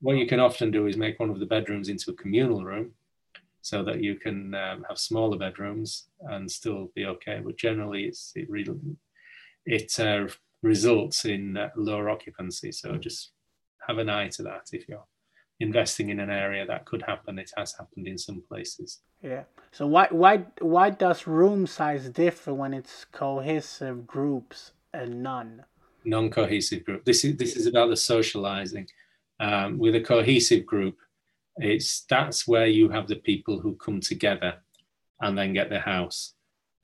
What 0.00 0.16
you 0.16 0.26
can 0.26 0.40
often 0.40 0.70
do 0.70 0.86
is 0.86 0.96
make 0.96 1.20
one 1.20 1.30
of 1.30 1.40
the 1.40 1.46
bedrooms 1.46 1.88
into 1.88 2.10
a 2.10 2.14
communal 2.14 2.64
room 2.64 2.92
so 3.64 3.82
that 3.82 4.02
you 4.02 4.14
can 4.14 4.54
um, 4.54 4.84
have 4.86 4.98
smaller 4.98 5.38
bedrooms 5.38 6.08
and 6.28 6.50
still 6.50 6.92
be 6.94 7.06
okay. 7.06 7.40
But 7.42 7.56
generally, 7.56 8.04
it's, 8.04 8.30
it 8.34 8.48
really 8.50 8.74
it 9.64 9.98
uh, 9.98 10.26
results 10.60 11.24
in 11.24 11.56
uh, 11.56 11.70
lower 11.74 12.10
occupancy. 12.10 12.72
So 12.72 12.98
just 12.98 13.30
have 13.88 13.96
an 13.96 14.10
eye 14.10 14.28
to 14.28 14.42
that 14.42 14.66
if 14.72 14.86
you're 14.86 15.06
investing 15.60 16.10
in 16.10 16.20
an 16.20 16.28
area 16.28 16.66
that 16.66 16.84
could 16.84 17.00
happen. 17.00 17.38
It 17.38 17.52
has 17.56 17.72
happened 17.72 18.06
in 18.06 18.18
some 18.18 18.42
places. 18.46 19.00
Yeah. 19.22 19.44
So 19.72 19.86
why 19.86 20.08
why 20.10 20.44
why 20.60 20.90
does 20.90 21.26
room 21.26 21.66
size 21.66 22.10
differ 22.10 22.52
when 22.52 22.74
it's 22.74 23.06
cohesive 23.12 24.06
groups 24.06 24.72
and 24.92 25.22
none? 25.22 25.64
Non-cohesive 26.04 26.84
group. 26.84 27.06
This 27.06 27.24
is 27.24 27.38
this 27.38 27.56
is 27.56 27.66
about 27.66 27.88
the 27.88 27.96
socializing. 27.96 28.88
Um, 29.40 29.78
with 29.78 29.94
a 29.96 30.00
cohesive 30.00 30.64
group, 30.64 30.96
it's 31.56 32.04
that's 32.08 32.46
where 32.48 32.66
you 32.66 32.88
have 32.88 33.06
the 33.06 33.16
people 33.16 33.60
who 33.60 33.76
come 33.76 34.00
together 34.00 34.54
and 35.20 35.36
then 35.36 35.52
get 35.52 35.70
the 35.70 35.80
house. 35.80 36.34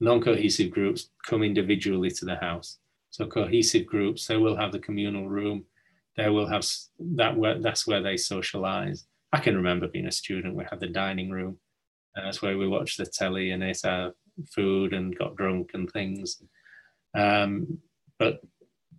Non-cohesive 0.01 0.71
groups 0.71 1.11
come 1.27 1.43
individually 1.43 2.11
to 2.11 2.25
the 2.25 2.37
house. 2.37 2.79
So 3.11 3.27
cohesive 3.27 3.87
groups, 3.87 4.27
they 4.27 4.37
will 4.37 4.57
have 4.57 4.73
the 4.73 4.79
communal 4.79 5.29
room. 5.29 5.65
They 6.17 6.29
will 6.29 6.47
have 6.47 6.65
that 7.17 7.37
where 7.37 7.59
that's 7.61 7.87
where 7.87 8.03
they 8.03 8.17
socialize. 8.17 9.07
I 9.33 9.41
can 9.41 9.57
remember 9.57 9.89
being 9.89 10.07
a 10.07 10.13
student. 10.13 10.57
We 10.57 10.65
had 10.71 10.81
the 10.81 10.89
dining 10.89 11.31
room, 11.31 11.59
that's 12.15 12.43
where 12.43 12.59
we 12.59 12.69
watched 12.69 12.99
the 12.99 13.07
telly 13.07 13.51
and 13.51 13.63
ate 13.63 13.85
our 13.85 14.13
food 14.51 14.93
and 14.93 15.17
got 15.17 15.37
drunk 15.37 15.71
and 15.75 15.91
things. 15.91 16.43
Um, 17.15 17.79
but 18.19 18.41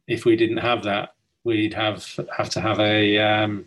if 0.08 0.26
we 0.26 0.36
didn't 0.36 0.58
have 0.58 0.84
that, 0.84 1.10
we'd 1.44 1.74
have 1.74 2.06
have 2.36 2.50
to 2.52 2.62
have 2.62 2.80
a 2.80 3.18
um, 3.18 3.66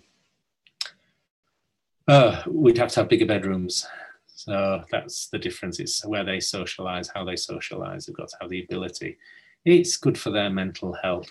uh, 2.08 2.42
we'd 2.46 2.78
have 2.78 2.90
to 2.90 3.00
have 3.00 3.08
bigger 3.08 3.26
bedrooms. 3.26 3.86
So 4.26 4.82
that's 4.90 5.28
the 5.28 5.38
difference. 5.38 5.80
It's 5.80 6.04
where 6.04 6.24
they 6.24 6.40
socialize, 6.40 7.08
how 7.08 7.24
they 7.24 7.36
socialize. 7.36 8.06
They've 8.06 8.16
got 8.16 8.28
to 8.28 8.36
have 8.40 8.50
the 8.50 8.64
ability. 8.64 9.16
It's 9.64 9.96
good 9.96 10.18
for 10.18 10.30
their 10.30 10.50
mental 10.50 10.92
health, 11.02 11.30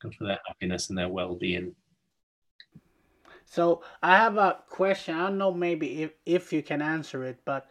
good 0.00 0.14
for 0.14 0.24
their 0.24 0.40
happiness 0.46 0.88
and 0.88 0.96
their 0.96 1.08
well-being. 1.08 1.74
So 3.44 3.82
I 4.02 4.16
have 4.16 4.36
a 4.36 4.58
question. 4.68 5.14
I 5.14 5.24
don't 5.24 5.38
know 5.38 5.52
maybe 5.52 6.02
if, 6.02 6.12
if 6.26 6.52
you 6.52 6.62
can 6.62 6.80
answer 6.80 7.24
it, 7.24 7.38
but 7.44 7.68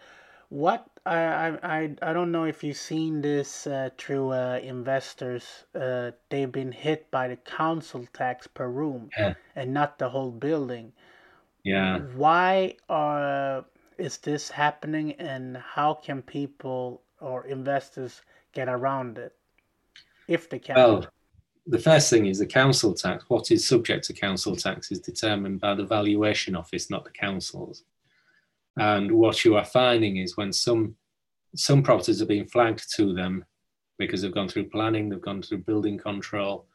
what 0.49 0.87
I 1.05 1.57
I 1.63 1.95
I 2.01 2.13
don't 2.13 2.31
know 2.31 2.45
if 2.45 2.63
you've 2.63 2.77
seen 2.77 3.21
this 3.21 3.67
uh, 3.67 3.89
through 3.97 4.31
uh, 4.31 4.59
investors. 4.63 5.65
Uh, 5.75 6.11
they've 6.29 6.51
been 6.51 6.71
hit 6.71 7.11
by 7.11 7.27
the 7.27 7.35
council 7.35 8.07
tax 8.13 8.47
per 8.47 8.67
room, 8.67 9.09
yeah. 9.17 9.33
and 9.55 9.73
not 9.73 9.99
the 9.99 10.09
whole 10.09 10.31
building. 10.31 10.93
Yeah. 11.63 11.99
Why 12.15 12.75
are 12.89 13.65
is 13.97 14.17
this 14.17 14.49
happening, 14.49 15.13
and 15.13 15.57
how 15.57 15.95
can 15.95 16.21
people 16.21 17.01
or 17.19 17.45
investors 17.47 18.21
get 18.53 18.69
around 18.69 19.17
it, 19.17 19.35
if 20.27 20.49
they 20.49 20.59
can? 20.59 20.75
Well, 20.75 21.07
the 21.65 21.79
first 21.79 22.09
thing 22.09 22.27
is 22.27 22.39
the 22.39 22.45
council 22.45 22.93
tax. 22.93 23.25
What 23.27 23.51
is 23.51 23.67
subject 23.67 24.05
to 24.05 24.13
council 24.13 24.55
tax 24.55 24.91
is 24.91 24.99
determined 24.99 25.59
by 25.59 25.73
the 25.73 25.83
valuation 25.83 26.55
office, 26.55 26.89
not 26.89 27.03
the 27.03 27.11
councils. 27.11 27.83
And 28.77 29.11
what 29.11 29.43
you 29.43 29.57
are 29.57 29.65
finding 29.65 30.17
is 30.17 30.37
when 30.37 30.53
some 30.53 30.95
some 31.55 31.81
properties 31.81 32.21
are 32.21 32.27
being 32.27 32.45
flagged 32.45 32.93
to 32.95 33.13
them 33.13 33.43
because 33.97 34.21
they've 34.21 34.33
gone 34.33 34.47
through 34.47 34.69
planning, 34.69 35.09
they've 35.09 35.19
gone 35.19 35.41
through 35.41 35.57
building 35.59 35.97
control, 35.97 36.67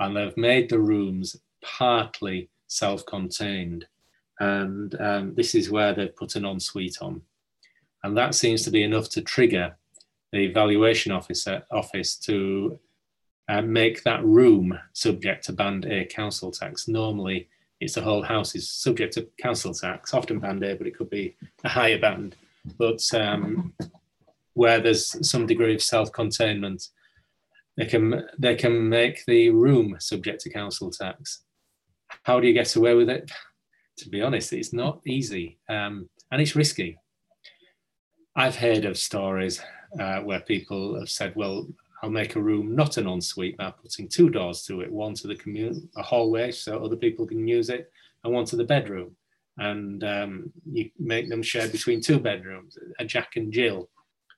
and 0.00 0.16
they've 0.16 0.36
made 0.36 0.68
the 0.68 0.78
rooms 0.78 1.36
partly 1.62 2.50
self-contained. 2.66 3.86
And 4.40 5.00
um, 5.00 5.34
this 5.34 5.54
is 5.54 5.70
where 5.70 5.94
they've 5.94 6.14
put 6.14 6.36
an 6.36 6.44
ensuite 6.44 6.98
on. 7.00 7.22
And 8.02 8.16
that 8.16 8.34
seems 8.34 8.62
to 8.64 8.70
be 8.70 8.82
enough 8.82 9.08
to 9.10 9.22
trigger 9.22 9.76
the 10.32 10.48
valuation 10.48 11.12
officer 11.12 11.62
office 11.70 12.16
to 12.16 12.78
uh, 13.48 13.62
make 13.62 14.02
that 14.02 14.24
room 14.24 14.78
subject 14.92 15.44
to 15.44 15.52
band 15.52 15.84
A 15.86 16.04
council 16.06 16.50
tax. 16.50 16.88
Normally, 16.88 17.48
it's 17.80 17.94
the 17.94 18.02
whole 18.02 18.22
house 18.22 18.54
is 18.54 18.68
subject 18.68 19.14
to 19.14 19.28
council 19.40 19.72
tax, 19.72 20.14
often 20.14 20.40
band 20.40 20.62
A, 20.64 20.74
but 20.74 20.86
it 20.86 20.96
could 20.96 21.10
be 21.10 21.36
a 21.62 21.68
higher 21.68 21.98
band. 21.98 22.36
But 22.78 23.02
um, 23.14 23.74
where 24.54 24.80
there's 24.80 25.28
some 25.28 25.46
degree 25.46 25.74
of 25.74 25.82
self-containment, 25.82 26.88
they 27.76 27.86
can 27.86 28.24
they 28.38 28.54
can 28.54 28.88
make 28.88 29.24
the 29.26 29.50
room 29.50 29.96
subject 29.98 30.40
to 30.42 30.50
council 30.50 30.90
tax. 30.90 31.42
How 32.22 32.40
do 32.40 32.46
you 32.46 32.54
get 32.54 32.74
away 32.76 32.94
with 32.94 33.10
it? 33.10 33.30
To 33.98 34.08
be 34.08 34.22
honest, 34.22 34.52
it's 34.52 34.72
not 34.72 35.00
easy 35.06 35.58
um, 35.68 36.08
and 36.30 36.40
it's 36.42 36.56
risky. 36.56 36.98
I've 38.36 38.56
heard 38.56 38.84
of 38.84 38.98
stories 38.98 39.60
uh, 40.00 40.18
where 40.20 40.40
people 40.40 40.98
have 40.98 41.08
said, 41.08 41.34
"Well, 41.36 41.68
I'll 42.02 42.10
make 42.10 42.34
a 42.34 42.42
room 42.42 42.74
not 42.74 42.96
an 42.96 43.06
ensuite 43.06 43.56
by 43.56 43.70
putting 43.70 44.08
two 44.08 44.28
doors 44.28 44.62
to 44.64 44.80
it, 44.80 44.92
one 44.92 45.14
to 45.14 45.28
the 45.28 45.36
commun- 45.36 45.88
a 45.96 46.02
hallway 46.02 46.50
so 46.50 46.84
other 46.84 46.96
people 46.96 47.26
can 47.26 47.46
use 47.46 47.70
it, 47.70 47.90
and 48.24 48.32
one 48.32 48.44
to 48.46 48.56
the 48.56 48.64
bedroom. 48.64 49.16
and 49.58 50.02
um, 50.02 50.52
you 50.66 50.90
make 50.98 51.28
them 51.28 51.40
share 51.42 51.68
between 51.68 52.00
two 52.00 52.18
bedrooms, 52.18 52.76
a 52.98 53.04
Jack 53.04 53.36
and 53.36 53.52
Jill. 53.52 53.88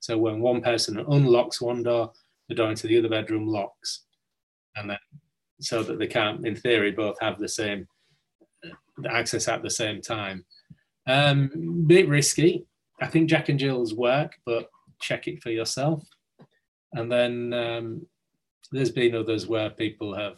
So 0.01 0.19
when 0.19 0.41
one 0.41 0.61
person 0.61 0.99
unlocks 0.99 1.59
one 1.63 1.83
door, 1.83 2.13
the 2.51 2.55
door 2.55 2.69
into 2.69 2.87
the 2.87 2.99
other 2.99 3.09
bedroom 3.09 3.47
locks, 3.49 4.03
and 4.77 4.91
then 4.91 4.99
so 5.59 5.83
that 5.83 5.99
they 5.99 6.07
can't, 6.07 6.47
in 6.47 6.55
theory, 6.55 6.91
both 6.91 7.17
have 7.21 7.39
the 7.39 7.49
same 7.49 7.89
access 9.09 9.49
at 9.49 9.63
the 9.63 9.71
same 9.71 10.01
time. 10.01 10.45
Um, 11.07 11.85
bit 11.87 12.09
risky. 12.09 12.67
I 13.01 13.07
think 13.07 13.29
Jack 13.29 13.49
and 13.49 13.59
Jill's 13.59 13.95
work, 13.95 14.37
but 14.45 14.71
check 15.01 15.29
it 15.29 15.43
for 15.43 15.51
yourself. 15.51 16.03
And 16.93 17.13
then 17.13 17.53
um, 17.53 18.07
there's 18.73 18.91
been 18.91 19.15
others 19.15 19.47
where 19.47 19.71
people 19.71 20.15
have 20.15 20.37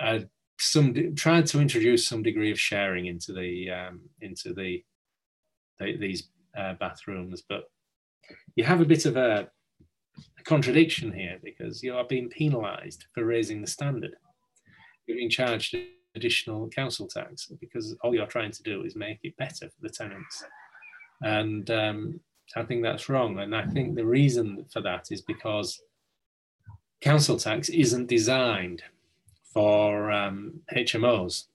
uh, 0.00 0.20
some 0.58 1.14
tried 1.16 1.46
to 1.46 1.60
introduce 1.60 2.06
some 2.06 2.22
degree 2.22 2.50
of 2.50 2.60
sharing 2.60 3.06
into 3.06 3.32
the 3.32 3.70
um, 3.70 4.00
into 4.20 4.52
the, 4.54 4.84
the 5.78 5.96
these 5.96 6.28
uh, 6.56 6.74
bathrooms, 6.74 7.42
but 7.48 7.64
you 8.56 8.64
have 8.64 8.80
a 8.80 8.86
bit 8.86 9.06
of 9.06 9.16
a, 9.16 9.48
a 10.38 10.42
contradiction 10.44 11.12
here 11.12 11.38
because 11.42 11.82
you 11.82 11.94
are 11.94 12.04
being 12.04 12.28
penalised 12.28 13.06
for 13.14 13.24
raising 13.24 13.60
the 13.60 13.66
standard. 13.66 14.14
You're 15.06 15.16
being 15.16 15.30
charged 15.30 15.76
additional 16.14 16.68
council 16.68 17.06
tax 17.06 17.46
because 17.60 17.96
all 18.02 18.14
you're 18.14 18.26
trying 18.26 18.52
to 18.52 18.62
do 18.62 18.84
is 18.84 18.94
make 18.96 19.18
it 19.22 19.36
better 19.36 19.68
for 19.68 19.80
the 19.80 19.88
tenants, 19.88 20.44
and 21.22 21.70
um, 21.70 22.20
I 22.56 22.62
think 22.62 22.82
that's 22.82 23.08
wrong. 23.08 23.38
And 23.38 23.54
I 23.54 23.66
think 23.66 23.94
the 23.94 24.04
reason 24.04 24.66
for 24.72 24.80
that 24.82 25.08
is 25.10 25.22
because 25.22 25.80
council 27.00 27.36
tax 27.36 27.68
isn't 27.68 28.06
designed 28.06 28.82
for 29.52 30.10
um, 30.10 30.60
HMOs. 30.74 31.46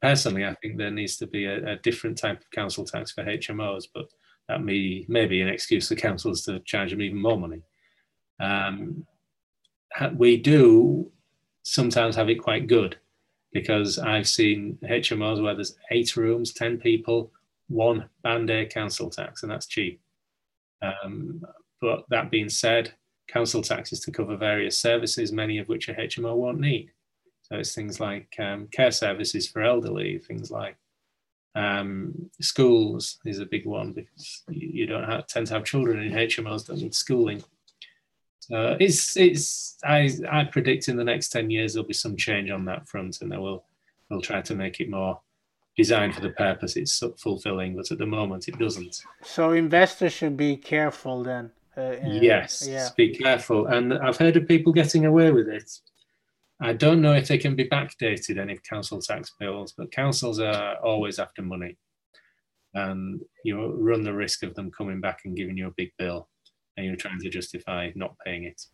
Personally, 0.00 0.44
I 0.44 0.54
think 0.54 0.76
there 0.76 0.90
needs 0.90 1.16
to 1.18 1.26
be 1.26 1.44
a, 1.44 1.72
a, 1.72 1.76
different 1.76 2.18
type 2.18 2.40
of 2.40 2.50
council 2.50 2.84
tax 2.84 3.12
for 3.12 3.24
HMOs, 3.24 3.84
but 3.94 4.06
that 4.48 4.62
may, 4.62 5.06
may 5.08 5.26
be 5.26 5.40
an 5.40 5.48
excuse 5.48 5.88
for 5.88 5.94
councils 5.94 6.44
to 6.44 6.58
charge 6.60 6.90
them 6.90 7.00
even 7.00 7.22
more 7.22 7.38
money. 7.38 7.62
Um, 8.40 9.06
we 10.14 10.36
do 10.36 11.10
sometimes 11.62 12.16
have 12.16 12.28
it 12.28 12.42
quite 12.42 12.66
good 12.66 12.96
because 13.52 13.98
I've 13.98 14.28
seen 14.28 14.78
HMOs 14.82 15.42
where 15.42 15.54
there's 15.54 15.76
eight 15.90 16.16
rooms, 16.16 16.52
10 16.52 16.78
people, 16.78 17.30
one 17.68 18.08
band 18.22 18.50
A 18.50 18.66
council 18.66 19.10
tax, 19.10 19.42
and 19.42 19.52
that's 19.52 19.66
cheap. 19.66 20.00
Um, 20.82 21.42
but 21.80 22.04
that 22.10 22.30
being 22.30 22.48
said, 22.48 22.94
council 23.28 23.62
tax 23.62 23.92
is 23.92 24.00
to 24.00 24.10
cover 24.10 24.36
various 24.36 24.78
services, 24.78 25.32
many 25.32 25.58
of 25.58 25.68
which 25.68 25.88
a 25.88 25.94
HMO 25.94 26.36
won't 26.36 26.60
need. 26.60 26.90
So 27.42 27.56
it's 27.56 27.74
things 27.74 28.00
like 28.00 28.34
um, 28.38 28.68
care 28.72 28.90
services 28.90 29.48
for 29.48 29.62
elderly, 29.62 30.18
things 30.18 30.50
like 30.50 30.76
um, 31.54 32.30
schools 32.40 33.18
is 33.24 33.38
a 33.38 33.46
big 33.46 33.66
one 33.66 33.92
because 33.92 34.42
you, 34.48 34.86
don't 34.86 35.04
have, 35.04 35.26
tend 35.26 35.46
to 35.48 35.54
have 35.54 35.64
children 35.64 36.02
in 36.02 36.12
HMOs 36.12 36.66
that 36.66 36.76
need 36.76 36.94
schooling. 36.94 37.42
So 38.42 38.76
it's 38.80 39.16
it's 39.16 39.78
I 39.84 40.10
I 40.28 40.44
predict 40.44 40.88
in 40.88 40.96
the 40.96 41.04
next 41.04 41.28
ten 41.28 41.48
years 41.48 41.74
there'll 41.74 41.86
be 41.86 41.94
some 41.94 42.16
change 42.16 42.50
on 42.50 42.64
that 42.64 42.88
front, 42.88 43.18
and 43.20 43.30
they 43.30 43.36
will 43.36 43.64
will 44.10 44.20
try 44.20 44.42
to 44.42 44.54
make 44.56 44.80
it 44.80 44.90
more 44.90 45.20
designed 45.76 46.14
for 46.14 46.20
the 46.20 46.30
purpose 46.30 46.76
it's 46.76 47.00
fulfilling. 47.18 47.76
But 47.76 47.92
at 47.92 47.98
the 47.98 48.06
moment, 48.06 48.48
it 48.48 48.58
doesn't. 48.58 49.00
So 49.22 49.52
investors 49.52 50.12
should 50.12 50.36
be 50.36 50.56
careful 50.56 51.22
then. 51.22 51.52
Uh, 51.76 51.94
yes, 52.04 52.66
yeah. 52.68 52.88
be 52.96 53.14
careful. 53.14 53.66
And 53.66 53.94
I've 53.94 54.18
heard 54.18 54.36
of 54.36 54.48
people 54.48 54.72
getting 54.72 55.06
away 55.06 55.30
with 55.30 55.48
it. 55.48 55.70
I 56.60 56.72
don't 56.72 57.00
know 57.00 57.14
if 57.14 57.28
they 57.28 57.38
can 57.38 57.54
be 57.54 57.68
backdated, 57.68 58.38
any 58.38 58.58
council 58.68 59.00
tax 59.00 59.32
bills, 59.38 59.72
but 59.78 59.92
councils 59.92 60.40
are 60.40 60.76
always 60.78 61.20
after 61.20 61.42
money. 61.42 61.76
And 62.74 63.20
you 63.44 63.72
run 63.78 64.02
the 64.02 64.12
risk 64.12 64.42
of 64.42 64.54
them 64.54 64.70
coming 64.70 65.00
back 65.00 65.20
and 65.24 65.36
giving 65.36 65.56
you 65.56 65.68
a 65.68 65.74
big 65.76 65.92
bill 65.96 66.28
and 66.76 66.86
you're 66.86 66.96
trying 66.96 67.20
to 67.20 67.28
justify 67.28 67.90
not 67.94 68.16
paying 68.24 68.44
it. 68.44 68.66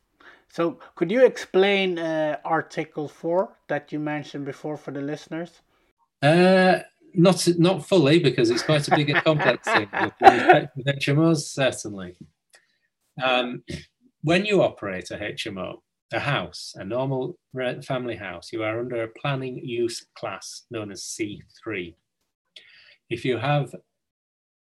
So, 0.51 0.79
could 0.95 1.11
you 1.11 1.25
explain 1.25 1.99
uh, 1.99 2.39
Article 2.45 3.09
4 3.09 3.57
that 3.69 3.93
you 3.93 3.99
mentioned 3.99 4.45
before 4.45 4.77
for 4.77 4.91
the 4.93 5.01
listeners? 5.01 5.61
Uh, 6.23 6.81
not 7.15 7.47
not 7.59 7.87
fully, 7.87 8.19
because 8.19 8.51
it's 8.51 8.63
quite 8.63 8.87
a 8.89 8.97
big 8.97 9.11
and 9.11 9.23
complex 9.23 9.69
thing. 9.69 9.89
With 10.21 10.87
HMOs, 10.87 11.43
certainly. 11.53 12.17
Um, 13.23 13.63
when 14.23 14.45
you 14.45 14.63
operate 14.63 15.11
a 15.11 15.17
HMO, 15.17 15.79
a 16.13 16.21
house, 16.21 16.75
a 16.77 16.85
normal 16.85 17.39
family 17.85 18.17
house, 18.17 18.53
you 18.53 18.63
are 18.63 18.81
under 18.81 19.03
a 19.03 19.09
planning 19.09 19.59
use 19.59 20.07
class 20.15 20.63
known 20.71 20.91
as 20.91 21.03
C3. 21.03 21.95
If 23.11 23.25
you 23.25 23.39
have 23.39 23.75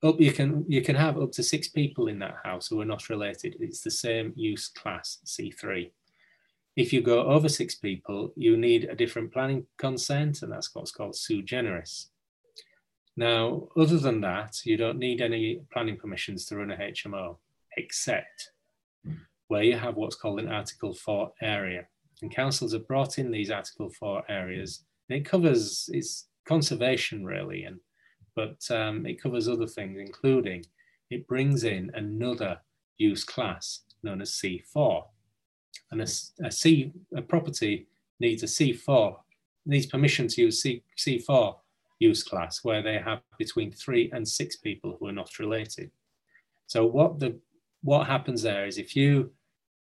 up, 0.04 0.20
you 0.20 0.32
can 0.32 0.66
you 0.68 0.82
can 0.82 0.96
have 0.96 1.18
up 1.18 1.32
to 1.34 1.44
six 1.44 1.68
people 1.68 2.08
in 2.08 2.20
that 2.20 2.38
house 2.44 2.68
who 2.68 2.80
are 2.82 2.86
not 2.86 3.10
related. 3.10 3.56
It's 3.60 3.82
the 3.82 3.92
same 3.92 4.34
use 4.36 4.68
class 4.68 5.20
C3. 5.26 5.92
If 6.76 6.92
you 6.92 7.02
go 7.02 7.24
over 7.24 7.48
six 7.48 7.76
people, 7.76 8.34
you 8.36 8.58
need 8.58 8.86
a 8.86 8.96
different 8.96 9.32
planning 9.32 9.66
consent, 9.78 10.42
and 10.42 10.52
that's 10.52 10.76
what's 10.76 10.92
called 10.92 11.16
sui 11.16 11.42
generis. 11.42 12.10
Now, 13.18 13.70
other 13.78 13.98
than 13.98 14.20
that, 14.22 14.66
you 14.66 14.76
don't 14.76 15.00
need 15.00 15.22
any 15.22 15.62
planning 15.72 15.96
permissions 15.98 16.46
to 16.46 16.58
run 16.58 16.72
a 16.72 16.76
HMO, 16.76 17.38
except 17.78 18.52
where 19.48 19.64
you 19.64 19.78
have 19.78 19.96
what's 19.96 20.18
called 20.18 20.40
an 20.40 20.50
Article 20.50 20.94
4 20.94 21.32
area. 21.42 21.88
And 22.22 22.34
councils 22.34 22.74
have 22.74 22.88
brought 22.88 23.18
in 23.18 23.32
these 23.32 23.52
Article 23.52 23.90
4 23.90 24.24
areas. 24.28 24.84
And 25.10 25.18
it 25.18 25.26
covers 25.26 25.90
it's 25.94 26.28
conservation 26.46 27.24
really, 27.24 27.64
and 27.64 27.80
but 28.36 28.60
um, 28.70 29.06
it 29.06 29.22
covers 29.22 29.48
other 29.48 29.68
things, 29.68 30.00
including 30.00 30.66
it 31.10 31.28
brings 31.28 31.64
in 31.64 31.92
another 31.94 32.60
use 32.98 33.24
class 33.24 33.82
known 34.04 34.22
as 34.22 34.32
C4. 34.32 35.04
And 35.92 36.02
a, 36.02 36.08
a 36.44 36.52
C 36.52 36.92
a 37.16 37.22
property 37.22 37.88
needs 38.20 38.44
a 38.44 38.48
C4 38.48 39.18
needs 39.66 39.88
permission 39.88 40.28
to 40.28 40.42
use 40.42 40.62
C, 40.62 40.84
C4 40.98 41.56
use 42.00 42.24
class 42.24 42.64
where 42.64 42.82
they 42.82 43.00
have 43.00 43.22
between 43.38 43.72
three 43.72 44.12
and 44.14 44.28
six 44.28 44.56
people 44.58 44.98
who 45.00 45.08
are 45.08 45.14
not 45.14 45.40
related. 45.40 45.92
So 46.68 46.86
what 46.86 47.20
the 47.20 47.40
what 47.82 48.08
happens 48.08 48.42
there 48.42 48.66
is 48.66 48.78
if 48.78 48.96
you 48.96 49.32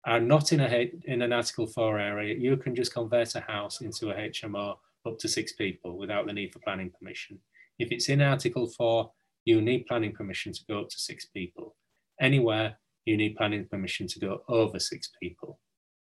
are 0.06 0.20
not 0.20 0.54
in 0.54 0.62
a 0.62 0.92
in 1.06 1.22
an 1.22 1.34
Article 1.34 1.68
4 1.68 2.00
area, 2.00 2.36
you 2.36 2.56
can 2.58 2.76
just 2.76 2.94
convert 2.94 3.36
a 3.36 3.42
house 3.42 3.82
into 3.82 4.10
a 4.10 4.16
HMO 4.16 4.78
up 5.06 5.20
to 5.20 5.28
six 5.28 5.54
people 5.54 5.98
without 5.98 6.26
the 6.26 6.34
need 6.34 6.54
for 6.54 6.60
planning 6.60 6.92
permission. 6.98 7.40
If 7.80 7.92
it's 7.92 8.10
in 8.10 8.22
Article 8.22 8.68
4, 8.68 9.10
you 9.46 9.62
need 9.62 9.88
planning 9.88 10.12
permission 10.12 10.52
to 10.54 10.62
go 10.70 10.82
up 10.82 10.90
to 10.90 11.00
six 11.00 11.26
people. 11.26 11.76
Anywhere, 12.22 12.78
you 13.06 13.16
need 13.16 13.38
planning 13.38 13.66
permission 13.66 14.06
to 14.08 14.20
go 14.20 14.44
over 14.50 14.80
six 14.80 15.10
people. 15.22 15.60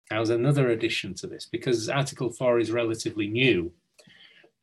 Now, 0.10 0.18
there's 0.18 0.32
another 0.32 0.70
addition 0.70 1.14
to 1.16 1.28
this 1.28 1.48
because 1.50 1.88
Article 1.88 2.32
4 2.32 2.60
is 2.60 2.72
relatively 2.72 3.28
new, 3.28 3.72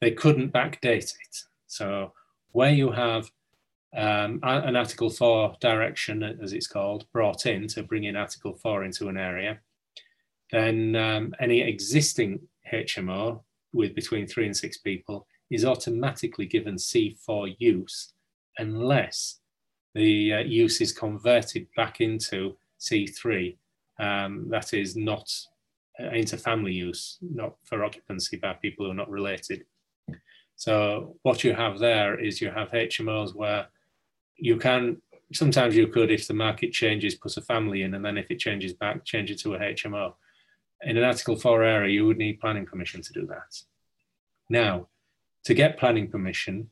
they 0.00 0.10
couldn't 0.10 0.52
backdate 0.52 1.12
it. 1.14 1.36
So, 1.66 2.12
where 2.52 2.72
you 2.72 2.90
have 2.90 3.30
um, 3.96 4.40
an 4.42 4.74
Article 4.74 5.10
4 5.10 5.56
direction, 5.60 6.22
as 6.42 6.52
it's 6.52 6.66
called, 6.66 7.06
brought 7.12 7.46
in 7.46 7.68
to 7.68 7.82
bring 7.84 8.04
in 8.04 8.16
Article 8.16 8.54
4 8.54 8.84
into 8.84 9.08
an 9.08 9.16
area, 9.16 9.60
then 10.50 10.96
um, 10.96 11.34
any 11.40 11.60
existing 11.60 12.40
HMO 12.72 13.42
with 13.72 13.94
between 13.94 14.26
three 14.26 14.46
and 14.46 14.56
six 14.56 14.78
people 14.78 15.26
is 15.50 15.64
automatically 15.64 16.46
given 16.46 16.76
C4 16.76 17.56
use 17.58 18.12
unless 18.58 19.40
the 19.94 20.34
uh, 20.34 20.38
use 20.40 20.80
is 20.80 20.92
converted 20.92 21.66
back 21.76 22.00
into 22.00 22.56
C3. 22.80 23.56
Um, 24.00 24.48
that 24.50 24.74
is 24.74 24.96
not 24.96 25.30
uh, 26.00 26.08
into 26.08 26.36
family 26.36 26.72
use, 26.72 27.18
not 27.20 27.54
for 27.64 27.84
occupancy 27.84 28.36
by 28.36 28.54
people 28.54 28.86
who 28.86 28.92
are 28.92 28.96
not 28.96 29.10
related. 29.10 29.64
So 30.56 31.16
what 31.22 31.44
you 31.44 31.54
have 31.54 31.78
there 31.78 32.18
is 32.18 32.40
you 32.40 32.50
have 32.50 32.70
HMOs 32.70 33.34
where 33.34 33.68
you 34.36 34.56
can 34.56 35.00
sometimes 35.32 35.76
you 35.76 35.88
could 35.88 36.10
if 36.10 36.26
the 36.26 36.34
market 36.34 36.72
changes 36.72 37.14
put 37.14 37.36
a 37.36 37.40
family 37.40 37.82
in 37.82 37.94
and 37.94 38.04
then 38.04 38.18
if 38.18 38.30
it 38.30 38.38
changes 38.38 38.72
back 38.72 39.04
change 39.04 39.30
it 39.30 39.38
to 39.38 39.54
a 39.54 39.58
hmo 39.58 40.12
in 40.82 40.96
an 40.96 41.04
article 41.04 41.36
4 41.36 41.62
area 41.62 41.92
you 41.92 42.06
would 42.06 42.18
need 42.18 42.40
planning 42.40 42.66
permission 42.66 43.00
to 43.00 43.12
do 43.12 43.26
that 43.26 43.62
now 44.50 44.86
to 45.44 45.54
get 45.54 45.78
planning 45.78 46.08
permission 46.08 46.70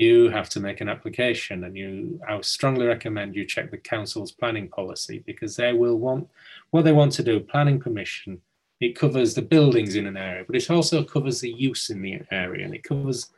you 0.00 0.30
have 0.30 0.48
to 0.48 0.60
make 0.60 0.80
an 0.80 0.88
application. 0.88 1.64
And 1.64 1.76
you 1.76 2.20
i 2.26 2.40
strongly 2.40 2.86
recommend 2.86 3.36
you 3.36 3.44
check 3.44 3.70
the 3.70 3.76
council's 3.94 4.32
planning 4.32 4.68
policy 4.68 5.22
because 5.26 5.56
they 5.56 5.72
will 5.74 5.98
want 5.98 6.28
what 6.70 6.84
they 6.84 6.92
want 6.92 7.12
to 7.12 7.22
do 7.22 7.38
planning 7.40 7.78
permission. 7.78 8.40
It 8.80 8.98
covers 8.98 9.34
the 9.34 9.42
buildings 9.42 9.94
in 9.96 10.06
an 10.06 10.16
area 10.16 10.44
but 10.46 10.56
it 10.56 10.70
also 10.70 11.04
covers 11.04 11.40
the 11.40 11.52
use 11.52 11.90
in 11.90 12.00
the 12.00 12.20
area 12.30 12.64
and 12.64 12.74
it 12.74 12.82
covers 12.82 13.30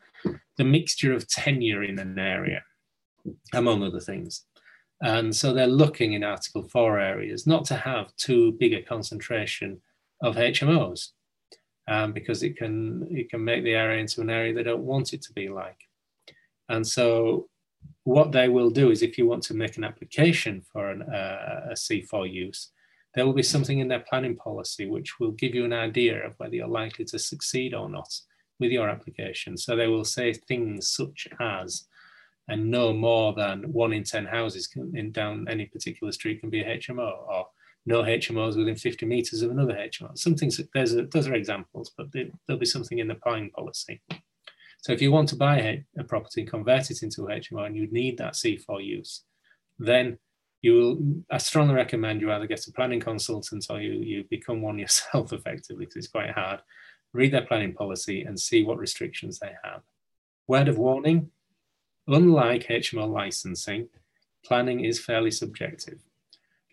the 0.56 0.64
mixture 0.64 1.12
of 1.12 1.26
tenure 1.26 1.82
in 1.82 1.98
an 1.98 2.16
area 2.16 2.62
among 3.52 3.82
other 3.82 4.00
things. 4.00 4.44
And 5.00 5.34
so 5.34 5.52
they're 5.52 5.66
looking 5.66 6.12
in 6.12 6.22
Article 6.22 6.62
4 6.62 7.00
areas 7.00 7.44
not 7.44 7.64
to 7.66 7.76
have 7.76 8.14
too 8.16 8.52
big 8.52 8.72
a 8.72 8.82
concentration 8.82 9.80
of 10.22 10.36
HMOs 10.36 11.10
um, 11.92 12.12
because 12.12 12.42
it 12.42 12.56
can, 12.56 13.06
it 13.10 13.28
can 13.30 13.44
make 13.44 13.64
the 13.64 13.74
area 13.74 14.00
into 14.00 14.20
an 14.20 14.30
area 14.30 14.54
they 14.54 14.62
don't 14.62 14.90
want 14.92 15.12
it 15.12 15.22
to 15.22 15.32
be 15.32 15.48
like. 15.48 15.80
And 16.68 16.86
so 16.86 17.48
what 18.04 18.32
they 18.32 18.48
will 18.48 18.70
do 18.70 18.90
is 18.90 19.02
if 19.02 19.18
you 19.18 19.26
want 19.26 19.42
to 19.44 19.54
make 19.54 19.76
an 19.76 19.84
application 19.84 20.62
for 20.72 20.90
an, 20.90 21.02
uh, 21.02 21.68
a 21.70 21.74
C4 21.74 22.32
use, 22.32 22.70
there 23.14 23.26
will 23.26 23.34
be 23.34 23.42
something 23.42 23.80
in 23.80 23.88
their 23.88 24.04
planning 24.08 24.36
policy 24.36 24.88
which 24.88 25.20
will 25.20 25.32
give 25.32 25.54
you 25.54 25.64
an 25.66 25.72
idea 25.72 26.24
of 26.26 26.34
whether 26.38 26.54
you're 26.54 26.66
likely 26.82 27.04
to 27.04 27.18
succeed 27.18 27.74
or 27.74 27.88
not 27.88 28.10
with 28.58 28.70
your 28.70 28.88
application. 28.88 29.58
So 29.58 29.76
they 29.76 29.88
will 29.88 30.04
say 30.04 30.32
things 30.32 30.88
such 30.88 31.28
as, 31.40 31.86
and 32.48 32.70
no 32.70 32.94
more 32.94 33.34
than 33.34 33.70
one 33.72 33.92
in 33.92 34.04
10 34.04 34.24
houses 34.24 34.66
can, 34.66 34.96
in 34.96 35.12
down 35.12 35.46
any 35.48 35.66
particular 35.66 36.12
street 36.12 36.40
can 36.40 36.48
be 36.48 36.62
a 36.62 36.78
HMO, 36.78 37.28
or 37.28 37.48
no 37.84 38.02
HMOs 38.02 38.56
within 38.56 38.76
50 38.76 39.06
meters 39.06 39.42
of 39.42 39.50
another 39.50 39.74
HMO. 39.74 40.16
Something, 40.16 40.50
there's 40.74 40.94
a, 40.94 41.06
those 41.06 41.26
are 41.26 41.34
examples, 41.34 41.92
but 41.96 42.06
there'll 42.12 42.60
be 42.60 42.66
something 42.66 42.98
in 42.98 43.08
the 43.08 43.16
planning 43.16 43.50
policy. 43.50 44.00
So 44.82 44.92
if 44.92 45.02
you 45.02 45.12
want 45.12 45.28
to 45.30 45.36
buy 45.36 45.58
a, 45.58 45.84
a 45.98 46.04
property 46.04 46.42
and 46.42 46.50
convert 46.50 46.90
it 46.90 47.02
into 47.02 47.24
a 47.24 47.28
HMO 47.28 47.66
and 47.66 47.76
you 47.76 47.88
need 47.90 48.18
that 48.18 48.34
C4 48.34 48.84
use, 48.84 49.22
then 49.78 50.18
you 50.60 50.74
will, 50.74 50.98
I 51.30 51.38
strongly 51.38 51.74
recommend 51.74 52.20
you 52.20 52.32
either 52.32 52.46
get 52.46 52.66
a 52.66 52.72
planning 52.72 53.00
consultant 53.00 53.66
or 53.68 53.80
you, 53.80 53.92
you 53.92 54.24
become 54.30 54.62
one 54.62 54.78
yourself 54.80 55.32
effectively 55.32 55.86
because 55.86 55.96
it's 55.96 56.08
quite 56.08 56.30
hard. 56.30 56.60
Read 57.12 57.32
their 57.32 57.46
planning 57.46 57.74
policy 57.74 58.22
and 58.22 58.38
see 58.38 58.64
what 58.64 58.78
restrictions 58.78 59.38
they 59.38 59.52
have. 59.64 59.82
Word 60.46 60.68
of 60.68 60.78
warning, 60.78 61.30
unlike 62.06 62.66
HMO 62.68 63.08
licensing, 63.08 63.88
planning 64.44 64.84
is 64.84 64.98
fairly 64.98 65.30
subjective. 65.30 65.98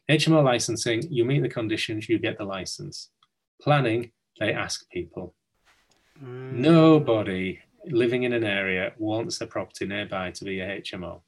HMO 0.09 0.43
licensing, 0.43 1.03
you 1.09 1.23
meet 1.25 1.41
the 1.41 1.49
conditions, 1.49 2.09
you 2.09 2.19
get 2.19 2.37
the 2.37 2.43
license. 2.43 3.09
Planning, 3.61 4.11
they 4.39 4.53
ask 4.53 4.89
people. 4.89 5.35
Mm. 6.23 6.53
Nobody 6.53 7.59
living 7.85 8.23
in 8.23 8.33
an 8.33 8.43
area 8.43 8.93
wants 8.97 9.39
a 9.41 9.47
property 9.47 9.85
nearby 9.85 10.31
to 10.31 10.45
be 10.45 10.59
a 10.59 10.81
HMO. 10.81 11.21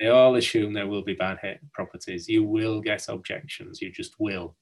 They 0.00 0.08
all 0.08 0.36
assume 0.36 0.72
there 0.72 0.86
will 0.86 1.02
be 1.02 1.14
bad 1.14 1.38
properties. 1.72 2.28
You 2.28 2.44
will 2.44 2.80
get 2.80 3.08
objections, 3.08 3.80
you 3.80 3.90
just 3.90 4.14
will. 4.18 4.56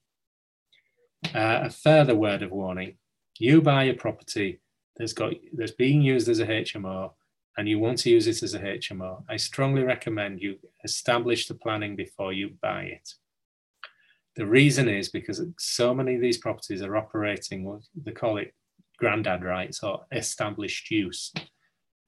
Uh, 1.34 1.60
a 1.64 1.70
further 1.70 2.14
word 2.14 2.42
of 2.42 2.52
warning 2.52 2.96
you 3.38 3.60
buy 3.60 3.84
a 3.84 3.94
property 3.94 4.60
that's 4.96 5.12
got 5.12 5.34
that's 5.52 5.72
being 5.72 6.02
used 6.02 6.28
as 6.28 6.40
a 6.40 6.46
HMO 6.46 7.12
and 7.56 7.68
you 7.68 7.78
want 7.78 7.98
to 7.98 8.10
use 8.10 8.26
it 8.26 8.42
as 8.42 8.54
a 8.54 8.60
HMO, 8.60 9.24
I 9.28 9.36
strongly 9.36 9.82
recommend 9.82 10.42
you 10.42 10.58
establish 10.84 11.48
the 11.48 11.54
planning 11.54 11.96
before 11.96 12.32
you 12.32 12.50
buy 12.60 12.82
it. 12.82 13.14
The 14.36 14.46
reason 14.46 14.88
is 14.88 15.08
because 15.08 15.42
so 15.58 15.94
many 15.94 16.14
of 16.14 16.20
these 16.20 16.38
properties 16.38 16.82
are 16.82 16.96
operating 16.96 17.64
what 17.64 17.80
they 18.04 18.12
call 18.12 18.36
it 18.36 18.54
granddad 18.98 19.42
rights 19.42 19.82
or 19.82 20.04
established 20.12 20.90
use. 20.90 21.32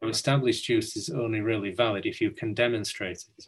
So 0.03 0.09
established 0.09 0.69
use 0.69 0.97
is 0.97 1.11
only 1.11 1.41
really 1.41 1.73
valid 1.73 2.07
if 2.07 2.21
you 2.21 2.31
can 2.31 2.55
demonstrate 2.55 3.25
it. 3.39 3.45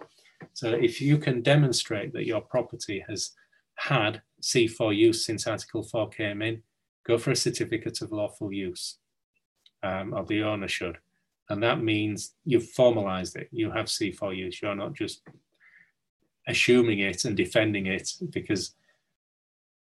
So 0.55 0.71
if 0.71 1.01
you 1.01 1.19
can 1.19 1.43
demonstrate 1.43 2.13
that 2.15 2.27
your 2.27 2.41
property 2.41 3.05
has 3.09 3.33
had 3.77 4.23
C4 4.43 4.97
use 4.97 5.25
since 5.25 5.47
Article 5.47 5.83
4 5.83 6.09
came 6.09 6.43
in, 6.43 6.63
go 7.07 7.19
for 7.19 7.31
a 7.31 7.37
certificate 7.37 8.01
of 8.03 8.13
lawful 8.13 8.53
use, 8.53 8.99
um, 9.83 10.15
or 10.15 10.25
the 10.25 10.43
owner 10.43 10.69
should. 10.69 10.99
And 11.51 11.63
that 11.63 11.83
means 11.83 12.35
you've 12.45 12.71
formalized 12.71 13.37
it. 13.37 13.49
You 13.51 13.71
have 13.73 13.87
C4 13.87 14.37
use. 14.37 14.61
You're 14.63 14.75
not 14.75 14.95
just 14.95 15.23
assuming 16.51 17.01
it 17.01 17.25
and 17.25 17.37
defending 17.37 17.87
it 17.87 18.13
because 18.31 18.75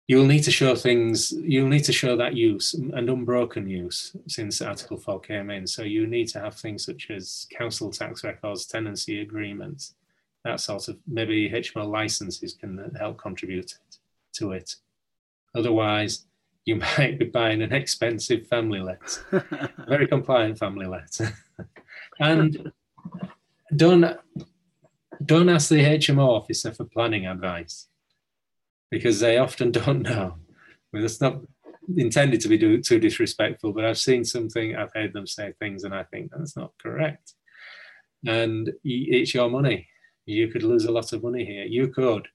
you'll 0.07 0.25
need 0.25 0.43
to 0.43 0.51
show 0.51 0.75
things, 0.75 1.31
you'll 1.31 1.67
need 1.67 1.83
to 1.83 1.93
show 1.93 2.15
that 2.15 2.35
use 2.35 2.73
and 2.73 3.09
unbroken 3.09 3.67
use 3.67 4.15
since 4.27 4.61
Article 4.61 4.97
4 4.97 5.19
came 5.21 5.49
in. 5.49 5.65
So 5.65 5.83
you 5.83 6.05
need 6.05 6.27
to 6.29 6.39
have 6.39 6.55
things 6.55 6.85
such 6.85 7.09
as 7.09 7.47
council 7.49 7.89
tax 7.89 8.23
records, 8.23 8.65
tenancy 8.65 9.21
agreements, 9.21 9.95
that 10.43 10.59
sort 10.59 10.87
of, 10.89 10.97
maybe 11.07 11.49
HMO 11.49 11.89
licenses 11.89 12.53
can 12.53 12.91
help 12.99 13.17
contribute 13.17 13.73
to 14.33 14.51
it. 14.51 14.75
Otherwise, 15.55 16.25
you 16.65 16.75
might 16.97 17.17
be 17.17 17.25
buying 17.25 17.61
an 17.63 17.73
expensive 17.73 18.45
family 18.47 18.81
let, 18.81 19.19
very 19.87 20.07
compliant 20.07 20.59
family 20.59 20.85
let. 20.85 21.17
and 22.19 22.71
don't, 23.75 24.19
don't 25.23 25.49
ask 25.49 25.69
the 25.69 25.83
HMO 25.83 26.27
officer 26.27 26.73
for 26.73 26.85
planning 26.85 27.25
advice 27.25 27.87
because 28.91 29.19
they 29.19 29.37
often 29.37 29.71
don't 29.79 30.01
know. 30.01 30.35
I 30.93 30.99
it's 30.99 31.21
not 31.21 31.41
intended 31.97 32.41
to 32.41 32.47
be 32.47 32.57
do, 32.57 32.81
too 32.81 32.99
disrespectful, 32.99 33.73
but 33.73 33.85
I've 33.85 33.97
seen 33.97 34.23
something, 34.23 34.75
I've 34.75 34.93
heard 34.93 35.13
them 35.13 35.27
say 35.27 35.53
things, 35.59 35.83
and 35.83 35.93
I 35.93 36.03
think 36.03 36.31
that's 36.31 36.55
not 36.55 36.71
correct. 36.81 37.33
And 38.25 38.71
it's 38.83 39.33
your 39.33 39.49
money. 39.49 39.87
You 40.25 40.47
could 40.47 40.63
lose 40.63 40.85
a 40.85 40.91
lot 40.91 41.13
of 41.13 41.23
money 41.23 41.45
here. 41.45 41.65
You 41.65 41.89
could. 41.89 42.27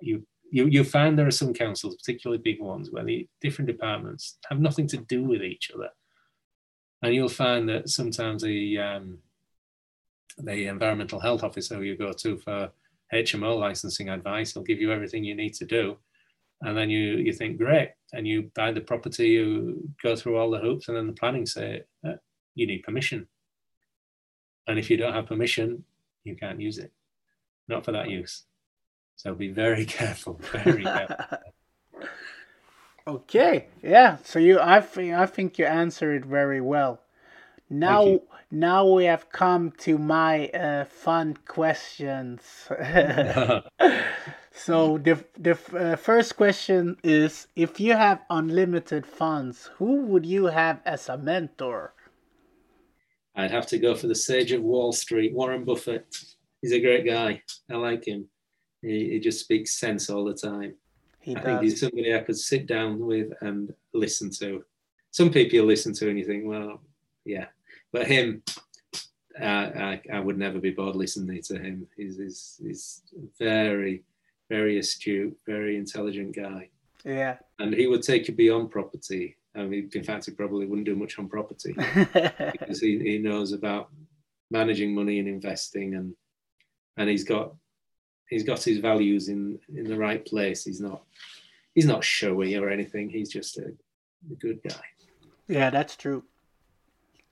You 0.00 0.26
you 0.50 0.66
you 0.66 0.84
find 0.84 1.18
there 1.18 1.26
are 1.26 1.32
some 1.32 1.52
councils, 1.52 1.96
particularly 1.96 2.40
big 2.42 2.60
ones, 2.60 2.90
where 2.90 3.04
the 3.04 3.28
different 3.42 3.68
departments 3.68 4.38
have 4.48 4.60
nothing 4.60 4.86
to 4.88 4.96
do 4.96 5.24
with 5.24 5.42
each 5.42 5.70
other, 5.74 5.90
and 7.02 7.14
you'll 7.14 7.28
find 7.28 7.68
that 7.68 7.90
sometimes 7.90 8.42
the 8.42 8.78
um, 8.78 9.18
the 10.38 10.66
environmental 10.66 11.20
health 11.20 11.42
officer 11.42 11.82
you 11.82 11.96
go 11.96 12.12
to 12.12 12.36
for 12.38 12.70
HMO 13.12 13.58
licensing 13.58 14.08
advice. 14.08 14.52
They'll 14.52 14.64
give 14.64 14.80
you 14.80 14.92
everything 14.92 15.24
you 15.24 15.34
need 15.34 15.54
to 15.54 15.64
do. 15.64 15.96
And 16.62 16.76
then 16.76 16.90
you, 16.90 17.16
you 17.16 17.32
think, 17.32 17.58
great. 17.58 17.92
And 18.12 18.26
you 18.26 18.50
buy 18.54 18.72
the 18.72 18.80
property, 18.80 19.28
you 19.28 19.88
go 20.02 20.16
through 20.16 20.38
all 20.38 20.50
the 20.50 20.58
hoops, 20.58 20.88
and 20.88 20.96
then 20.96 21.06
the 21.06 21.12
planning 21.12 21.46
say, 21.46 21.82
uh, 22.06 22.14
you 22.54 22.66
need 22.66 22.82
permission. 22.82 23.26
And 24.66 24.78
if 24.78 24.90
you 24.90 24.96
don't 24.96 25.12
have 25.12 25.26
permission, 25.26 25.84
you 26.24 26.34
can't 26.34 26.60
use 26.60 26.78
it. 26.78 26.92
Not 27.68 27.84
for 27.84 27.92
that 27.92 28.08
use. 28.08 28.44
So 29.16 29.34
be 29.34 29.48
very 29.48 29.84
careful, 29.98 30.40
very 30.52 30.84
careful. 30.84 31.26
okay, 33.06 33.66
yeah. 33.82 34.16
So 34.24 34.38
you, 34.38 34.58
I 34.60 34.80
think, 34.80 35.14
I 35.14 35.26
think 35.26 35.58
you 35.58 35.66
answered 35.66 36.22
it 36.22 36.24
very 36.24 36.60
well. 36.60 37.00
Now, 37.68 38.20
now 38.50 38.88
we 38.88 39.04
have 39.06 39.30
come 39.30 39.72
to 39.78 39.98
my 39.98 40.48
uh, 40.48 40.84
fun 40.84 41.36
questions. 41.46 42.40
so 44.52 44.98
the 44.98 45.24
the 45.38 45.58
uh, 45.74 45.96
first 45.96 46.36
question 46.36 46.96
is: 47.02 47.48
If 47.56 47.80
you 47.80 47.94
have 47.94 48.20
unlimited 48.30 49.04
funds, 49.04 49.70
who 49.78 50.02
would 50.06 50.24
you 50.24 50.46
have 50.46 50.80
as 50.84 51.08
a 51.08 51.18
mentor? 51.18 51.92
I'd 53.34 53.50
have 53.50 53.66
to 53.66 53.78
go 53.78 53.94
for 53.94 54.06
the 54.06 54.14
sage 54.14 54.52
of 54.52 54.62
Wall 54.62 54.92
Street, 54.92 55.34
Warren 55.34 55.64
Buffett. 55.64 56.06
He's 56.62 56.72
a 56.72 56.80
great 56.80 57.04
guy. 57.04 57.42
I 57.70 57.74
like 57.74 58.06
him. 58.06 58.28
He, 58.80 59.10
he 59.10 59.20
just 59.20 59.40
speaks 59.40 59.78
sense 59.78 60.08
all 60.08 60.24
the 60.24 60.34
time. 60.34 60.74
He 61.20 61.32
I 61.32 61.40
does. 61.40 61.44
think 61.44 61.62
he's 61.62 61.80
somebody 61.80 62.14
I 62.14 62.20
could 62.20 62.38
sit 62.38 62.66
down 62.66 62.98
with 62.98 63.32
and 63.42 63.74
listen 63.92 64.30
to. 64.38 64.64
Some 65.10 65.30
people 65.30 65.56
you 65.56 65.64
listen 65.64 65.92
to 65.94 66.08
and 66.08 66.18
you 66.18 66.24
think, 66.24 66.44
well, 66.46 66.80
yeah, 67.24 67.46
but 67.92 68.06
him, 68.06 68.42
uh, 69.40 69.44
I, 69.44 70.00
I 70.12 70.20
would 70.20 70.38
never 70.38 70.58
be 70.58 70.70
bored 70.70 70.96
listening 70.96 71.42
to 71.42 71.58
him. 71.58 71.86
He's, 71.96 72.18
he's, 72.18 72.60
he's 72.62 73.02
very, 73.38 74.04
very 74.48 74.78
astute, 74.78 75.36
very 75.46 75.76
intelligent 75.76 76.34
guy. 76.34 76.70
Yeah. 77.04 77.36
And 77.58 77.74
he 77.74 77.86
would 77.86 78.02
take 78.02 78.28
you 78.28 78.34
beyond 78.34 78.70
property. 78.70 79.36
I 79.54 79.64
mean, 79.64 79.90
in 79.94 80.04
fact, 80.04 80.26
he 80.26 80.32
probably 80.32 80.66
wouldn't 80.66 80.86
do 80.86 80.96
much 80.96 81.18
on 81.18 81.28
property 81.28 81.72
because 82.52 82.80
he, 82.80 82.98
he 82.98 83.18
knows 83.18 83.52
about 83.52 83.90
managing 84.50 84.94
money 84.94 85.18
and 85.18 85.28
investing 85.28 85.94
and 85.94 86.14
and 86.96 87.08
he's 87.08 87.24
got 87.24 87.54
he's 88.28 88.44
got 88.44 88.62
his 88.62 88.78
values 88.78 89.28
in 89.28 89.58
in 89.74 89.84
the 89.84 89.96
right 89.96 90.24
place. 90.24 90.64
He's 90.64 90.80
not 90.80 91.02
he's 91.74 91.86
not 91.86 92.04
showy 92.04 92.56
or 92.56 92.68
anything. 92.68 93.10
He's 93.10 93.30
just 93.30 93.58
a, 93.58 93.72
a 94.30 94.34
good 94.38 94.60
guy. 94.66 94.82
Yeah, 95.48 95.70
that's 95.70 95.96
true. 95.96 96.24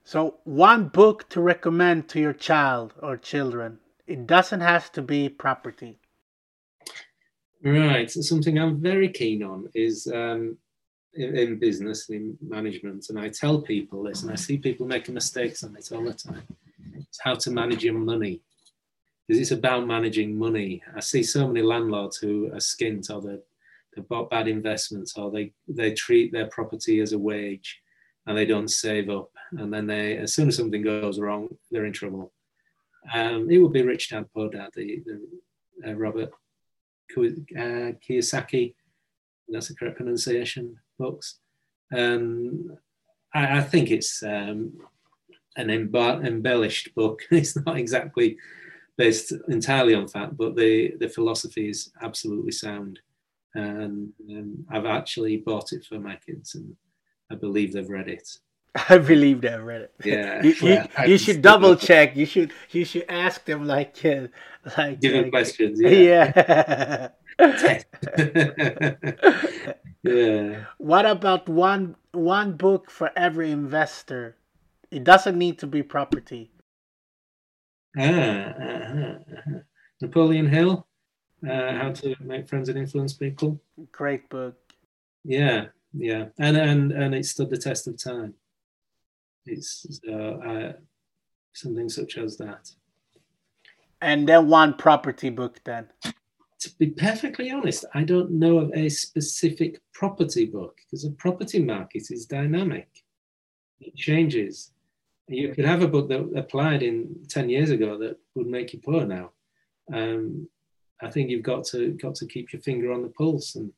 So, 0.07 0.35
one 0.43 0.89
book 0.89 1.27
to 1.29 1.41
recommend 1.41 2.07
to 2.09 2.19
your 2.19 2.33
child 2.33 2.93
or 3.01 3.17
children. 3.17 3.79
It 4.05 4.27
doesn't 4.27 4.61
have 4.61 4.91
to 4.91 5.01
be 5.01 5.29
property. 5.29 5.97
Right. 7.63 8.09
So 8.11 8.21
something 8.21 8.59
I'm 8.59 8.79
very 8.79 9.09
keen 9.09 9.41
on 9.41 9.67
is 9.73 10.05
um, 10.05 10.59
in, 11.15 11.35
in, 11.35 11.59
business, 11.59 12.07
in 12.09 12.37
management, 12.39 13.09
and 13.09 13.19
I 13.19 13.29
tell 13.29 13.59
people 13.59 14.03
this, 14.03 14.21
and 14.21 14.31
I 14.31 14.35
see 14.35 14.59
people 14.59 14.85
making 14.85 15.15
mistakes 15.15 15.63
on 15.63 15.75
it 15.75 15.91
all 15.91 16.03
the 16.03 16.13
time. 16.13 16.43
It's 16.93 17.19
how 17.19 17.33
to 17.33 17.49
manage 17.49 17.83
your 17.83 17.95
money. 17.95 18.41
Because 19.27 19.41
it's 19.41 19.57
about 19.59 19.87
managing 19.87 20.37
money. 20.37 20.83
I 20.95 20.99
see 20.99 21.23
so 21.23 21.47
many 21.47 21.63
landlords 21.63 22.17
who 22.17 22.45
are 22.53 22.57
skint 22.57 23.09
or 23.09 23.21
they 23.21 23.39
they've 23.95 24.07
bought 24.07 24.29
bad 24.29 24.47
investments 24.47 25.17
or 25.17 25.31
they, 25.31 25.51
they 25.67 25.93
treat 25.93 26.31
their 26.31 26.47
property 26.47 26.99
as 26.99 27.13
a 27.13 27.17
wage 27.17 27.81
and 28.27 28.37
they 28.37 28.45
don't 28.45 28.67
save 28.67 29.09
up. 29.09 29.31
And 29.57 29.73
then 29.73 29.87
they, 29.87 30.17
as 30.17 30.33
soon 30.33 30.47
as 30.47 30.55
something 30.55 30.81
goes 30.81 31.19
wrong, 31.19 31.47
they're 31.71 31.85
in 31.85 31.93
trouble. 31.93 32.31
Um, 33.13 33.49
it 33.49 33.59
would 33.59 33.73
be 33.73 33.83
Rich 33.83 34.09
Dad 34.09 34.25
Poor 34.33 34.49
Dad, 34.49 34.69
the, 34.75 35.03
the 35.05 35.91
uh, 35.91 35.93
Robert 35.93 36.31
uh, 37.17 37.93
Kiyosaki, 38.01 38.73
that's 39.47 39.67
the 39.67 39.75
correct 39.75 39.97
pronunciation, 39.97 40.77
books. 40.97 41.39
Um, 41.95 42.77
I, 43.33 43.59
I, 43.59 43.61
think 43.61 43.91
it's 43.91 44.23
um, 44.23 44.73
an 45.55 45.69
embellished 45.69 46.95
book. 46.95 47.21
It's 47.31 47.55
not 47.65 47.77
exactly 47.77 48.37
based 48.97 49.33
entirely 49.49 49.93
on 49.93 50.07
fact, 50.07 50.37
but 50.37 50.55
the 50.55 50.95
the 50.99 51.09
philosophy 51.09 51.69
is 51.69 51.91
absolutely 52.01 52.51
sound. 52.51 52.99
And 53.53 54.11
um, 54.31 54.65
I've 54.69 54.85
actually 54.85 55.37
bought 55.37 55.71
it 55.73 55.85
for 55.85 55.99
my 55.99 56.17
kids, 56.25 56.55
and 56.55 56.75
I 57.31 57.35
believe 57.35 57.73
they've 57.73 57.89
read 57.89 58.09
it. 58.09 58.27
I 58.89 58.97
believe 58.97 59.41
they've 59.41 59.61
read 59.61 59.81
it. 59.81 59.93
Yeah, 60.03 60.43
you, 60.43 60.53
you, 60.61 60.83
you 61.07 61.17
should 61.17 61.41
double 61.41 61.75
check. 61.75 62.15
You 62.15 62.25
should 62.25 62.51
you 62.71 62.83
should 62.83 63.05
ask 63.07 63.45
them 63.45 63.65
like 63.67 64.03
uh, 64.03 64.27
like 64.77 64.99
give 64.99 65.13
like, 65.13 65.31
questions. 65.31 65.79
Yeah. 65.83 67.09
yeah. 67.39 67.83
yeah. 70.03 70.65
What 70.77 71.05
about 71.05 71.47
one 71.47 71.95
one 72.11 72.57
book 72.57 72.91
for 72.91 73.11
every 73.15 73.51
investor? 73.51 74.35
It 74.91 75.03
doesn't 75.03 75.37
need 75.37 75.59
to 75.59 75.67
be 75.67 75.83
property. 75.83 76.51
Ah, 77.97 78.01
uh-huh, 78.01 78.63
uh-huh. 78.63 79.59
Napoleon 80.01 80.47
Hill, 80.47 80.85
uh, 81.47 81.71
How 81.73 81.91
to 81.91 82.15
Make 82.19 82.49
Friends 82.49 82.67
and 82.67 82.77
Influence 82.77 83.13
People. 83.13 83.61
Great 83.91 84.27
book. 84.29 84.55
Yeah, 85.23 85.67
yeah, 85.93 86.25
and 86.37 86.57
and 86.57 86.91
and 86.91 87.15
it 87.15 87.25
stood 87.25 87.49
the 87.49 87.57
test 87.57 87.87
of 87.87 87.97
time. 87.97 88.33
It's 89.45 89.99
uh, 90.09 90.13
uh, 90.13 90.73
something 91.53 91.89
such 91.89 92.17
as 92.17 92.37
that. 92.37 92.69
And 94.01 94.27
then 94.27 94.47
one 94.47 94.75
property 94.75 95.29
book 95.29 95.61
then. 95.63 95.87
To 96.03 96.69
be 96.79 96.87
perfectly 96.87 97.51
honest, 97.51 97.85
I 97.93 98.03
don't 98.03 98.31
know 98.31 98.57
of 98.59 98.71
a 98.73 98.89
specific 98.89 99.81
property 99.93 100.45
book 100.45 100.77
because 100.85 101.03
the 101.03 101.11
property 101.11 101.59
market 101.59 102.07
is 102.09 102.25
dynamic. 102.25 102.87
It 103.79 103.95
changes. 103.95 104.71
You 105.27 105.53
could 105.53 105.65
have 105.65 105.81
a 105.81 105.87
book 105.87 106.07
that 106.09 106.31
applied 106.35 106.83
in 106.83 107.15
10 107.29 107.49
years 107.49 107.71
ago 107.71 107.97
that 107.97 108.17
would 108.35 108.47
make 108.47 108.73
you 108.73 108.79
poor 108.79 109.05
now. 109.05 109.31
Um, 109.93 110.47
I 111.01 111.09
think 111.09 111.29
you've 111.29 111.43
got 111.43 111.65
to 111.65 111.91
got 111.93 112.15
to 112.15 112.27
keep 112.27 112.53
your 112.53 112.61
finger 112.61 112.91
on 112.91 113.01
the 113.01 113.09
pulse 113.09 113.55
and 113.55 113.71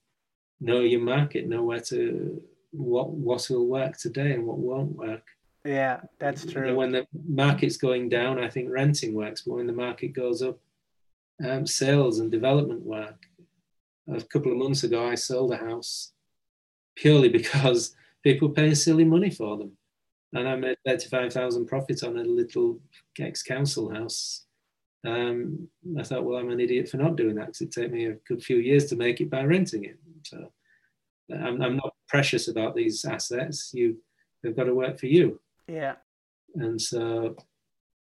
know 0.59 0.81
your 0.81 1.01
market, 1.01 1.47
know 1.47 1.63
where 1.63 1.79
to 1.81 2.41
what 2.71 3.11
what 3.11 3.47
will 3.49 3.67
work 3.67 3.97
today 3.97 4.33
and 4.33 4.45
what 4.45 4.57
won't 4.57 4.95
work. 4.95 5.23
Yeah, 5.67 5.99
that's 6.17 6.45
true. 6.45 6.73
When 6.77 6.93
the 6.93 7.05
market's 7.27 7.75
going 7.75 8.07
down, 8.07 8.39
I 8.41 8.49
think 8.49 8.69
renting 8.71 9.13
works, 9.13 9.41
but 9.41 9.55
when 9.55 9.67
the 9.67 9.73
market 9.73 10.13
goes 10.13 10.41
up, 10.41 10.57
um, 11.45 11.67
sales 11.67 12.19
and 12.19 12.31
development 12.31 12.83
work. 12.85 13.25
A 14.09 14.23
couple 14.23 14.53
of 14.53 14.57
months 14.57 14.85
ago, 14.85 15.05
I 15.05 15.15
sold 15.15 15.51
a 15.51 15.57
house 15.57 16.13
purely 16.95 17.27
because 17.41 17.93
people 18.23 18.47
paying 18.47 18.75
silly 18.75 19.03
money 19.03 19.29
for 19.29 19.57
them, 19.57 19.73
and 20.33 20.47
I 20.47 20.55
made 20.55 20.77
thirty-five 20.85 21.33
thousand 21.33 21.65
profit 21.65 22.01
on 22.01 22.17
a 22.17 22.23
little 22.23 22.79
ex-council 23.19 23.93
house. 23.93 24.45
Um, 25.05 25.67
I 25.99 26.03
thought, 26.03 26.23
well, 26.23 26.37
I'm 26.39 26.49
an 26.49 26.61
idiot 26.61 26.87
for 26.87 26.95
not 26.95 27.17
doing 27.17 27.35
that 27.35 27.47
because 27.47 27.61
it 27.61 27.71
took 27.73 27.91
me 27.91 28.05
a 28.05 28.13
good 28.25 28.41
few 28.41 28.57
years 28.57 28.85
to 28.85 28.95
make 28.95 29.19
it 29.19 29.29
by 29.29 29.43
renting 29.43 29.83
it. 29.83 29.99
So 30.23 30.49
I'm, 31.29 31.61
I'm 31.61 31.75
not 31.75 31.93
precious 32.07 32.47
about 32.47 32.73
these 32.73 33.03
assets. 33.03 33.71
You, 33.73 33.97
they've 34.41 34.55
got 34.55 34.63
to 34.63 34.73
work 34.73 34.97
for 34.97 35.07
you. 35.07 35.41
Yeah. 35.67 35.95
And 36.55 36.81
so 36.81 37.35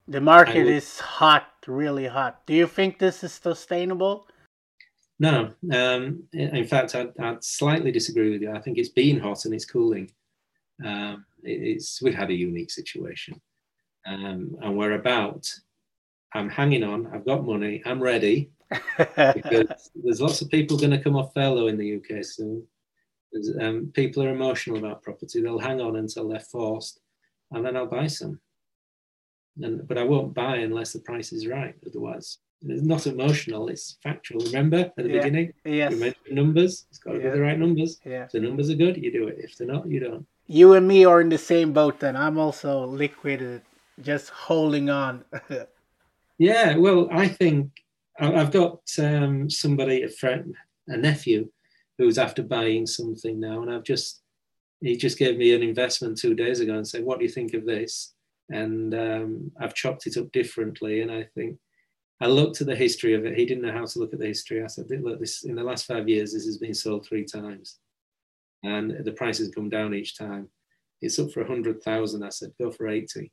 the 0.07 0.21
market 0.21 0.65
would, 0.65 0.73
is 0.73 0.99
hot, 0.99 1.47
really 1.67 2.07
hot. 2.07 2.45
Do 2.45 2.53
you 2.53 2.67
think 2.67 2.99
this 2.99 3.23
is 3.23 3.33
sustainable? 3.33 4.27
No. 5.19 5.53
Um, 5.71 6.23
in 6.33 6.65
fact, 6.65 6.95
I'd, 6.95 7.17
I'd, 7.19 7.43
slightly 7.43 7.91
disagree 7.91 8.31
with 8.31 8.41
you. 8.41 8.51
I 8.51 8.59
think 8.59 8.77
it's 8.77 8.89
been 8.89 9.19
hot 9.19 9.45
and 9.45 9.53
it's 9.53 9.65
cooling. 9.65 10.11
Um, 10.83 11.25
it's 11.43 12.01
we've 12.01 12.15
had 12.15 12.31
a 12.31 12.33
unique 12.33 12.71
situation, 12.71 13.39
um, 14.05 14.57
and 14.61 14.77
we're 14.77 14.93
about. 14.93 15.49
I'm 16.33 16.49
hanging 16.49 16.83
on. 16.83 17.07
I've 17.13 17.25
got 17.25 17.45
money. 17.45 17.81
I'm 17.85 18.01
ready. 18.01 18.49
because 19.17 19.91
there's 20.03 20.19
lots 20.19 20.41
of 20.41 20.49
people 20.49 20.77
going 20.77 20.89
to 20.89 21.01
come 21.01 21.15
off 21.15 21.31
furlough 21.33 21.67
in 21.67 21.77
the 21.77 21.97
UK 21.97 22.25
soon. 22.25 22.65
Um, 23.61 23.91
people 23.93 24.23
are 24.23 24.29
emotional 24.29 24.77
about 24.77 25.03
property. 25.03 25.41
They'll 25.41 25.59
hang 25.59 25.79
on 25.79 25.97
until 25.97 26.27
they're 26.27 26.39
forced 26.39 26.99
and 27.53 27.65
then 27.65 27.75
I'll 27.75 27.85
buy 27.85 28.07
some. 28.07 28.39
And, 29.61 29.87
but 29.87 29.97
I 29.97 30.03
won't 30.03 30.33
buy 30.33 30.57
unless 30.57 30.93
the 30.93 30.99
price 30.99 31.31
is 31.31 31.47
right. 31.47 31.75
Otherwise, 31.85 32.39
it's 32.61 32.81
not 32.81 33.05
emotional; 33.07 33.67
it's 33.67 33.97
factual. 34.01 34.41
Remember 34.45 34.77
at 34.77 34.95
the 34.95 35.09
yeah. 35.09 35.21
beginning, 35.21 35.53
yes. 35.63 35.91
you 35.91 35.97
mentioned 35.97 36.35
numbers. 36.35 36.85
It's 36.89 36.99
got 36.99 37.13
to 37.13 37.17
yeah. 37.19 37.25
be 37.25 37.37
the 37.37 37.41
right 37.41 37.59
numbers. 37.59 37.99
Yeah. 38.05 38.23
If 38.23 38.31
the 38.31 38.39
numbers 38.39 38.69
are 38.69 38.75
good, 38.75 38.97
you 38.97 39.11
do 39.11 39.27
it. 39.27 39.37
If 39.39 39.57
they're 39.57 39.67
not, 39.67 39.87
you 39.87 39.99
don't. 39.99 40.25
You 40.47 40.73
and 40.73 40.87
me 40.87 41.05
are 41.05 41.21
in 41.21 41.29
the 41.29 41.37
same 41.37 41.71
boat. 41.71 41.99
Then 41.99 42.15
I'm 42.15 42.37
also 42.37 42.85
liquid, 42.85 43.61
just 44.01 44.29
holding 44.29 44.89
on. 44.89 45.23
yeah. 46.37 46.75
Well, 46.77 47.09
I 47.11 47.27
think 47.27 47.71
I've 48.19 48.51
got 48.51 48.79
um, 48.99 49.49
somebody, 49.49 50.03
a 50.03 50.09
friend, 50.09 50.55
a 50.87 50.97
nephew, 50.97 51.49
who's 51.97 52.17
after 52.17 52.43
buying 52.43 52.85
something 52.87 53.39
now, 53.39 53.61
and 53.61 53.71
I've 53.71 53.83
just 53.83 54.22
he 54.83 54.97
just 54.97 55.17
gave 55.17 55.37
me 55.37 55.53
an 55.53 55.63
investment 55.63 56.17
two 56.17 56.33
days 56.35 56.59
ago 56.59 56.75
and 56.75 56.87
said, 56.87 57.05
"What 57.05 57.17
do 57.17 57.25
you 57.25 57.31
think 57.31 57.53
of 57.53 57.65
this?" 57.65 58.13
And 58.49 58.93
um, 58.93 59.51
I've 59.59 59.73
chopped 59.73 60.05
it 60.07 60.17
up 60.17 60.31
differently, 60.33 61.01
and 61.01 61.09
I 61.09 61.23
think 61.35 61.57
I 62.19 62.27
looked 62.27 62.59
at 62.59 62.67
the 62.67 62.75
history 62.75 63.13
of 63.13 63.25
it. 63.25 63.37
He 63.37 63.45
didn't 63.45 63.63
know 63.63 63.71
how 63.71 63.85
to 63.85 63.99
look 63.99 64.13
at 64.13 64.19
the 64.19 64.27
history. 64.27 64.61
I 64.61 64.67
said, 64.67 64.87
"Look, 64.89 65.19
this 65.21 65.45
in 65.45 65.55
the 65.55 65.63
last 65.63 65.85
five 65.85 66.09
years, 66.09 66.33
this 66.33 66.45
has 66.45 66.57
been 66.57 66.73
sold 66.73 67.05
three 67.05 67.23
times, 67.23 67.79
and 68.63 69.05
the 69.05 69.13
price 69.13 69.37
has 69.37 69.51
come 69.51 69.69
down 69.69 69.93
each 69.93 70.17
time. 70.17 70.49
It's 71.01 71.17
up 71.17 71.31
for 71.31 71.41
a 71.41 71.47
hundred 71.47 71.81
thousand. 71.81 72.23
I 72.23 72.29
said, 72.29 72.51
"Go 72.61 72.69
for 72.69 72.87
80. 72.87 73.31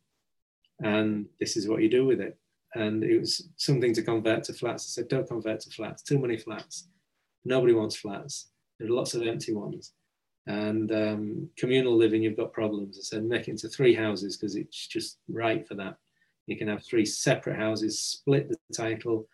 and 0.83 1.27
this 1.41 1.57
is 1.57 1.69
what 1.69 1.83
you 1.83 1.91
do 1.91 2.07
with 2.07 2.21
it." 2.21 2.39
And 2.77 3.03
it 3.03 3.19
was 3.19 3.49
something 3.57 3.93
to 3.95 4.03
convert 4.03 4.45
to 4.45 4.53
flats. 4.53 4.85
I 4.87 4.91
said, 5.01 5.09
"Don't 5.09 5.29
convert 5.29 5.61
to 5.61 5.71
flats. 5.71 6.03
Too 6.03 6.21
many 6.21 6.37
flats. 6.37 6.89
Nobody 7.45 7.73
wants 7.73 7.97
flats. 7.97 8.53
There 8.79 8.89
are 8.89 8.93
lots 8.93 9.15
of 9.15 9.23
empty 9.23 9.53
ones." 9.53 9.95
And 10.51 10.91
um, 10.91 11.49
communal 11.57 11.97
living, 11.97 12.25
you've 12.25 12.37
got 12.37 12.53
problems. 12.53 12.99
I 12.99 13.03
said 13.03 13.25
make 13.25 13.47
it 13.47 13.53
into 13.53 13.69
three 13.69 13.95
houses 13.95 14.37
because 14.37 14.57
it's 14.57 14.89
just 14.89 15.19
right 15.29 15.67
for 15.67 15.75
that. 15.77 15.97
You 16.47 16.57
can 16.57 16.67
have 16.67 16.85
three 16.85 17.07
separate 17.07 17.57
houses, 17.57 18.01
split 18.01 18.49
the 18.49 18.57
title, 18.75 19.29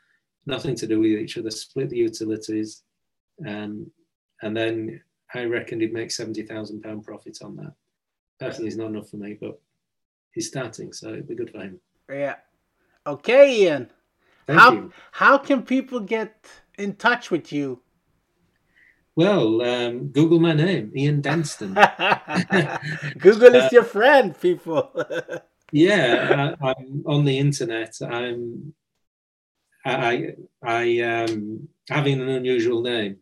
nothing 0.45 0.75
to 0.77 0.87
do 0.87 1.01
with 1.01 1.13
each 1.13 1.39
other, 1.39 1.51
split 1.51 1.89
the 1.89 1.97
utilities, 1.97 2.83
um, 3.47 3.91
and 4.43 4.55
then 4.55 5.01
I 5.33 5.45
reckon 5.45 5.81
he'd 5.81 5.95
make 5.95 6.11
seventy 6.11 6.43
thousand 6.43 6.83
pound 6.83 7.05
profit 7.05 7.39
on 7.43 7.57
that. 7.57 7.73
Personally, 8.39 8.69
it's 8.69 8.77
not 8.77 8.91
enough 8.91 9.09
for 9.09 9.17
me, 9.17 9.39
but 9.41 9.59
he's 10.33 10.49
starting, 10.49 10.93
so 10.93 11.09
it'd 11.09 11.29
be 11.29 11.35
good 11.35 11.51
for 11.51 11.61
him. 11.61 11.81
Yeah. 12.11 12.37
Okay, 13.07 13.63
Ian. 13.63 13.91
Thank 14.47 14.61
how 14.61 14.73
you. 14.73 14.93
how 15.13 15.39
can 15.39 15.63
people 15.63 16.01
get 16.01 16.47
in 16.77 16.95
touch 16.97 17.31
with 17.31 17.53
you? 17.53 17.81
Well, 19.17 19.63
um, 19.63 20.09
Google 20.09 20.39
my 20.39 20.53
name, 20.53 20.93
Ian 20.95 21.23
Denstone. 21.23 21.73
Google 23.19 23.55
is 23.55 23.73
your 23.73 23.83
friend, 23.83 24.39
people. 24.39 24.93
yeah, 25.73 26.55
I, 26.61 26.75
am 26.79 27.03
on 27.07 27.25
the 27.25 27.39
internet. 27.39 27.97
I'm 28.03 28.75
I 29.87 30.35
I 30.63 31.01
um 31.01 31.67
having 31.89 32.21
an 32.21 32.29
unusual 32.29 32.83
name 32.83 33.17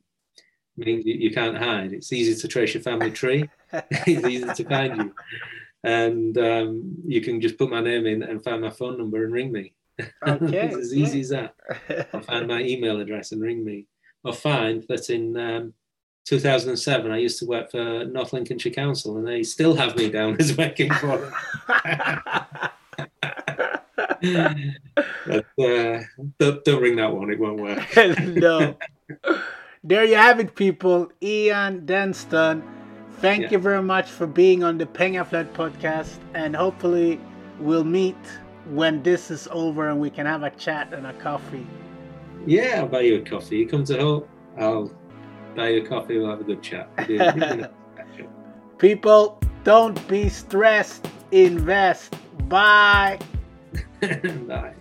means 0.77 1.07
you, 1.07 1.15
you 1.15 1.31
can't 1.31 1.57
hide. 1.57 1.93
It's 1.93 2.13
easy 2.13 2.35
to 2.41 2.49
trace 2.49 2.75
your 2.75 2.83
family 2.83 3.13
tree. 3.13 3.49
it's 3.73 4.27
easy 4.27 4.53
to 4.53 4.65
find 4.69 4.97
you, 4.97 5.15
and 5.85 6.37
um, 6.39 6.97
you 7.07 7.21
can 7.21 7.41
just 7.41 7.57
put 7.57 7.71
my 7.71 7.81
name 7.81 8.05
in 8.07 8.25
and 8.25 8.43
find 8.43 8.63
my 8.63 8.71
phone 8.71 8.99
number 8.99 9.23
and 9.23 9.33
ring 9.33 9.53
me. 9.53 9.75
Okay, 10.27 10.67
it's 10.67 10.77
as 10.77 10.93
easy 10.93 11.21
as 11.21 11.29
that. 11.29 11.55
Or 12.13 12.21
find 12.21 12.49
my 12.49 12.63
email 12.63 12.99
address 12.99 13.31
and 13.31 13.41
ring 13.41 13.65
me. 13.65 13.87
Or 14.25 14.33
find 14.33 14.85
that 14.89 15.09
in 15.09 15.37
um, 15.37 15.75
2007, 16.25 17.11
I 17.11 17.19
used 17.19 17.39
to 17.41 17.47
work 17.47 17.71
for 17.71 18.05
North 18.05 18.33
Lincolnshire 18.33 18.73
Council, 18.73 19.19
and 19.19 19.27
they 19.27 19.43
still 19.43 19.75
have 19.77 19.97
me 19.97 20.09
down 20.09 20.37
as 20.41 20.57
working 20.57 20.93
for 20.95 21.19
them. 21.19 21.33
but, 25.27 25.45
uh, 25.61 26.01
don't, 26.39 26.65
don't 26.65 26.83
ring 26.83 26.97
that 26.97 27.15
one; 27.15 27.31
it 27.31 27.39
won't 27.39 27.61
work. 27.61 27.97
no. 28.21 28.77
There 29.83 30.05
you 30.05 30.17
have 30.17 30.41
it, 30.41 30.55
people. 30.55 31.13
Ian 31.23 31.85
Denstone. 31.85 32.63
Thank 33.19 33.43
yeah. 33.43 33.51
you 33.51 33.59
very 33.59 33.83
much 33.83 34.11
for 34.11 34.27
being 34.27 34.65
on 34.65 34.79
the 34.79 34.87
Pengaflödet 34.87 35.53
podcast, 35.53 36.17
and 36.33 36.57
hopefully 36.57 37.21
we'll 37.59 37.85
meet 37.85 38.17
when 38.71 39.03
this 39.03 39.31
is 39.31 39.49
over 39.51 39.89
and 39.89 40.01
we 40.01 40.11
can 40.11 40.27
have 40.27 40.43
a 40.43 40.51
chat 40.51 40.93
and 40.93 41.07
a 41.07 41.13
coffee. 41.15 41.67
Yeah, 42.47 42.81
I'll 42.81 42.89
buy 42.89 43.01
you 43.01 43.17
a 43.17 43.21
coffee. 43.21 43.59
You 43.59 43.69
come 43.69 43.85
to 43.85 43.99
Hull, 43.99 44.29
I'll 44.59 44.91
buy 45.55 45.71
you 45.71 45.83
a 45.83 45.87
coffee, 45.87 46.19
we'll 46.19 46.31
have 46.31 46.41
a 46.41 46.45
good 46.45 46.63
chat. 46.63 46.89
People, 48.79 49.41
don't 49.63 50.09
be 50.09 50.29
stressed. 50.29 51.09
Invest. 51.33 52.15
Bye. 52.49 53.19
Bye. 54.01 54.75